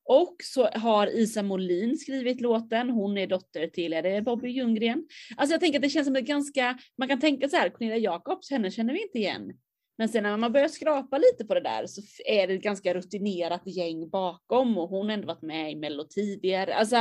Och 0.04 0.36
så 0.44 0.66
har 0.66 1.06
Isa 1.06 1.42
Molin 1.42 1.98
skrivit 1.98 2.40
låten, 2.40 2.90
hon 2.90 3.18
är 3.18 3.26
dotter 3.26 3.66
till, 3.66 3.92
är 3.92 4.02
det 4.02 4.22
Bobby 4.22 4.48
Ljunggren? 4.48 5.06
Alltså 5.36 5.54
jag 5.54 5.60
tänker 5.60 5.78
att 5.78 5.82
det 5.82 5.88
känns 5.88 6.06
som 6.06 6.16
ett 6.16 6.24
ganska, 6.24 6.78
man 6.98 7.08
kan 7.08 7.20
tänka 7.20 7.48
så 7.48 7.56
här, 7.56 7.68
Cornelia 7.68 7.96
Jacobs, 7.96 8.50
henne 8.50 8.70
känner 8.70 8.92
vi 8.92 9.02
inte 9.02 9.18
igen. 9.18 9.52
Men 9.98 10.08
sen 10.08 10.22
när 10.22 10.36
man 10.36 10.52
börjar 10.52 10.68
skrapa 10.68 11.18
lite 11.18 11.44
på 11.44 11.54
det 11.54 11.60
där 11.60 11.86
så 11.86 12.00
är 12.26 12.46
det 12.46 12.54
ett 12.54 12.62
ganska 12.62 12.94
rutinerat 12.94 13.62
gäng 13.66 14.10
bakom 14.10 14.78
och 14.78 14.88
hon 14.88 15.06
har 15.06 15.12
ändå 15.14 15.26
varit 15.26 15.42
med 15.42 15.72
i 15.72 15.76
Mello 15.76 16.04
tidigare. 16.04 16.74
Alltså 16.74 16.96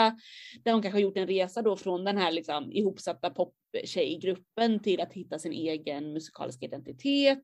där 0.64 0.74
hon 0.74 0.82
kanske 0.82 0.96
har 0.96 1.02
gjort 1.02 1.18
en 1.18 1.28
resa 1.28 1.62
då 1.62 1.76
från 1.76 2.04
den 2.04 2.18
här 2.18 2.32
liksom 2.32 2.72
ihopsatta 2.72 3.30
poptjejgruppen 3.30 4.80
till 4.80 5.02
att 5.02 5.14
hitta 5.14 5.40
sin 5.40 5.52
egen 5.52 6.14
musikaliska 6.14 6.66
identitet. 6.66 7.44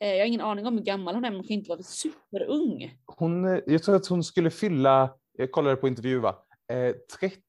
Eh, 0.00 0.08
Jag 0.08 0.18
har 0.18 0.26
ingen 0.26 0.40
aning 0.40 0.66
om 0.66 0.78
hur 0.78 0.84
gammal 0.84 1.14
hon 1.14 1.24
är, 1.24 1.30
men 1.30 1.36
hon 1.38 1.46
kan 1.46 1.54
inte 1.54 1.68
vara 1.70 1.82
superung. 1.82 2.98
Hon, 3.06 3.44
eh, 3.44 3.60
jag 3.66 3.82
tror 3.82 3.96
att 3.96 4.06
hon 4.06 4.24
skulle 4.24 4.50
fylla, 4.50 5.14
jag 5.38 5.52
kollade 5.52 5.76
på 5.76 5.88
intervju 5.88 6.18
va, 6.18 6.36
eh, 6.72 6.94
30 7.20 7.40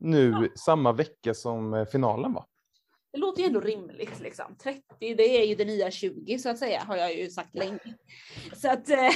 nu 0.00 0.48
samma 0.54 0.92
vecka 0.92 1.34
som 1.34 1.74
eh, 1.74 1.84
finalen 1.86 2.32
var. 2.32 2.44
Det 3.18 3.22
låter 3.22 3.40
ju 3.40 3.46
ändå 3.46 3.60
rimligt 3.60 4.20
liksom. 4.20 4.56
30, 4.62 4.82
det 4.98 5.40
är 5.40 5.46
ju 5.46 5.54
det 5.54 5.64
nya 5.64 5.90
20 5.90 6.38
så 6.38 6.48
att 6.48 6.58
säga, 6.58 6.80
har 6.80 6.96
jag 6.96 7.14
ju 7.14 7.30
sagt 7.30 7.54
länge. 7.54 7.78
Så 8.56 8.70
att 8.70 8.90
eh, 8.90 8.98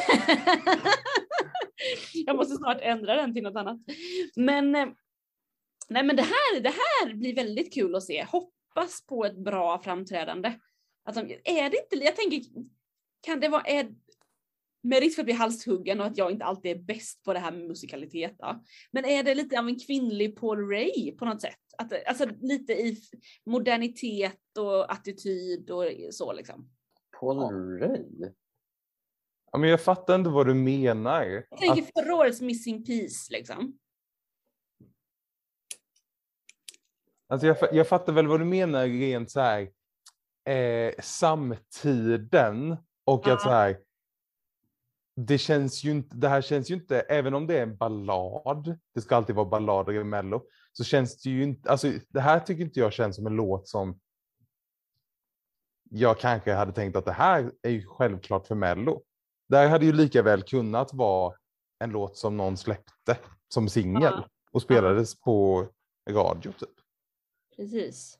jag 2.12 2.36
måste 2.36 2.56
snart 2.56 2.78
ändra 2.80 3.14
den 3.16 3.34
till 3.34 3.42
något 3.42 3.56
annat. 3.56 3.78
Men 4.36 4.74
eh, 4.74 4.86
nej, 5.88 6.02
men 6.02 6.16
det 6.16 6.22
här, 6.22 6.60
det 6.60 6.68
här 6.68 7.14
blir 7.14 7.34
väldigt 7.34 7.74
kul 7.74 7.94
att 7.94 8.02
se. 8.02 8.24
Hoppas 8.24 9.06
på 9.06 9.24
ett 9.24 9.36
bra 9.36 9.82
framträdande. 9.82 10.52
Att 11.04 11.14
de, 11.14 11.20
är 11.44 11.70
det 11.70 11.76
inte, 11.76 12.04
jag 12.04 12.16
tänker, 12.16 12.40
kan 13.20 13.40
det 13.40 13.48
vara, 13.48 13.62
är, 13.62 13.94
med 14.82 15.00
risk 15.00 15.14
för 15.14 15.22
att 15.22 15.26
bli 15.26 15.34
halshuggen 15.34 16.00
och 16.00 16.06
att 16.06 16.16
jag 16.18 16.30
inte 16.30 16.44
alltid 16.44 16.70
är 16.70 16.82
bäst 16.82 17.22
på 17.22 17.32
det 17.32 17.38
här 17.38 17.52
med 17.52 17.68
musikalitet 17.68 18.34
då. 18.38 18.62
Men 18.90 19.04
är 19.04 19.22
det 19.22 19.34
lite 19.34 19.58
av 19.58 19.68
en 19.68 19.78
kvinnlig 19.78 20.36
Paul 20.36 20.70
Ray 20.70 21.16
på 21.16 21.24
något 21.24 21.40
sätt? 21.40 21.58
Att, 21.78 22.06
alltså 22.06 22.26
lite 22.40 22.72
i 22.72 22.98
modernitet 23.46 24.58
och 24.58 24.92
attityd 24.92 25.70
och 25.70 25.84
så 26.10 26.32
liksom. 26.32 26.70
Paul 27.20 27.78
Ray? 27.78 28.30
Ja, 29.52 29.58
men 29.58 29.70
jag 29.70 29.80
fattar 29.80 30.14
inte 30.14 30.30
vad 30.30 30.46
du 30.46 30.54
menar. 30.54 31.24
Jag 31.50 31.58
tänker 31.58 31.82
Att, 31.82 31.90
förra 32.04 32.14
årets 32.14 32.40
Missing 32.40 32.84
Piece 32.84 33.32
liksom. 33.32 33.78
alltså 37.28 37.46
jag, 37.46 37.56
jag 37.72 37.88
fattar 37.88 38.12
väl 38.12 38.26
vad 38.26 38.40
du 38.40 38.44
menar 38.44 38.86
rent 38.86 39.30
så 39.30 39.40
här 39.40 39.70
eh, 40.48 40.94
samtiden 41.02 42.76
och 43.04 43.22
Ja. 43.24 43.34
att 43.34 43.42
så 43.42 43.48
här 43.48 43.78
det 45.16 45.38
känns 45.38 45.84
ju 45.84 45.90
inte, 45.90 46.16
det 46.16 46.28
här 46.28 46.42
känns 46.42 46.70
ju 46.70 46.74
inte, 46.74 47.00
även 47.00 47.34
om 47.34 47.46
det 47.46 47.58
är 47.58 47.62
en 47.62 47.76
ballad, 47.76 48.78
det 48.94 49.00
ska 49.00 49.16
alltid 49.16 49.36
vara 49.36 49.46
ballader 49.46 49.92
i 49.92 50.04
Mello, 50.04 50.42
så 50.72 50.84
känns 50.84 51.22
det 51.22 51.30
ju 51.30 51.42
inte, 51.42 51.70
alltså 51.70 51.92
det 52.08 52.20
här 52.20 52.40
tycker 52.40 52.64
inte 52.64 52.80
jag 52.80 52.92
känns 52.92 53.16
som 53.16 53.26
en 53.26 53.36
låt 53.36 53.68
som 53.68 54.00
jag 55.90 56.18
kanske 56.18 56.52
hade 56.52 56.72
tänkt 56.72 56.96
att 56.96 57.04
det 57.04 57.12
här 57.12 57.52
är 57.62 57.70
ju 57.70 57.86
självklart 57.86 58.46
för 58.46 58.54
Mello. 58.54 59.02
Det 59.48 59.56
här 59.56 59.68
hade 59.68 59.86
ju 59.86 59.92
lika 59.92 60.22
väl 60.22 60.42
kunnat 60.42 60.94
vara 60.94 61.34
en 61.78 61.90
låt 61.90 62.16
som 62.16 62.36
någon 62.36 62.56
släppte 62.56 63.18
som 63.48 63.68
singel 63.68 64.24
och 64.52 64.62
spelades 64.62 65.20
på 65.20 65.68
radio 66.10 66.52
typ. 66.52 66.68
Precis. 67.56 68.18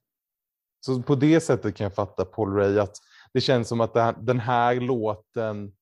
Så 0.81 1.03
på 1.03 1.15
det 1.15 1.41
sättet 1.41 1.77
kan 1.77 1.85
jag 1.85 1.95
fatta 1.95 2.25
Paul 2.25 2.55
Ray 2.55 2.79
att 2.79 2.97
det 3.33 3.41
känns 3.41 3.69
som 3.69 3.81
att 3.81 3.95
den 4.27 4.41
här 4.41 4.75
låten 4.75 5.73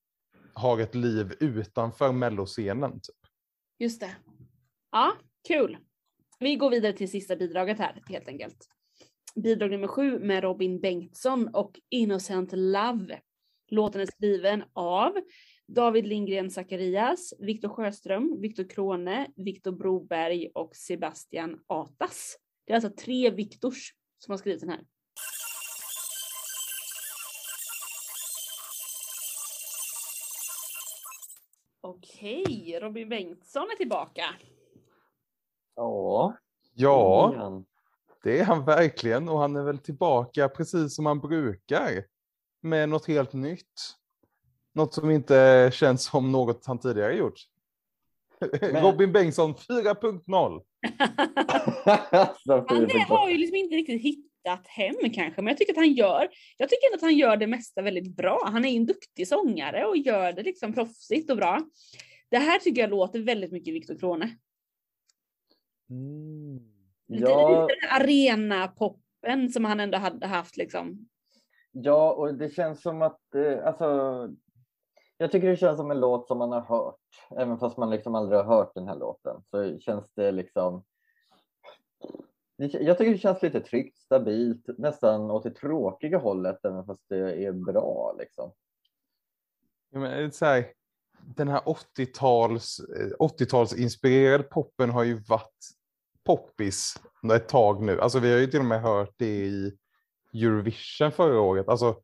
har 0.61 0.79
ett 0.79 0.95
liv 0.95 1.33
utanför 1.39 2.11
melloscenen. 2.11 2.91
Typ. 2.91 3.15
Just 3.79 3.99
det. 3.99 4.15
Ja, 4.91 5.13
kul. 5.47 5.77
Vi 6.39 6.55
går 6.55 6.69
vidare 6.69 6.93
till 6.93 7.11
sista 7.11 7.35
bidraget 7.35 7.79
här 7.79 8.03
helt 8.05 8.27
enkelt. 8.27 8.67
Bidrag 9.35 9.71
nummer 9.71 9.87
sju 9.87 10.19
med 10.19 10.43
Robin 10.43 10.81
Bengtsson 10.81 11.47
och 11.47 11.79
Innocent 11.89 12.49
Love. 12.53 13.19
Låten 13.71 14.01
är 14.01 14.05
skriven 14.05 14.63
av 14.73 15.13
David 15.67 16.07
Lindgren 16.07 16.51
Zacharias, 16.51 17.33
Viktor 17.39 17.69
Sjöström, 17.69 18.41
Viktor 18.41 18.69
Krone, 18.69 19.27
Viktor 19.35 19.71
Broberg 19.71 20.47
och 20.53 20.75
Sebastian 20.75 21.59
Atas. 21.67 22.37
Det 22.65 22.73
är 22.73 22.75
alltså 22.75 23.03
tre 23.03 23.29
Viktors 23.29 23.93
som 24.17 24.31
har 24.31 24.37
skrivit 24.37 24.61
den 24.61 24.69
här. 24.69 24.81
Okej, 31.91 32.79
Robin 32.81 33.09
Bengtsson 33.09 33.67
är 33.73 33.75
tillbaka. 33.75 34.25
Ja. 35.75 36.37
Ja, 36.73 37.63
det 38.23 38.39
är 38.39 38.43
han 38.43 38.65
verkligen 38.65 39.29
och 39.29 39.39
han 39.39 39.55
är 39.55 39.63
väl 39.63 39.77
tillbaka 39.77 40.49
precis 40.49 40.95
som 40.95 41.05
han 41.05 41.19
brukar 41.19 42.05
med 42.61 42.89
något 42.89 43.07
helt 43.07 43.33
nytt. 43.33 43.95
Något 44.73 44.93
som 44.93 45.11
inte 45.11 45.69
känns 45.73 46.03
som 46.03 46.31
något 46.31 46.65
han 46.65 46.79
tidigare 46.79 47.15
gjort. 47.15 47.39
Robin 48.61 49.11
Bengtsson 49.11 49.55
4.0. 49.55 50.61
Så 52.45 52.53
Han 52.53 53.17
har 53.17 53.29
ju 53.29 53.37
liksom 53.37 53.55
inte 53.55 53.75
riktigt 53.75 54.01
hittat 54.01 54.30
hem 54.67 54.95
kanske, 55.13 55.41
men 55.41 55.47
jag 55.47 55.57
tycker 55.57 55.73
att 55.73 55.77
han 55.77 55.93
gör, 55.93 56.27
jag 56.57 56.69
tycker 56.69 56.87
ändå 56.87 56.95
att 56.95 57.01
han 57.01 57.17
gör 57.17 57.37
det 57.37 57.47
mesta 57.47 57.81
väldigt 57.81 58.15
bra. 58.15 58.41
Han 58.45 58.65
är 58.65 58.75
en 58.77 58.85
duktig 58.85 59.27
sångare 59.27 59.85
och 59.85 59.97
gör 59.97 60.33
det 60.33 60.43
liksom 60.43 60.73
proffsigt 60.73 61.31
och 61.31 61.37
bra. 61.37 61.61
Det 62.29 62.37
här 62.37 62.59
tycker 62.59 62.81
jag 62.81 62.89
låter 62.89 63.19
väldigt 63.19 63.51
mycket 63.51 63.73
Viktor 63.73 63.99
Krone. 63.99 64.37
Lite, 67.07 67.23
Ja, 67.23 67.49
lite 67.61 67.75
den 67.81 67.89
här 67.89 68.03
arena-poppen 68.03 69.49
som 69.49 69.65
han 69.65 69.79
ändå 69.79 69.97
hade 69.97 70.27
haft 70.27 70.57
liksom. 70.57 71.07
ja, 71.71 72.13
och 72.13 72.33
det 72.35 72.49
känns 72.49 72.81
som 72.81 73.01
att, 73.01 73.35
eh, 73.35 73.65
alltså, 73.67 73.85
jag 75.17 75.31
tycker 75.31 75.47
det 75.47 75.57
känns 75.57 75.77
som 75.77 75.91
en 75.91 75.99
låt 75.99 76.27
som 76.27 76.37
man 76.37 76.51
har 76.51 76.61
hört, 76.61 76.95
även 77.37 77.57
fast 77.59 77.77
man 77.77 77.89
liksom 77.89 78.15
aldrig 78.15 78.39
har 78.39 78.45
hört 78.57 78.73
den 78.75 78.87
här 78.87 78.95
låten. 78.95 79.41
Så 79.45 79.79
känns 79.79 80.11
det 80.15 80.31
liksom, 80.31 80.83
det- 81.99 82.09
jag 82.67 82.97
tycker 82.97 83.11
det 83.11 83.17
känns 83.17 83.41
lite 83.41 83.61
tryggt, 83.61 83.97
stabilt, 83.97 84.65
nästan 84.77 85.31
åt 85.31 85.43
det 85.43 85.51
tråkiga 85.51 86.17
hållet, 86.17 86.65
även 86.65 86.85
fast 86.85 87.01
det 87.09 87.45
är 87.45 87.51
bra 87.51 88.15
liksom. 88.19 88.51
Ja, 89.91 89.99
men 89.99 90.23
eh, 90.23 90.29
så 90.29 90.45
här, 90.45 90.65
den 91.35 91.47
här 91.47 91.61
80-tals, 91.61 92.81
80-talsinspirerade 93.19 94.39
eh, 94.39 94.41
poppen 94.41 94.89
har 94.89 95.03
ju 95.03 95.15
varit 95.15 95.69
poppis 96.23 96.95
ett 97.33 97.49
tag 97.49 97.83
nu. 97.83 98.01
Alltså 98.01 98.19
vi 98.19 98.31
har 98.31 98.39
ju 98.39 98.47
till 98.47 98.59
och 98.59 98.65
med 98.65 98.81
hört 98.81 99.13
det 99.17 99.45
i 99.45 99.77
Eurovision 100.33 101.11
förra 101.11 101.41
året. 101.41 101.69
Alltså 101.69 102.01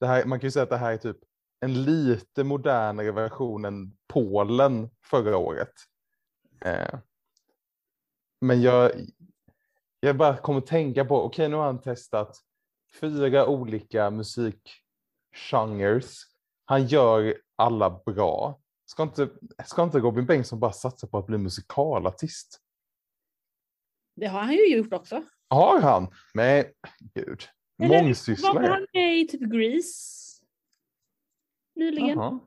Det 0.00 0.06
här, 0.06 0.24
man 0.24 0.40
kan 0.40 0.46
ju 0.46 0.50
säga 0.50 0.62
att 0.62 0.70
det 0.70 0.76
här 0.76 0.92
är 0.92 0.96
typ 0.96 1.18
en 1.60 1.82
lite 1.84 2.44
modernare 2.44 3.12
version 3.12 3.64
än 3.64 3.92
Polen 4.06 4.90
förra 5.04 5.36
året. 5.36 5.72
Eh, 6.60 6.98
men 8.40 8.62
jag, 8.62 8.90
jag 10.00 10.16
bara 10.16 10.36
kommer 10.36 10.58
att 10.58 10.66
tänka 10.66 11.04
på, 11.04 11.16
okej 11.16 11.26
okay, 11.26 11.48
nu 11.48 11.56
har 11.56 11.64
han 11.64 11.80
testat 11.80 12.36
fyra 13.00 13.46
olika 13.46 14.10
musikgenres. 14.10 16.22
Han 16.64 16.86
gör 16.86 17.36
alla 17.56 18.00
bra. 18.06 18.60
Ska 18.84 19.02
inte, 19.02 19.28
ska 19.66 19.82
inte 19.82 19.98
Robin 19.98 20.26
Bengtsson 20.26 20.60
bara 20.60 20.72
satsa 20.72 21.06
på 21.06 21.18
att 21.18 21.26
bli 21.26 21.38
musikalartist? 21.38 22.60
Det 24.16 24.26
har 24.26 24.40
han 24.40 24.54
ju 24.54 24.76
gjort 24.76 24.92
också. 24.92 25.22
Har 25.48 25.80
han? 25.80 26.14
Men 26.34 26.64
gud. 27.14 27.42
Mångsysslare. 27.78 28.54
Var 28.54 28.68
han 28.68 28.86
med 28.92 29.18
i 29.18 29.28
typ 29.28 29.40
Grease? 29.40 30.20
Nyligen. 31.74 32.18
Jaha. 32.18 32.40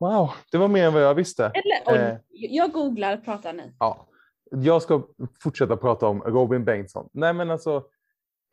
Wow, 0.00 0.30
det 0.52 0.58
var 0.58 0.68
mer 0.68 0.86
än 0.86 0.92
vad 0.92 1.02
jag 1.02 1.14
visste. 1.14 1.52
Eller, 1.54 2.12
eh, 2.12 2.18
jag 2.30 2.72
googlar, 2.72 3.16
pratar 3.16 3.52
ni. 3.52 3.72
Ja, 3.78 4.08
jag 4.50 4.82
ska 4.82 5.06
fortsätta 5.40 5.76
prata 5.76 6.06
om 6.06 6.22
Robin 6.22 6.64
Bengtsson. 6.64 7.08
Nej 7.12 7.34
men 7.34 7.50
alltså, 7.50 7.76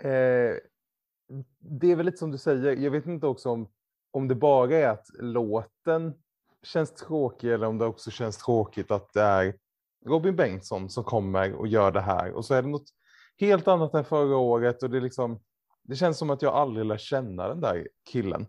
eh, 0.02 0.56
det 1.60 1.92
är 1.92 1.96
väl 1.96 2.06
lite 2.06 2.18
som 2.18 2.32
du 2.32 2.38
säger, 2.38 2.76
jag 2.76 2.92
vet 2.92 3.06
inte 3.06 3.28
också 3.28 3.50
om, 3.50 3.68
om 4.12 4.28
det 4.28 4.36
bara 4.36 4.76
är 4.76 4.88
att 4.88 5.08
låten 5.20 6.14
känns 6.64 6.94
tråkig 6.94 7.52
eller 7.52 7.68
om 7.68 7.78
det 7.78 7.86
också 7.86 8.12
känns 8.12 8.38
tråkigt 8.38 8.92
att 8.92 9.14
det 9.14 9.22
är 9.22 9.56
Robin 10.06 10.36
Bengtsson 10.36 10.90
som 10.90 11.04
kommer 11.04 11.54
och 11.54 11.68
gör 11.68 11.92
det 11.92 12.02
här 12.02 12.32
och 12.32 12.46
så 12.46 12.54
är 12.54 12.62
det 12.62 12.68
något 12.68 12.90
helt 13.38 13.68
annat 13.68 13.94
än 13.94 14.06
förra 14.06 14.38
året 14.38 14.84
och 14.84 14.90
det 14.90 14.98
är 14.98 15.02
liksom 15.02 15.40
det 15.84 15.96
känns 15.96 16.18
som 16.18 16.30
att 16.30 16.42
jag 16.42 16.54
aldrig 16.54 16.86
lär 16.86 16.98
känna 16.98 17.48
den 17.48 17.62
där 17.62 17.88
killen. 18.12 18.48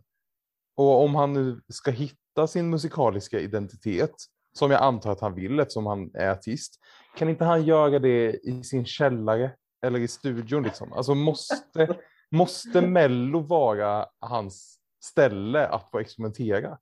Och 0.76 1.04
om 1.04 1.14
han 1.14 1.32
nu 1.32 1.60
ska 1.68 1.90
hitta 1.90 2.46
sin 2.46 2.70
musikaliska 2.70 3.40
identitet, 3.40 4.14
som 4.56 4.70
jag 4.70 4.82
antar 4.82 5.12
att 5.12 5.20
han 5.20 5.34
vill 5.34 5.60
eftersom 5.60 5.86
han 5.86 6.10
är 6.14 6.30
artist, 6.30 6.80
kan 7.16 7.28
inte 7.28 7.44
han 7.44 7.64
göra 7.64 7.98
det 7.98 8.32
i 8.32 8.64
sin 8.64 8.84
källare 8.84 9.50
eller 9.86 9.98
i 9.98 10.08
studion 10.08 10.62
liksom? 10.62 10.92
Alltså 10.92 11.14
måste, 11.14 11.96
måste 12.30 12.80
Mello 12.80 13.40
vara 13.40 14.06
hans 14.20 14.78
ställe 15.04 15.66
att 15.66 15.90
få 15.90 15.98
experimentera? 15.98 16.78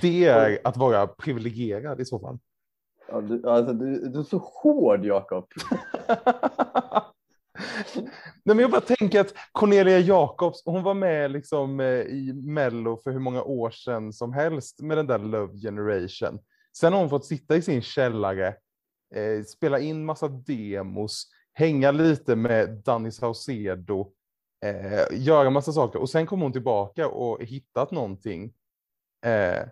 Det 0.00 0.24
är 0.24 0.58
att 0.64 0.76
vara 0.76 1.06
privilegierad 1.06 2.00
i 2.00 2.04
så 2.04 2.18
fall. 2.18 2.38
Ja, 3.08 3.20
du, 3.20 3.48
alltså, 3.48 3.72
du, 3.72 4.08
du 4.08 4.18
är 4.18 4.22
så 4.22 4.38
hård, 4.38 5.04
Jakob. 5.04 5.46
Nej, 8.44 8.56
men 8.56 8.58
jag 8.58 8.70
bara 8.70 8.80
tänker 8.80 9.20
att 9.20 9.34
Cornelia 9.52 9.98
Jacobs, 9.98 10.62
hon 10.64 10.82
var 10.82 10.94
med 10.94 11.30
liksom 11.30 11.80
eh, 11.80 11.86
i 11.86 12.32
Mello 12.32 12.96
för 12.96 13.10
hur 13.10 13.18
många 13.18 13.42
år 13.42 13.70
sedan 13.70 14.12
som 14.12 14.32
helst 14.32 14.80
med 14.80 14.96
den 14.96 15.06
där 15.06 15.18
Love 15.18 15.58
Generation. 15.58 16.38
Sen 16.76 16.92
har 16.92 17.00
hon 17.00 17.10
fått 17.10 17.26
sitta 17.26 17.56
i 17.56 17.62
sin 17.62 17.82
källare, 17.82 18.48
eh, 19.14 19.44
spela 19.46 19.78
in 19.78 20.04
massa 20.04 20.28
demos, 20.28 21.26
hänga 21.52 21.90
lite 21.90 22.36
med 22.36 22.70
Danny 22.84 23.10
Saucedo, 23.10 24.12
eh, 24.64 25.06
göra 25.10 25.50
massa 25.50 25.72
saker 25.72 25.98
och 25.98 26.10
sen 26.10 26.26
kommer 26.26 26.42
hon 26.42 26.52
tillbaka 26.52 27.08
och 27.08 27.42
hittat 27.42 27.90
någonting. 27.90 28.54
Eh, 29.26 29.68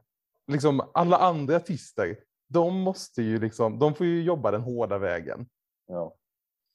liksom 0.53 0.91
alla 0.95 1.17
andra 1.17 1.57
artister, 1.57 2.19
de 2.49 2.81
måste 2.81 3.23
ju 3.23 3.39
liksom, 3.39 3.79
de 3.79 3.95
får 3.95 4.07
ju 4.07 4.23
jobba 4.23 4.51
den 4.51 4.61
hårda 4.61 4.99
vägen. 4.99 5.49
Ja. 5.87 6.17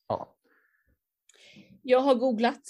ja. 0.08 0.35
Jag 1.88 2.00
har 2.00 2.16
googlat. 2.16 2.62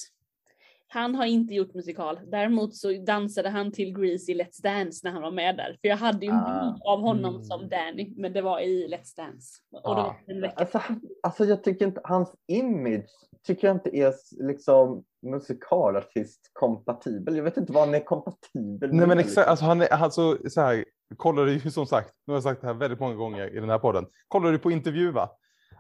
Han 0.88 1.16
har 1.16 1.26
inte 1.26 1.54
gjort 1.54 1.74
musikal. 1.74 2.20
Däremot 2.28 2.76
så 2.76 2.92
dansade 2.92 3.50
han 3.50 3.72
till 3.72 3.94
Grease 3.94 4.32
i 4.32 4.36
Let's 4.36 4.62
Dance 4.64 5.02
när 5.04 5.12
han 5.12 5.22
var 5.22 5.32
med 5.32 5.58
där. 5.58 5.78
För 5.82 5.88
jag 5.88 5.98
hade 5.98 6.26
ju 6.26 6.32
en 6.32 6.38
ah. 6.38 6.62
bild 6.62 6.84
av 6.84 7.00
honom 7.00 7.36
mm. 7.36 7.44
som 7.44 7.70
Danny, 7.70 8.14
men 8.18 8.34
det 8.34 8.42
var 8.42 8.60
i 8.60 8.88
Let's 8.88 9.16
Dance. 9.16 9.62
Och 9.72 9.98
ah. 9.98 10.16
alltså, 10.56 10.82
alltså 11.24 11.46
jag 11.46 11.64
tycker 11.64 11.86
inte, 11.86 12.02
hans 12.04 12.36
image 12.48 13.10
tycker 13.48 13.68
jag 13.68 13.76
inte 13.76 13.98
är 13.98 14.14
liksom 14.48 15.04
musikalartist 15.22 16.50
kompatibel. 16.54 17.36
Jag 17.36 17.44
vet 17.44 17.58
inte 17.58 17.74
vad 17.74 17.86
han 17.86 17.96
är 17.96 18.06
kompatibel 18.06 18.90
med. 18.90 18.98
Nej 18.98 19.08
men 19.08 19.20
exakt, 19.20 19.48
alltså 19.48 19.66
han 19.66 19.82
är 19.82 19.94
alltså 19.94 20.38
så 20.50 20.62
här, 20.62 20.86
kollar 21.18 21.46
du 21.46 21.72
som 21.72 21.86
sagt, 21.86 22.14
nu 22.28 22.32
har 22.32 22.36
jag 22.36 22.44
sagt 22.44 22.62
det 22.62 22.68
här 22.68 22.74
väldigt 22.74 23.00
många 23.00 23.16
gånger 23.16 23.58
i 23.58 23.60
den 23.60 23.70
här 23.70 23.80
podden, 23.80 24.06
kollar 24.28 24.52
du 24.52 24.60
på 24.60 24.72
intervju 24.72 25.12
va? 25.12 25.30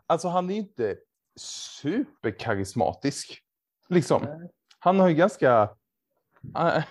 Alltså 0.08 0.28
han 0.28 0.50
är 0.50 0.56
inte 0.56 0.96
superkarismatisk. 1.40 3.42
Liksom. 3.90 4.50
Han 4.80 5.00
har 5.00 5.10
ju 5.10 5.16
ganska 5.16 5.70
äh, 6.58 6.84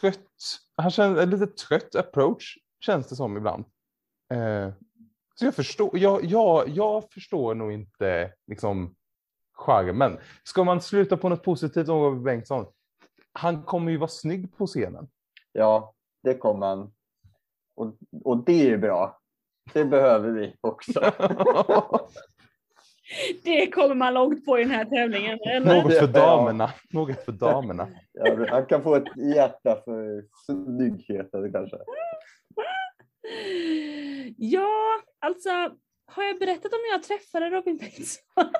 trött, 0.00 0.60
han 0.76 0.90
känner 0.90 1.22
en 1.22 1.30
lite 1.30 1.46
trött 1.46 1.94
approach 1.94 2.56
känns 2.80 3.08
det 3.08 3.16
som 3.16 3.36
ibland. 3.36 3.64
Eh, 4.32 4.70
så 5.34 5.44
jag 5.44 5.54
förstår, 5.54 5.98
jag, 5.98 6.24
jag, 6.24 6.68
jag 6.68 7.12
förstår 7.12 7.54
nog 7.54 7.72
inte 7.72 8.32
liksom 8.46 8.96
charmen. 9.52 10.18
Ska 10.44 10.64
man 10.64 10.80
sluta 10.80 11.16
på 11.16 11.28
något 11.28 11.42
positivt 11.42 11.88
om 11.88 12.02
Robert 12.02 12.24
Bengtsson? 12.24 12.66
Han 13.32 13.62
kommer 13.62 13.90
ju 13.90 13.96
vara 13.96 14.08
snygg 14.08 14.56
på 14.56 14.66
scenen. 14.66 15.08
Ja, 15.52 15.94
det 16.22 16.34
kommer 16.34 16.66
han. 16.66 16.92
Och, 17.74 17.94
och 18.24 18.44
det 18.44 18.70
är 18.70 18.78
bra. 18.78 19.20
Det 19.72 19.84
behöver 19.84 20.30
vi 20.30 20.56
också. 20.60 21.00
Det 23.42 23.66
kommer 23.66 23.94
man 23.94 24.14
långt 24.14 24.44
på 24.44 24.58
i 24.58 24.62
den 24.62 24.70
här 24.70 24.84
tävlingen. 24.84 25.38
Eller? 25.40 25.82
Något 25.82 25.98
för 25.98 26.06
damerna. 26.06 26.70
Något 26.90 27.24
för 27.24 27.32
damerna. 27.32 27.88
Ja, 28.12 28.46
han 28.48 28.66
kan 28.66 28.82
få 28.82 28.94
ett 28.94 29.16
hjärta 29.34 29.80
för 29.84 30.24
snyggheten 30.46 31.52
kanske. 31.52 31.76
Ja, 34.36 35.00
alltså 35.20 35.48
har 36.06 36.22
jag 36.22 36.38
berättat 36.38 36.72
om 36.72 36.78
jag 36.92 37.02
träffade 37.02 37.50
Robin 37.50 37.76
Bengtsson? 37.76 38.52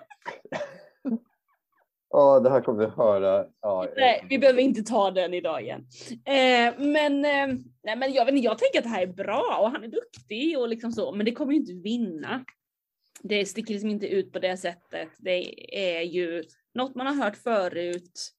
Ja, 2.11 2.41
det 2.41 2.51
här 2.51 2.61
kommer 2.61 2.87
vi 2.87 2.91
höra. 2.91 3.47
Ja, 3.61 3.87
nej, 3.97 4.27
vi 4.29 4.39
behöver 4.39 4.63
inte 4.63 4.83
ta 4.83 5.11
den 5.11 5.35
idag 5.35 5.63
igen. 5.63 5.87
Eh, 6.11 6.75
men, 6.79 7.25
eh, 7.25 7.47
nej, 7.83 7.97
men 7.97 8.13
jag, 8.13 8.25
vet 8.25 8.43
jag 8.43 8.59
tänker 8.59 8.79
att 8.79 8.85
det 8.85 8.91
här 8.91 9.03
är 9.03 9.07
bra 9.07 9.59
och 9.61 9.71
han 9.71 9.85
är 9.85 9.89
duktig 9.89 10.59
och 10.59 10.69
liksom 10.69 10.93
så, 10.93 11.13
men 11.13 11.27
det 11.27 11.33
kommer 11.33 11.53
ju 11.53 11.59
inte 11.59 11.73
vinna 11.73 12.45
det 13.23 13.47
sticker 13.47 13.75
liksom 13.75 13.91
inte 13.91 14.09
ut 14.09 14.33
på 14.33 14.39
det 14.39 14.57
sättet. 14.57 15.09
Det 15.19 15.77
är 15.79 16.03
ju 16.03 16.45
något 16.75 16.95
man 16.95 17.07
har 17.07 17.25
hört 17.25 17.37
förut. 17.37 18.35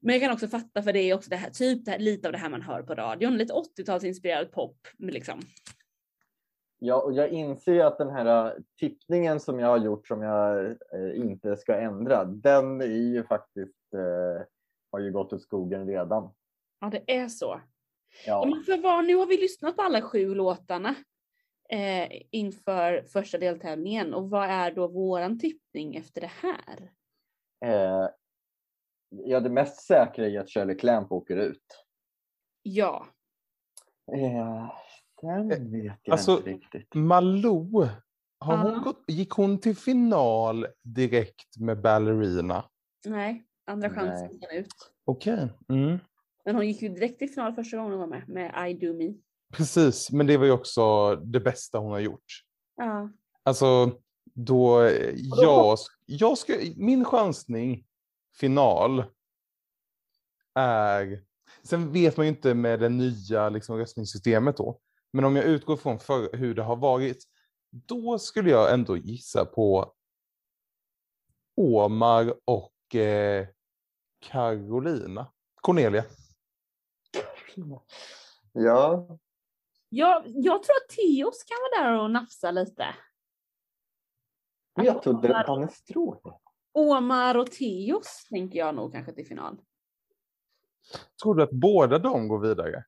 Men 0.00 0.12
jag 0.12 0.22
kan 0.22 0.32
också 0.32 0.48
fatta 0.48 0.82
för 0.82 0.92
det 0.92 1.00
är 1.00 1.14
också 1.14 1.30
det 1.30 1.36
här, 1.36 1.50
typ 1.50 1.84
det 1.84 1.90
här, 1.90 1.98
lite 1.98 2.28
av 2.28 2.32
det 2.32 2.38
här 2.38 2.48
man 2.48 2.62
hör 2.62 2.82
på 2.82 2.94
radion, 2.94 3.36
lite 3.36 3.52
80-talsinspirerad 3.52 4.44
pop 4.44 4.88
liksom. 4.98 5.40
Ja, 6.78 7.02
och 7.02 7.12
jag 7.12 7.28
inser 7.28 7.84
att 7.84 7.98
den 7.98 8.10
här 8.10 8.46
äh, 8.46 8.52
tippningen 8.78 9.40
som 9.40 9.58
jag 9.58 9.68
har 9.68 9.78
gjort 9.78 10.06
som 10.06 10.22
jag 10.22 10.66
eh, 10.66 11.16
inte 11.16 11.56
ska 11.56 11.80
ändra, 11.80 12.24
den 12.24 12.80
är 12.80 12.86
ju 12.86 13.24
faktiskt, 13.24 13.94
eh, 13.94 14.46
har 14.92 15.00
ju 15.00 15.12
gått 15.12 15.32
åt 15.32 15.42
skogen 15.42 15.86
redan. 15.86 16.30
Ja, 16.80 16.90
det 16.90 17.16
är 17.16 17.28
så. 17.28 17.60
Ja. 18.26 18.46
Men 18.46 18.62
för 18.64 18.82
vad, 18.82 19.04
nu 19.04 19.16
har 19.16 19.26
vi 19.26 19.36
lyssnat 19.36 19.76
på 19.76 19.82
alla 19.82 20.02
sju 20.02 20.34
låtarna 20.34 20.94
eh, 21.70 22.22
inför 22.30 23.02
första 23.02 23.38
deltävlingen 23.38 24.14
och 24.14 24.30
vad 24.30 24.48
är 24.48 24.70
då 24.70 24.88
våran 24.88 25.38
tippning 25.38 25.96
efter 25.96 26.20
det 26.20 26.30
här? 26.42 26.90
Eh, 27.64 28.08
ja, 29.10 29.40
det 29.40 29.50
mest 29.50 29.86
säkra 29.86 30.26
är 30.26 30.40
att 30.40 30.50
Shirley 30.50 30.76
Clamp 30.76 31.12
åker 31.12 31.36
ut. 31.36 31.84
Ja. 32.62 33.06
Eh, 34.12 34.72
sen 35.20 35.52
eh, 35.52 35.58
vet 35.58 35.98
jag 36.02 36.12
alltså, 36.12 36.36
inte 36.36 36.50
riktigt. 36.50 36.94
Malou, 36.94 37.88
har 38.38 38.56
hon 38.56 38.82
gått, 38.82 39.04
gick 39.06 39.30
hon 39.30 39.60
till 39.60 39.76
final 39.76 40.66
direkt 40.82 41.58
med 41.58 41.80
Ballerina? 41.80 42.64
Nej, 43.06 43.44
andra 43.64 43.90
chansen 43.90 44.38
ut. 44.52 44.66
Okej. 45.04 45.34
Okay. 45.34 45.78
Mm. 45.78 45.98
Men 46.44 46.54
hon 46.54 46.66
gick 46.66 46.82
ju 46.82 46.88
direkt 46.88 47.18
till 47.18 47.30
final 47.30 47.54
första 47.54 47.76
gången 47.76 47.92
hon 47.92 48.00
var 48.00 48.06
med, 48.06 48.28
med 48.28 48.70
I 48.70 48.74
Do 48.74 48.94
Me. 48.94 49.14
Precis, 49.50 50.10
men 50.10 50.26
det 50.26 50.36
var 50.36 50.46
ju 50.46 50.52
också 50.52 51.16
det 51.16 51.40
bästa 51.40 51.78
hon 51.78 51.92
har 51.92 51.98
gjort. 51.98 52.44
Ja. 52.76 53.10
Alltså, 53.42 53.92
då, 54.24 54.90
jag, 55.14 55.78
jag 56.06 56.38
ska, 56.38 56.58
min 56.76 57.04
chansning 57.04 57.86
final 58.36 59.04
är, 60.54 61.24
sen 61.62 61.92
vet 61.92 62.16
man 62.16 62.26
ju 62.26 62.32
inte 62.32 62.54
med 62.54 62.80
det 62.80 62.88
nya 62.88 63.48
liksom, 63.48 63.76
röstningssystemet 63.76 64.56
då, 64.56 64.80
men 65.12 65.24
om 65.24 65.36
jag 65.36 65.44
utgår 65.44 65.76
från 65.76 65.98
för, 65.98 66.36
hur 66.36 66.54
det 66.54 66.62
har 66.62 66.76
varit, 66.76 67.24
då 67.70 68.18
skulle 68.18 68.50
jag 68.50 68.74
ändå 68.74 68.96
gissa 68.96 69.44
på 69.44 69.92
Omar 71.56 72.34
och 72.44 72.94
eh, 72.94 73.46
Carolina. 74.20 75.32
Cornelia. 75.60 76.04
Ja, 78.52 79.18
jag, 79.90 80.22
jag 80.26 80.62
tror 80.62 80.76
att 80.76 80.88
Teos 80.96 81.44
kan 81.44 81.56
vara 81.70 81.84
där 81.84 82.02
och 82.02 82.10
nafsa 82.10 82.50
lite. 82.50 82.94
Jag 84.74 85.02
trodde 85.02 85.28
Omar, 85.28 85.44
Anne 85.50 85.68
Stråhe. 85.68 86.32
Omar 86.72 87.34
och 87.34 87.50
Teos 87.50 88.26
tänker 88.30 88.58
jag 88.58 88.74
nog 88.74 88.92
kanske 88.92 89.12
till 89.12 89.26
final. 89.26 89.60
Tror 91.22 91.34
du 91.34 91.42
att 91.42 91.50
båda 91.50 91.98
de 91.98 92.28
går 92.28 92.38
vidare? 92.38 92.84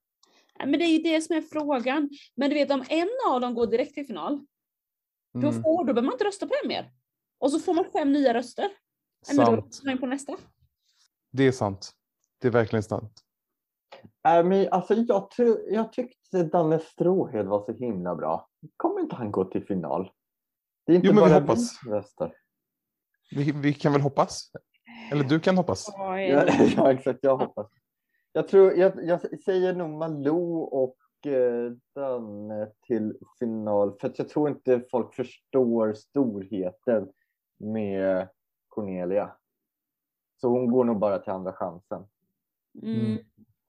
Nej, 0.59 0.69
Men 0.69 0.81
det 0.81 0.85
är 0.85 0.93
ju 0.99 0.99
det 0.99 1.21
som 1.21 1.37
är 1.37 1.43
frågan. 1.43 2.11
Men 2.35 2.51
du 2.51 2.55
vet 2.55 2.71
om 2.71 2.85
en 2.89 3.09
av 3.31 3.41
dem 3.41 3.55
går 3.55 3.67
direkt 3.67 3.95
till 3.95 4.07
final, 4.07 4.47
då, 5.33 5.49
Mm, 5.49 5.63
får, 5.63 5.79
då 5.79 5.85
behöver 5.85 6.03
man 6.03 6.13
inte 6.13 6.25
rösta 6.25 6.47
på 6.47 6.55
den 6.63 6.69
mer. 6.69 6.93
Och 7.39 7.53
så 7.53 7.59
får 7.59 7.75
man 7.75 7.85
fem 7.93 8.13
nya 8.13 8.35
röster. 8.35 8.69
Nej, 9.29 9.37
men 9.37 9.37
då 9.37 9.53
sant. 9.53 9.67
röstar 9.67 9.87
man 9.87 9.99
på 9.99 10.07
nästa. 10.07 10.37
Det 11.31 11.43
är 11.43 11.53
sant. 11.53 11.93
Det 12.39 12.49
är 12.49 12.53
verkligen 12.53 12.83
sant. 12.83 13.21
Äh, 14.29 14.45
men, 14.45 14.69
alltså, 14.73 14.95
jag, 14.95 15.31
tror, 15.31 15.61
jag 15.69 15.93
tyckte 15.93 16.22
Danne 16.33 16.79
Stråhed 16.79 17.47
var 17.47 17.65
så 17.65 17.73
himla 17.73 18.15
bra. 18.15 18.49
Kommer 18.77 19.01
inte 19.01 19.17
han 19.17 19.31
gå 19.33 19.45
till 19.45 19.67
final? 19.67 20.11
Det 20.87 20.93
är 20.93 20.97
inte 20.97 21.09
Jo, 21.09 21.15
men 21.15 21.25
bara 21.25 21.41
hoppas. 21.41 21.59
vi 21.59 21.65
som 21.67 21.93
röstar. 21.93 22.35
Vi, 23.31 23.53
vi 23.53 23.75
kan 23.75 23.93
väl 23.93 24.01
hoppas? 24.01 24.51
Eller 25.13 25.25
du 25.25 25.41
kan 25.41 25.57
hoppas? 25.57 25.89
Ja, 25.97 26.21
Ja, 26.77 26.93
exakt. 26.93 27.19
Jag 27.23 27.37
hoppas. 27.37 27.71
Jag, 28.33 28.49
tror, 28.49 28.73
jag, 28.73 28.93
jag 29.05 29.41
säger 29.41 29.75
nog 29.75 29.91
Malou 29.91 30.63
och 30.63 30.97
eh, 31.27 31.73
Danne 31.95 32.71
till 32.87 33.19
final. 33.39 33.99
För 34.01 34.09
att 34.09 34.19
jag 34.19 34.29
tror 34.29 34.49
inte 34.49 34.85
folk 34.91 35.15
förstår 35.15 35.93
storheten 35.93 37.09
med 37.59 38.29
Cornelia. 38.69 39.33
Så 40.41 40.49
hon 40.49 40.71
går 40.71 40.85
nog 40.85 40.99
bara 40.99 41.19
till 41.19 41.33
andra 41.33 41.53
chansen. 41.53 42.07
Mm. 42.83 43.19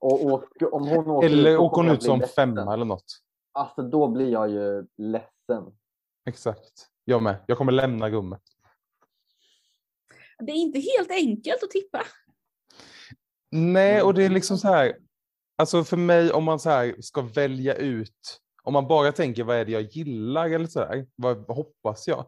Och, 0.04 0.24
och 0.24 0.72
om 0.72 0.88
hon 0.88 1.10
åker 1.10 1.28
Eller 1.28 1.50
ut, 1.50 1.58
åker 1.58 1.82
hon 1.82 1.90
ut 1.90 2.02
som 2.02 2.20
ledsen. 2.20 2.34
femma 2.34 2.74
eller 2.74 2.84
något? 2.84 3.04
Alltså 3.52 3.82
då 3.82 4.08
blir 4.08 4.32
jag 4.32 4.50
ju 4.50 4.86
ledsen. 4.96 5.78
Exakt. 6.28 6.88
Jag 7.04 7.22
med. 7.22 7.36
Jag 7.46 7.58
kommer 7.58 7.72
lämna 7.72 8.10
rummet. 8.10 8.42
Det 10.38 10.52
är 10.52 10.56
inte 10.56 10.78
helt 10.80 11.10
enkelt 11.10 11.62
att 11.62 11.70
tippa. 11.70 12.02
Nej, 13.50 14.02
och 14.02 14.14
det 14.14 14.24
är 14.24 14.28
liksom 14.28 14.58
så 14.58 14.68
här. 14.68 14.96
Alltså 15.58 15.84
för 15.84 15.96
mig 15.96 16.32
om 16.32 16.44
man 16.44 16.58
så 16.58 16.70
här 16.70 16.96
ska 17.00 17.22
välja 17.22 17.74
ut. 17.74 18.40
Om 18.62 18.72
man 18.72 18.88
bara 18.88 19.12
tänker 19.12 19.44
vad 19.44 19.56
är 19.56 19.64
det 19.64 19.72
jag 19.72 19.82
gillar 19.82 20.50
eller 20.50 20.66
så 20.66 20.80
här. 20.80 21.06
Vad 21.16 21.56
hoppas 21.56 22.08
jag? 22.08 22.26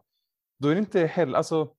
Då 0.59 0.67
är 0.67 0.73
det 0.75 0.79
inte 0.79 1.05
heller. 1.05 1.37
Alltså. 1.37 1.73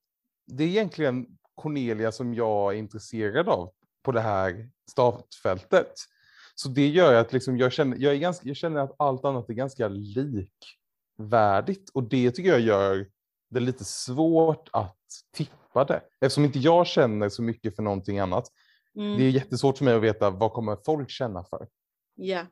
Det 0.46 0.64
är 0.64 0.68
egentligen 0.68 1.26
Cornelia 1.54 2.12
som 2.12 2.34
jag 2.34 2.74
är 2.74 2.78
intresserad 2.78 3.48
av 3.48 3.72
på 4.02 4.12
det 4.12 4.20
här 4.20 4.70
startfältet. 4.90 5.92
Så 6.54 6.68
det 6.68 6.88
gör 6.88 7.14
att 7.14 7.32
liksom 7.32 7.58
jag, 7.58 7.72
känner, 7.72 7.96
jag, 7.96 8.14
är 8.14 8.18
ganska, 8.18 8.48
jag 8.48 8.56
känner 8.56 8.80
att 8.80 8.94
allt 8.98 9.24
annat 9.24 9.50
är 9.50 9.54
ganska 9.54 9.88
likvärdigt. 9.88 11.90
Och 11.94 12.02
det 12.02 12.30
tycker 12.30 12.50
jag 12.50 12.60
gör 12.60 13.06
det 13.50 13.60
lite 13.60 13.84
svårt 13.84 14.68
att 14.72 14.96
tippa 15.32 15.84
det. 15.84 16.02
Eftersom 16.20 16.44
inte 16.44 16.58
jag 16.58 16.86
känner 16.86 17.28
så 17.28 17.42
mycket 17.42 17.76
för 17.76 17.82
någonting 17.82 18.18
annat. 18.18 18.52
Mm. 18.96 19.18
Det 19.18 19.24
är 19.24 19.30
jättesvårt 19.30 19.78
för 19.78 19.84
mig 19.84 19.94
att 19.94 20.02
veta 20.02 20.30
vad 20.30 20.52
kommer 20.52 20.76
folk 20.84 21.10
känna 21.10 21.44
för. 21.44 21.68
Ja. 22.14 22.46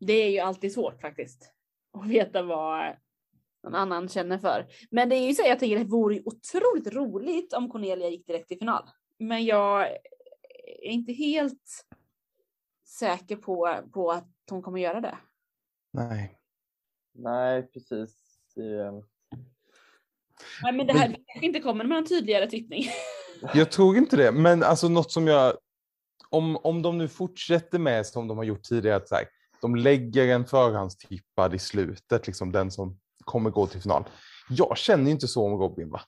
Det 0.00 0.12
är 0.12 0.30
ju 0.30 0.38
alltid 0.38 0.72
svårt 0.72 1.00
faktiskt. 1.00 1.52
Att 1.98 2.06
veta 2.06 2.42
vad 2.42 2.96
någon 3.62 3.74
annan 3.74 4.08
känner 4.08 4.38
för. 4.38 4.66
Men 4.90 5.08
det 5.08 5.16
är 5.16 5.26
ju 5.26 5.34
så 5.34 5.42
jag 5.46 5.58
tänker 5.58 5.78
det 5.78 5.84
vore 5.84 6.22
otroligt 6.24 6.94
roligt 6.94 7.52
om 7.52 7.70
Cornelia 7.70 8.08
gick 8.08 8.26
direkt 8.26 8.48
till 8.48 8.58
final. 8.58 8.90
Men 9.18 9.44
jag 9.44 9.88
är 10.66 10.90
inte 10.90 11.12
helt 11.12 11.86
säker 12.98 13.36
på, 13.36 13.80
på 13.92 14.10
att 14.12 14.30
hon 14.50 14.62
kommer 14.62 14.80
göra 14.80 15.00
det. 15.00 15.18
Nej. 15.92 16.38
Nej, 17.12 17.62
precis. 17.62 18.14
Eh, 18.56 18.92
Nej 20.62 20.72
men 20.72 20.86
det 20.86 20.92
här 20.92 21.08
det 21.08 21.14
kanske 21.26 21.46
inte 21.46 21.60
kommer 21.60 21.84
med 21.84 21.98
en 21.98 22.06
tydligare 22.06 22.50
tippning. 22.50 22.84
Jag 23.54 23.70
tror 23.70 23.96
inte 23.96 24.16
det, 24.16 24.32
men 24.32 24.62
alltså 24.62 24.88
något 24.88 25.12
som 25.12 25.26
jag... 25.26 25.56
Om, 26.30 26.56
om 26.56 26.82
de 26.82 26.98
nu 26.98 27.08
fortsätter 27.08 27.78
med 27.78 28.06
som 28.06 28.28
de 28.28 28.38
har 28.38 28.44
gjort 28.44 28.62
tidigare, 28.62 28.96
att 28.96 29.08
så 29.08 29.14
här, 29.14 29.24
de 29.60 29.76
lägger 29.76 30.28
en 30.28 30.46
förhandstippad 30.46 31.54
i 31.54 31.58
slutet, 31.58 32.26
liksom 32.26 32.52
den 32.52 32.70
som 32.70 32.98
kommer 33.24 33.50
gå 33.50 33.66
till 33.66 33.82
final. 33.82 34.04
Jag 34.48 34.78
känner 34.78 35.04
ju 35.04 35.10
inte 35.10 35.28
så 35.28 35.46
om 35.46 35.52
Robin, 35.52 35.90
va? 35.90 36.00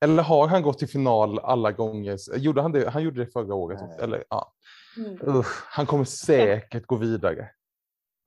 Eller 0.00 0.22
har 0.22 0.48
han 0.48 0.62
gått 0.62 0.78
till 0.78 0.88
final 0.88 1.38
alla 1.38 1.72
gånger? 1.72 2.36
Gjorde 2.36 2.62
han 2.62 2.72
det? 2.72 2.90
Han 2.90 3.02
gjorde 3.02 3.24
det 3.24 3.32
förra 3.32 3.54
året. 3.54 3.80
Nej. 3.82 3.98
Eller, 4.00 4.24
ja. 4.30 4.52
Mm. 4.96 5.36
Usch, 5.36 5.64
han 5.66 5.86
kommer 5.86 6.04
säkert 6.04 6.86
gå 6.86 6.96
vidare. 6.96 7.50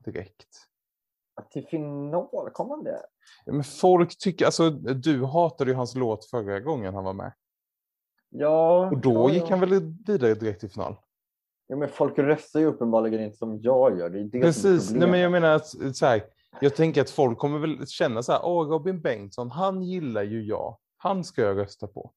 Direkt. 0.05 0.47
till 1.51 1.67
final, 1.67 2.49
kom 2.53 2.70
han 2.70 2.84
det? 2.84 3.01
Ja, 3.45 3.53
Men 3.53 3.63
folk 3.63 4.17
tycker, 4.17 4.45
alltså 4.45 4.70
du 4.70 5.26
hatade 5.26 5.72
ju 5.72 5.76
hans 5.76 5.95
låt 5.95 6.26
förra 6.26 6.59
gången 6.59 6.93
han 6.93 7.03
var 7.03 7.13
med. 7.13 7.34
Ja. 8.30 8.89
Och 8.91 8.97
då 8.97 9.13
ja, 9.13 9.34
gick 9.34 9.43
ja. 9.43 9.47
han 9.49 9.59
väl 9.59 9.70
vidare 10.07 10.34
direkt 10.34 10.59
till 10.59 10.70
final? 10.70 10.95
Ja, 11.67 11.76
men 11.76 11.89
folk 11.89 12.20
röstar 12.20 12.59
ju 12.59 12.65
uppenbarligen 12.65 13.22
inte 13.22 13.38
som 13.38 13.61
jag 13.61 13.99
gör. 13.99 14.09
Det 14.09 14.20
är 14.20 14.24
det 14.24 14.41
Precis, 14.41 14.91
nej, 14.91 15.09
men 15.09 15.20
jag 15.20 15.32
menar 15.32 15.55
att 15.55 15.67
så 15.95 16.05
här, 16.05 16.24
jag 16.61 16.76
tänker 16.76 17.01
att 17.01 17.09
folk 17.09 17.38
kommer 17.38 17.59
väl 17.59 17.88
känna 17.88 18.24
så 18.24 18.32
här, 18.32 18.41
åh 18.43 18.67
Robin 18.67 19.01
Bengtsson, 19.01 19.51
han 19.51 19.84
gillar 19.84 20.24
ju 20.24 20.43
jag. 20.43 20.78
Han 21.02 21.24
ska 21.24 21.41
jag 21.41 21.58
rösta 21.58 21.88
på. 21.88 22.12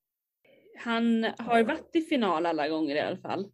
Han 0.79 1.27
har 1.39 1.59
ju 1.59 1.65
varit 1.65 1.97
i 1.97 2.01
final 2.01 2.47
alla 2.47 2.69
gånger 2.69 2.95
i 2.97 3.01
alla 3.01 3.17
fall. 3.17 3.47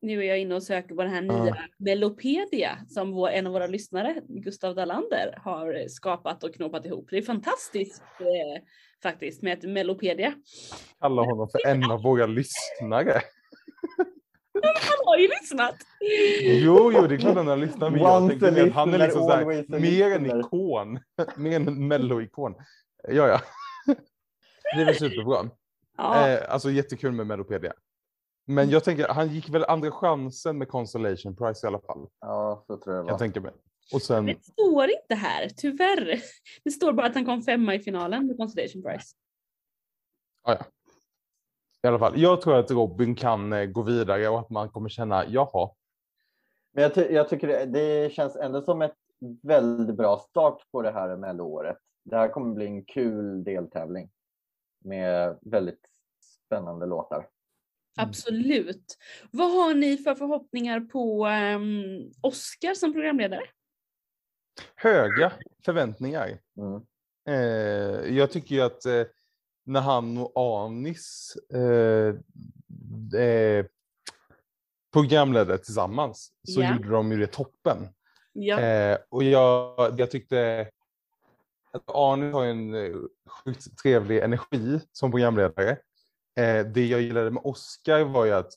Nu 0.00 0.20
är 0.24 0.28
jag 0.28 0.38
inne 0.38 0.54
och 0.54 0.62
söker 0.62 0.94
på 0.94 1.02
den 1.02 1.12
här 1.12 1.22
nya 1.22 1.46
Ja. 1.46 1.56
Melopedia 1.78 2.78
som 2.88 3.10
vår, 3.12 3.28
en 3.28 3.46
av 3.46 3.52
våra 3.52 3.66
lyssnare, 3.66 4.22
Gustav 4.28 4.74
Dalander, 4.74 5.38
har 5.42 5.88
skapat 5.88 6.44
och 6.44 6.54
knåpat 6.54 6.86
ihop. 6.86 7.06
Det 7.10 7.18
är 7.18 7.22
fantastiskt 7.22 8.02
eh, 8.20 8.62
faktiskt 9.02 9.42
med 9.42 9.58
ett 9.58 9.70
Melopedia. 9.70 10.34
Kalla 11.00 11.22
honom 11.22 11.48
för 11.48 11.66
en 11.66 11.90
av 11.90 12.02
våra 12.02 12.26
lyssnare. 12.26 13.20
Han 14.62 15.06
har 15.06 15.18
ju 15.18 15.28
lyssnat! 15.28 15.76
Jo, 16.42 16.92
jo, 16.94 17.06
det 17.06 17.14
är 17.14 17.18
klart 17.18 17.36
han 17.36 17.46
har 17.46 17.56
lyssnat. 17.56 17.92
Men 17.92 18.00
jag 18.00 18.28
tänkte 18.28 18.62
att 18.62 18.72
han 18.72 18.94
är 18.94 18.98
liksom 18.98 19.22
så 19.22 19.30
här, 19.30 19.38
always 19.38 19.70
a 19.70 19.78
mer 19.78 20.10
en 20.10 20.40
ikon. 20.40 20.98
mer 21.36 21.56
en 21.56 21.88
melloikon. 21.88 22.54
Ja, 23.08 23.28
ja. 23.28 23.40
Det 24.76 24.80
är 24.82 24.84
väl 24.84 24.94
superbra. 24.94 25.50
Ja, 25.96 26.28
Eh, 26.28 26.52
alltså 26.52 26.70
jättekul 26.70 27.12
med 27.12 27.26
Melopedia. 27.26 27.72
Men 28.46 28.70
jag 28.70 28.84
tänker, 28.84 29.08
han 29.08 29.28
gick 29.28 29.48
väl 29.48 29.64
andra 29.64 29.90
chansen 29.90 30.58
med 30.58 30.68
Consolation 30.68 31.36
Prize 31.36 31.66
i 31.66 31.68
alla 31.68 31.80
fall. 31.80 32.08
Ja, 32.20 32.64
så 32.66 32.76
tror 32.76 32.96
jag 32.96 33.04
det 33.04 33.08
Jag 33.08 33.12
var. 33.14 33.18
tänker 33.18 33.40
mig. 33.40 33.52
Och 33.94 34.02
sen, 34.02 34.26
det 34.26 34.44
står 34.44 34.84
inte 34.90 35.14
här, 35.14 35.48
tyvärr. 35.56 36.20
Det 36.64 36.70
står 36.70 36.92
bara 36.92 37.06
att 37.06 37.14
han 37.14 37.24
kom 37.24 37.42
femma 37.42 37.74
i 37.74 37.80
finalen 37.80 38.26
med 38.26 38.36
Constellation 38.36 38.82
Prize. 38.82 39.06
ja, 40.44 40.52
ja. 40.58 40.64
I 41.82 41.86
alla 41.86 41.98
fall, 41.98 42.12
jag 42.20 42.40
tror 42.40 42.56
att 42.56 42.70
Robin 42.70 43.14
kan 43.14 43.52
eh, 43.52 43.64
gå 43.66 43.82
vidare 43.82 44.28
och 44.28 44.38
att 44.40 44.50
man 44.50 44.68
kommer 44.70 44.88
känna, 44.88 45.26
jaha, 45.28 45.70
Men 46.72 46.82
jag, 46.82 46.94
ty- 46.94 47.12
jag 47.14 47.28
tycker 47.28 47.46
det, 47.48 47.64
det 47.66 48.12
känns 48.12 48.36
ändå 48.36 48.62
som 48.62 48.82
ett 48.82 48.94
väldigt 49.42 49.96
bra 49.96 50.16
start 50.30 50.62
på 50.72 50.82
det 50.82 50.90
här 50.90 51.16
Mello-året. 51.16 51.76
Det 52.04 52.16
här 52.16 52.28
kommer 52.28 52.54
bli 52.54 52.66
en 52.66 52.84
kul 52.84 53.44
deltävling 53.44 54.10
med 54.84 55.38
väldigt 55.42 55.80
spännande 56.46 56.86
låtar. 56.86 57.16
Mm. 57.16 57.28
Absolut. 58.08 58.96
Vad 59.30 59.50
har 59.52 59.74
ni 59.74 59.96
för 59.96 60.14
förhoppningar 60.14 60.80
på 60.80 61.26
um, 61.26 62.12
Oscar 62.20 62.74
som 62.74 62.92
programledare? 62.92 63.42
höga 64.76 65.32
förväntningar. 65.64 66.38
Mm. 66.56 66.80
Eh, 67.28 68.16
jag 68.16 68.30
tycker 68.30 68.54
ju 68.54 68.60
att 68.60 68.84
eh, 68.86 69.02
när 69.64 69.80
han 69.80 70.18
och 70.18 70.60
Anis 70.60 71.36
eh, 71.54 72.14
eh, 73.20 73.66
programledde 74.92 75.58
tillsammans 75.58 76.32
så 76.48 76.62
Ja. 76.62 76.72
gjorde 76.72 76.88
de 76.88 77.12
ju 77.12 77.18
det 77.18 77.26
toppen. 77.26 77.88
Eh, 78.58 78.98
och 79.08 79.22
jag, 79.24 79.94
jag 80.00 80.10
tyckte 80.10 80.70
Alltså, 81.72 81.92
Arne 81.92 82.32
har 82.32 82.32
har 82.32 82.44
en 82.44 82.74
eh, 82.74 82.96
sjukt 83.26 83.78
trevlig 83.78 84.18
energi 84.18 84.80
som 84.92 85.10
programledare. 85.10 85.70
Eh, 86.38 86.66
det 86.66 86.86
jag 86.86 87.00
gillade 87.00 87.30
med 87.30 87.42
Oscar 87.44 88.04
var 88.04 88.24
ju 88.24 88.32
att 88.32 88.52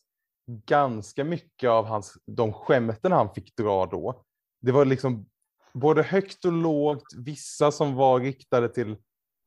ganska 0.65 1.23
mycket 1.23 1.69
av 1.69 1.85
hans, 1.85 2.17
de 2.25 2.53
skämten 2.53 3.11
han 3.11 3.33
fick 3.33 3.55
dra 3.55 3.85
då, 3.85 4.23
det 4.61 4.71
var 4.71 4.85
liksom 4.85 5.25
både 5.73 6.03
högt 6.03 6.45
och 6.45 6.51
lågt, 6.51 7.13
vissa 7.17 7.71
som 7.71 7.95
var 7.95 8.19
riktade 8.19 8.69
till 8.69 8.95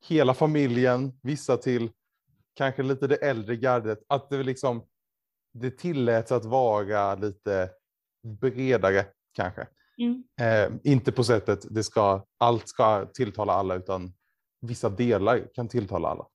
hela 0.09 0.35
familjen, 0.35 1.19
vissa 1.23 1.57
till 1.57 1.91
kanske 2.55 2.83
lite 2.83 3.07
det 3.07 3.17
äldre 3.17 3.57
gardet. 3.57 3.99
Att 4.09 4.31
det 4.31 4.43
liksom, 4.43 4.87
det 5.53 5.71
tilläts 5.71 6.33
att 6.33 6.45
vara 6.45 7.15
lite 7.15 7.71
bredare 8.41 9.07
kanske. 9.33 9.67
Mm. 9.99 10.25
Eh, 10.41 10.93
inte 10.93 11.13
på 11.13 11.25
sättet 11.25 11.67
det 11.71 11.85
ska, 11.85 12.25
allt 12.39 12.69
ska 12.69 13.07
tilltala 13.07 13.53
alla 13.53 13.75
utan 13.75 14.13
vissa 14.61 14.89
delar 14.89 15.55
kan 15.55 15.69
tilltala 15.69 16.09
alla. 16.09 16.27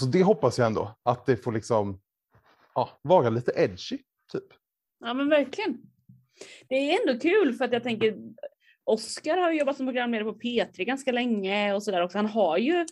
Så 0.00 0.06
det 0.06 0.22
hoppas 0.22 0.58
jag 0.58 0.66
ändå, 0.66 0.96
att 1.02 1.26
det 1.26 1.36
får 1.36 1.52
liksom 1.52 2.00
ja, 2.74 2.90
vara 3.02 3.30
lite 3.30 3.52
edgy. 3.56 3.98
Typ. 4.32 4.44
ja, 5.00 5.14
men 5.14 5.28
verkligen. 5.28 5.82
Det 6.68 6.74
är 6.74 7.00
ändå 7.00 7.20
kul 7.20 7.54
för 7.54 7.64
att 7.64 7.72
jag 7.72 7.82
tänker 7.82 8.16
Oscar 8.84 9.36
har 9.36 9.52
ju 9.52 9.58
jobbat 9.58 9.76
som 9.76 9.86
programledare 9.86 10.32
på 10.32 10.38
P3 10.38 10.84
ganska 10.84 11.12
länge 11.12 11.74
och 11.74 11.82
sådär 11.82 12.02
också. 12.02 12.18
Han 12.18 12.26
har 12.26 12.58
ju, 12.58 12.86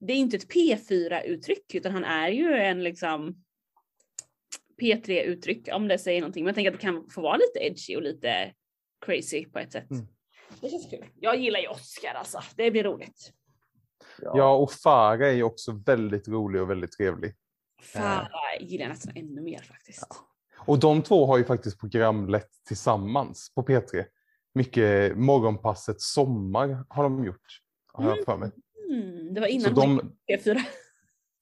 det 0.00 0.12
är 0.12 0.16
inte 0.16 0.36
ett 0.36 0.52
P4-uttryck 0.52 1.74
utan 1.74 1.92
han 1.92 2.04
är 2.04 2.28
ju 2.28 2.52
en 2.54 2.82
liksom 2.82 3.44
P3-uttryck 4.80 5.68
om 5.72 5.88
det 5.88 5.98
säger 5.98 6.20
någonting. 6.20 6.44
Men 6.44 6.48
jag 6.48 6.54
tänker 6.54 6.70
att 6.70 6.80
det 6.80 6.86
kan 6.86 7.10
få 7.10 7.20
vara 7.20 7.36
lite 7.36 7.58
edgy 7.58 7.96
och 7.96 8.02
lite 8.02 8.52
crazy 9.06 9.44
på 9.44 9.58
ett 9.58 9.72
sätt. 9.72 9.90
Mm. 9.90 10.06
Det 10.60 10.68
känns 10.68 10.90
kul. 10.90 11.04
Jag 11.20 11.36
gillar 11.36 11.60
ju 11.60 11.68
Oscar 11.68 12.14
alltså. 12.14 12.40
Det 12.56 12.70
blir 12.70 12.84
roligt. 12.84 13.32
Ja, 14.22 14.56
och 14.56 14.72
Farah 14.72 15.28
är 15.28 15.32
ju 15.32 15.42
också 15.42 15.72
väldigt 15.86 16.28
rolig 16.28 16.62
och 16.62 16.70
väldigt 16.70 16.92
trevlig. 16.92 17.34
Farah 17.82 18.28
gillar 18.60 18.84
jag 18.84 18.90
nästan 18.90 19.16
ännu 19.16 19.40
mer 19.40 19.58
faktiskt. 19.58 20.06
Och 20.66 20.78
de 20.78 21.02
två 21.02 21.26
har 21.26 21.38
ju 21.38 21.44
faktiskt 21.44 21.80
programlett 21.80 22.50
tillsammans 22.68 23.52
på 23.54 23.62
P3. 23.62 24.04
Mycket 24.54 25.16
Morgonpasset 25.16 26.00
Sommar 26.00 26.84
har 26.88 27.02
de 27.02 27.24
gjort. 27.24 27.60
Har 27.92 28.16
jag 28.16 28.24
för 28.24 28.36
mig. 28.36 28.50
Mm, 28.90 29.34
det 29.34 29.40
var 29.40 29.48
Så 29.48 29.52
innan 29.52 29.74
hon 29.74 29.96
de, 29.96 30.16
gick 30.32 30.44
på 30.44 30.50
P4. 30.50 30.60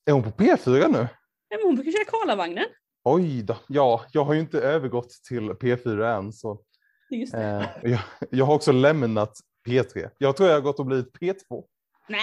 är 0.04 0.12
hon 0.12 0.22
på 0.22 0.30
P4 0.30 0.88
nu? 0.88 0.98
Nej, 0.98 1.08
men 1.50 1.60
hon 1.62 1.74
brukar 1.74 1.92
köra 1.92 2.04
Karlavagnen. 2.04 2.64
Oj 3.04 3.42
då. 3.42 3.56
Ja, 3.68 4.04
jag 4.12 4.24
har 4.24 4.34
ju 4.34 4.40
inte 4.40 4.60
övergått 4.60 5.10
till 5.28 5.50
P4 5.50 6.18
än. 6.18 6.32
Så, 6.32 6.62
Just 7.10 7.32
det. 7.32 7.70
eh, 7.82 7.90
jag, 7.90 8.00
jag 8.30 8.44
har 8.44 8.54
också 8.54 8.72
lämnat 8.72 9.38
P3. 9.68 10.10
Jag 10.18 10.36
tror 10.36 10.48
jag 10.48 10.56
har 10.56 10.60
gått 10.62 10.78
och 10.78 10.86
blivit 10.86 11.12
P2. 11.20 11.64
Nej, 12.08 12.20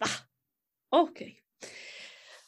va? 0.00 0.06
Okej. 0.90 1.34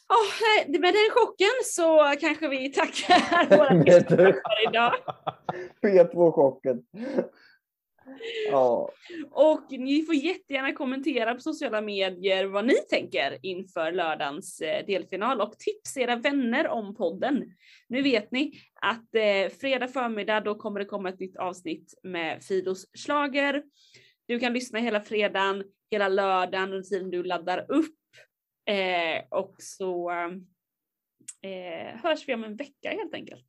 Oh, 0.09 0.67
nej, 0.69 0.79
med 0.79 0.93
den 0.93 1.09
chocken 1.11 1.47
så 1.65 2.15
kanske 2.21 2.47
vi 2.47 2.69
tackar 2.73 3.57
våra 3.57 3.83
gäster 3.85 4.17
för 4.17 4.69
idag. 4.69 4.93
P2-chocken. 5.83 6.83
Ja, 8.51 8.91
Och 9.31 9.65
ni 9.71 10.03
får 10.03 10.15
jättegärna 10.15 10.73
kommentera 10.73 11.35
på 11.35 11.41
sociala 11.41 11.81
medier 11.81 12.45
vad 12.45 12.65
ni 12.65 12.75
tänker 12.89 13.37
inför 13.41 13.91
lördagens 13.91 14.61
eh, 14.61 14.85
delfinal 14.85 15.41
och 15.41 15.59
tipsa 15.59 15.99
era 15.99 16.15
vänner 16.15 16.67
om 16.67 16.95
podden. 16.95 17.53
Nu 17.87 18.01
vet 18.01 18.31
ni 18.31 18.53
att 18.81 19.15
eh, 19.15 19.49
fredag 19.59 19.87
förmiddag 19.87 20.39
då 20.39 20.55
kommer 20.55 20.79
det 20.79 20.85
komma 20.85 21.09
ett 21.09 21.19
nytt 21.19 21.37
avsnitt 21.37 21.93
med 22.03 22.43
Fidos 22.43 22.85
slager. 22.97 23.63
Du 24.25 24.39
kan 24.39 24.53
lyssna 24.53 24.79
hela 24.79 25.01
fredagen, 25.01 25.63
hela 25.91 26.07
lördagen 26.07 26.73
under 26.73 26.89
tiden 26.89 27.11
du 27.11 27.23
laddar 27.23 27.65
upp. 27.71 27.95
Eh, 28.65 29.23
och 29.29 29.55
så 29.57 30.11
eh, 31.41 31.99
hörs 32.03 32.27
vi 32.27 32.33
om 32.33 32.43
en 32.43 32.55
vecka 32.55 32.89
helt 32.89 33.13
enkelt. 33.13 33.47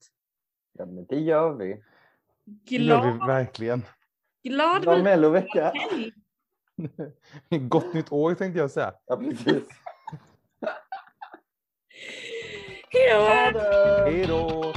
ja 0.79 0.87
men 0.87 1.07
det 1.07 1.21
gör 1.21 1.55
vi. 1.55 1.83
Det 2.45 2.77
gör 2.77 2.85
Glad, 2.85 3.13
vi 3.13 3.27
verkligen. 3.27 3.83
Glad 4.43 4.83
Bra 4.83 4.99
mellovecka. 5.03 5.73
helg! 5.75 6.13
Gott 7.69 7.95
nytt 7.95 8.13
år 8.13 8.35
tänkte 8.35 8.61
jag 8.61 8.71
säga. 8.71 8.93
Ja, 9.07 9.17
precis. 9.17 9.63
Hej 14.05 14.27
då! 14.29 14.73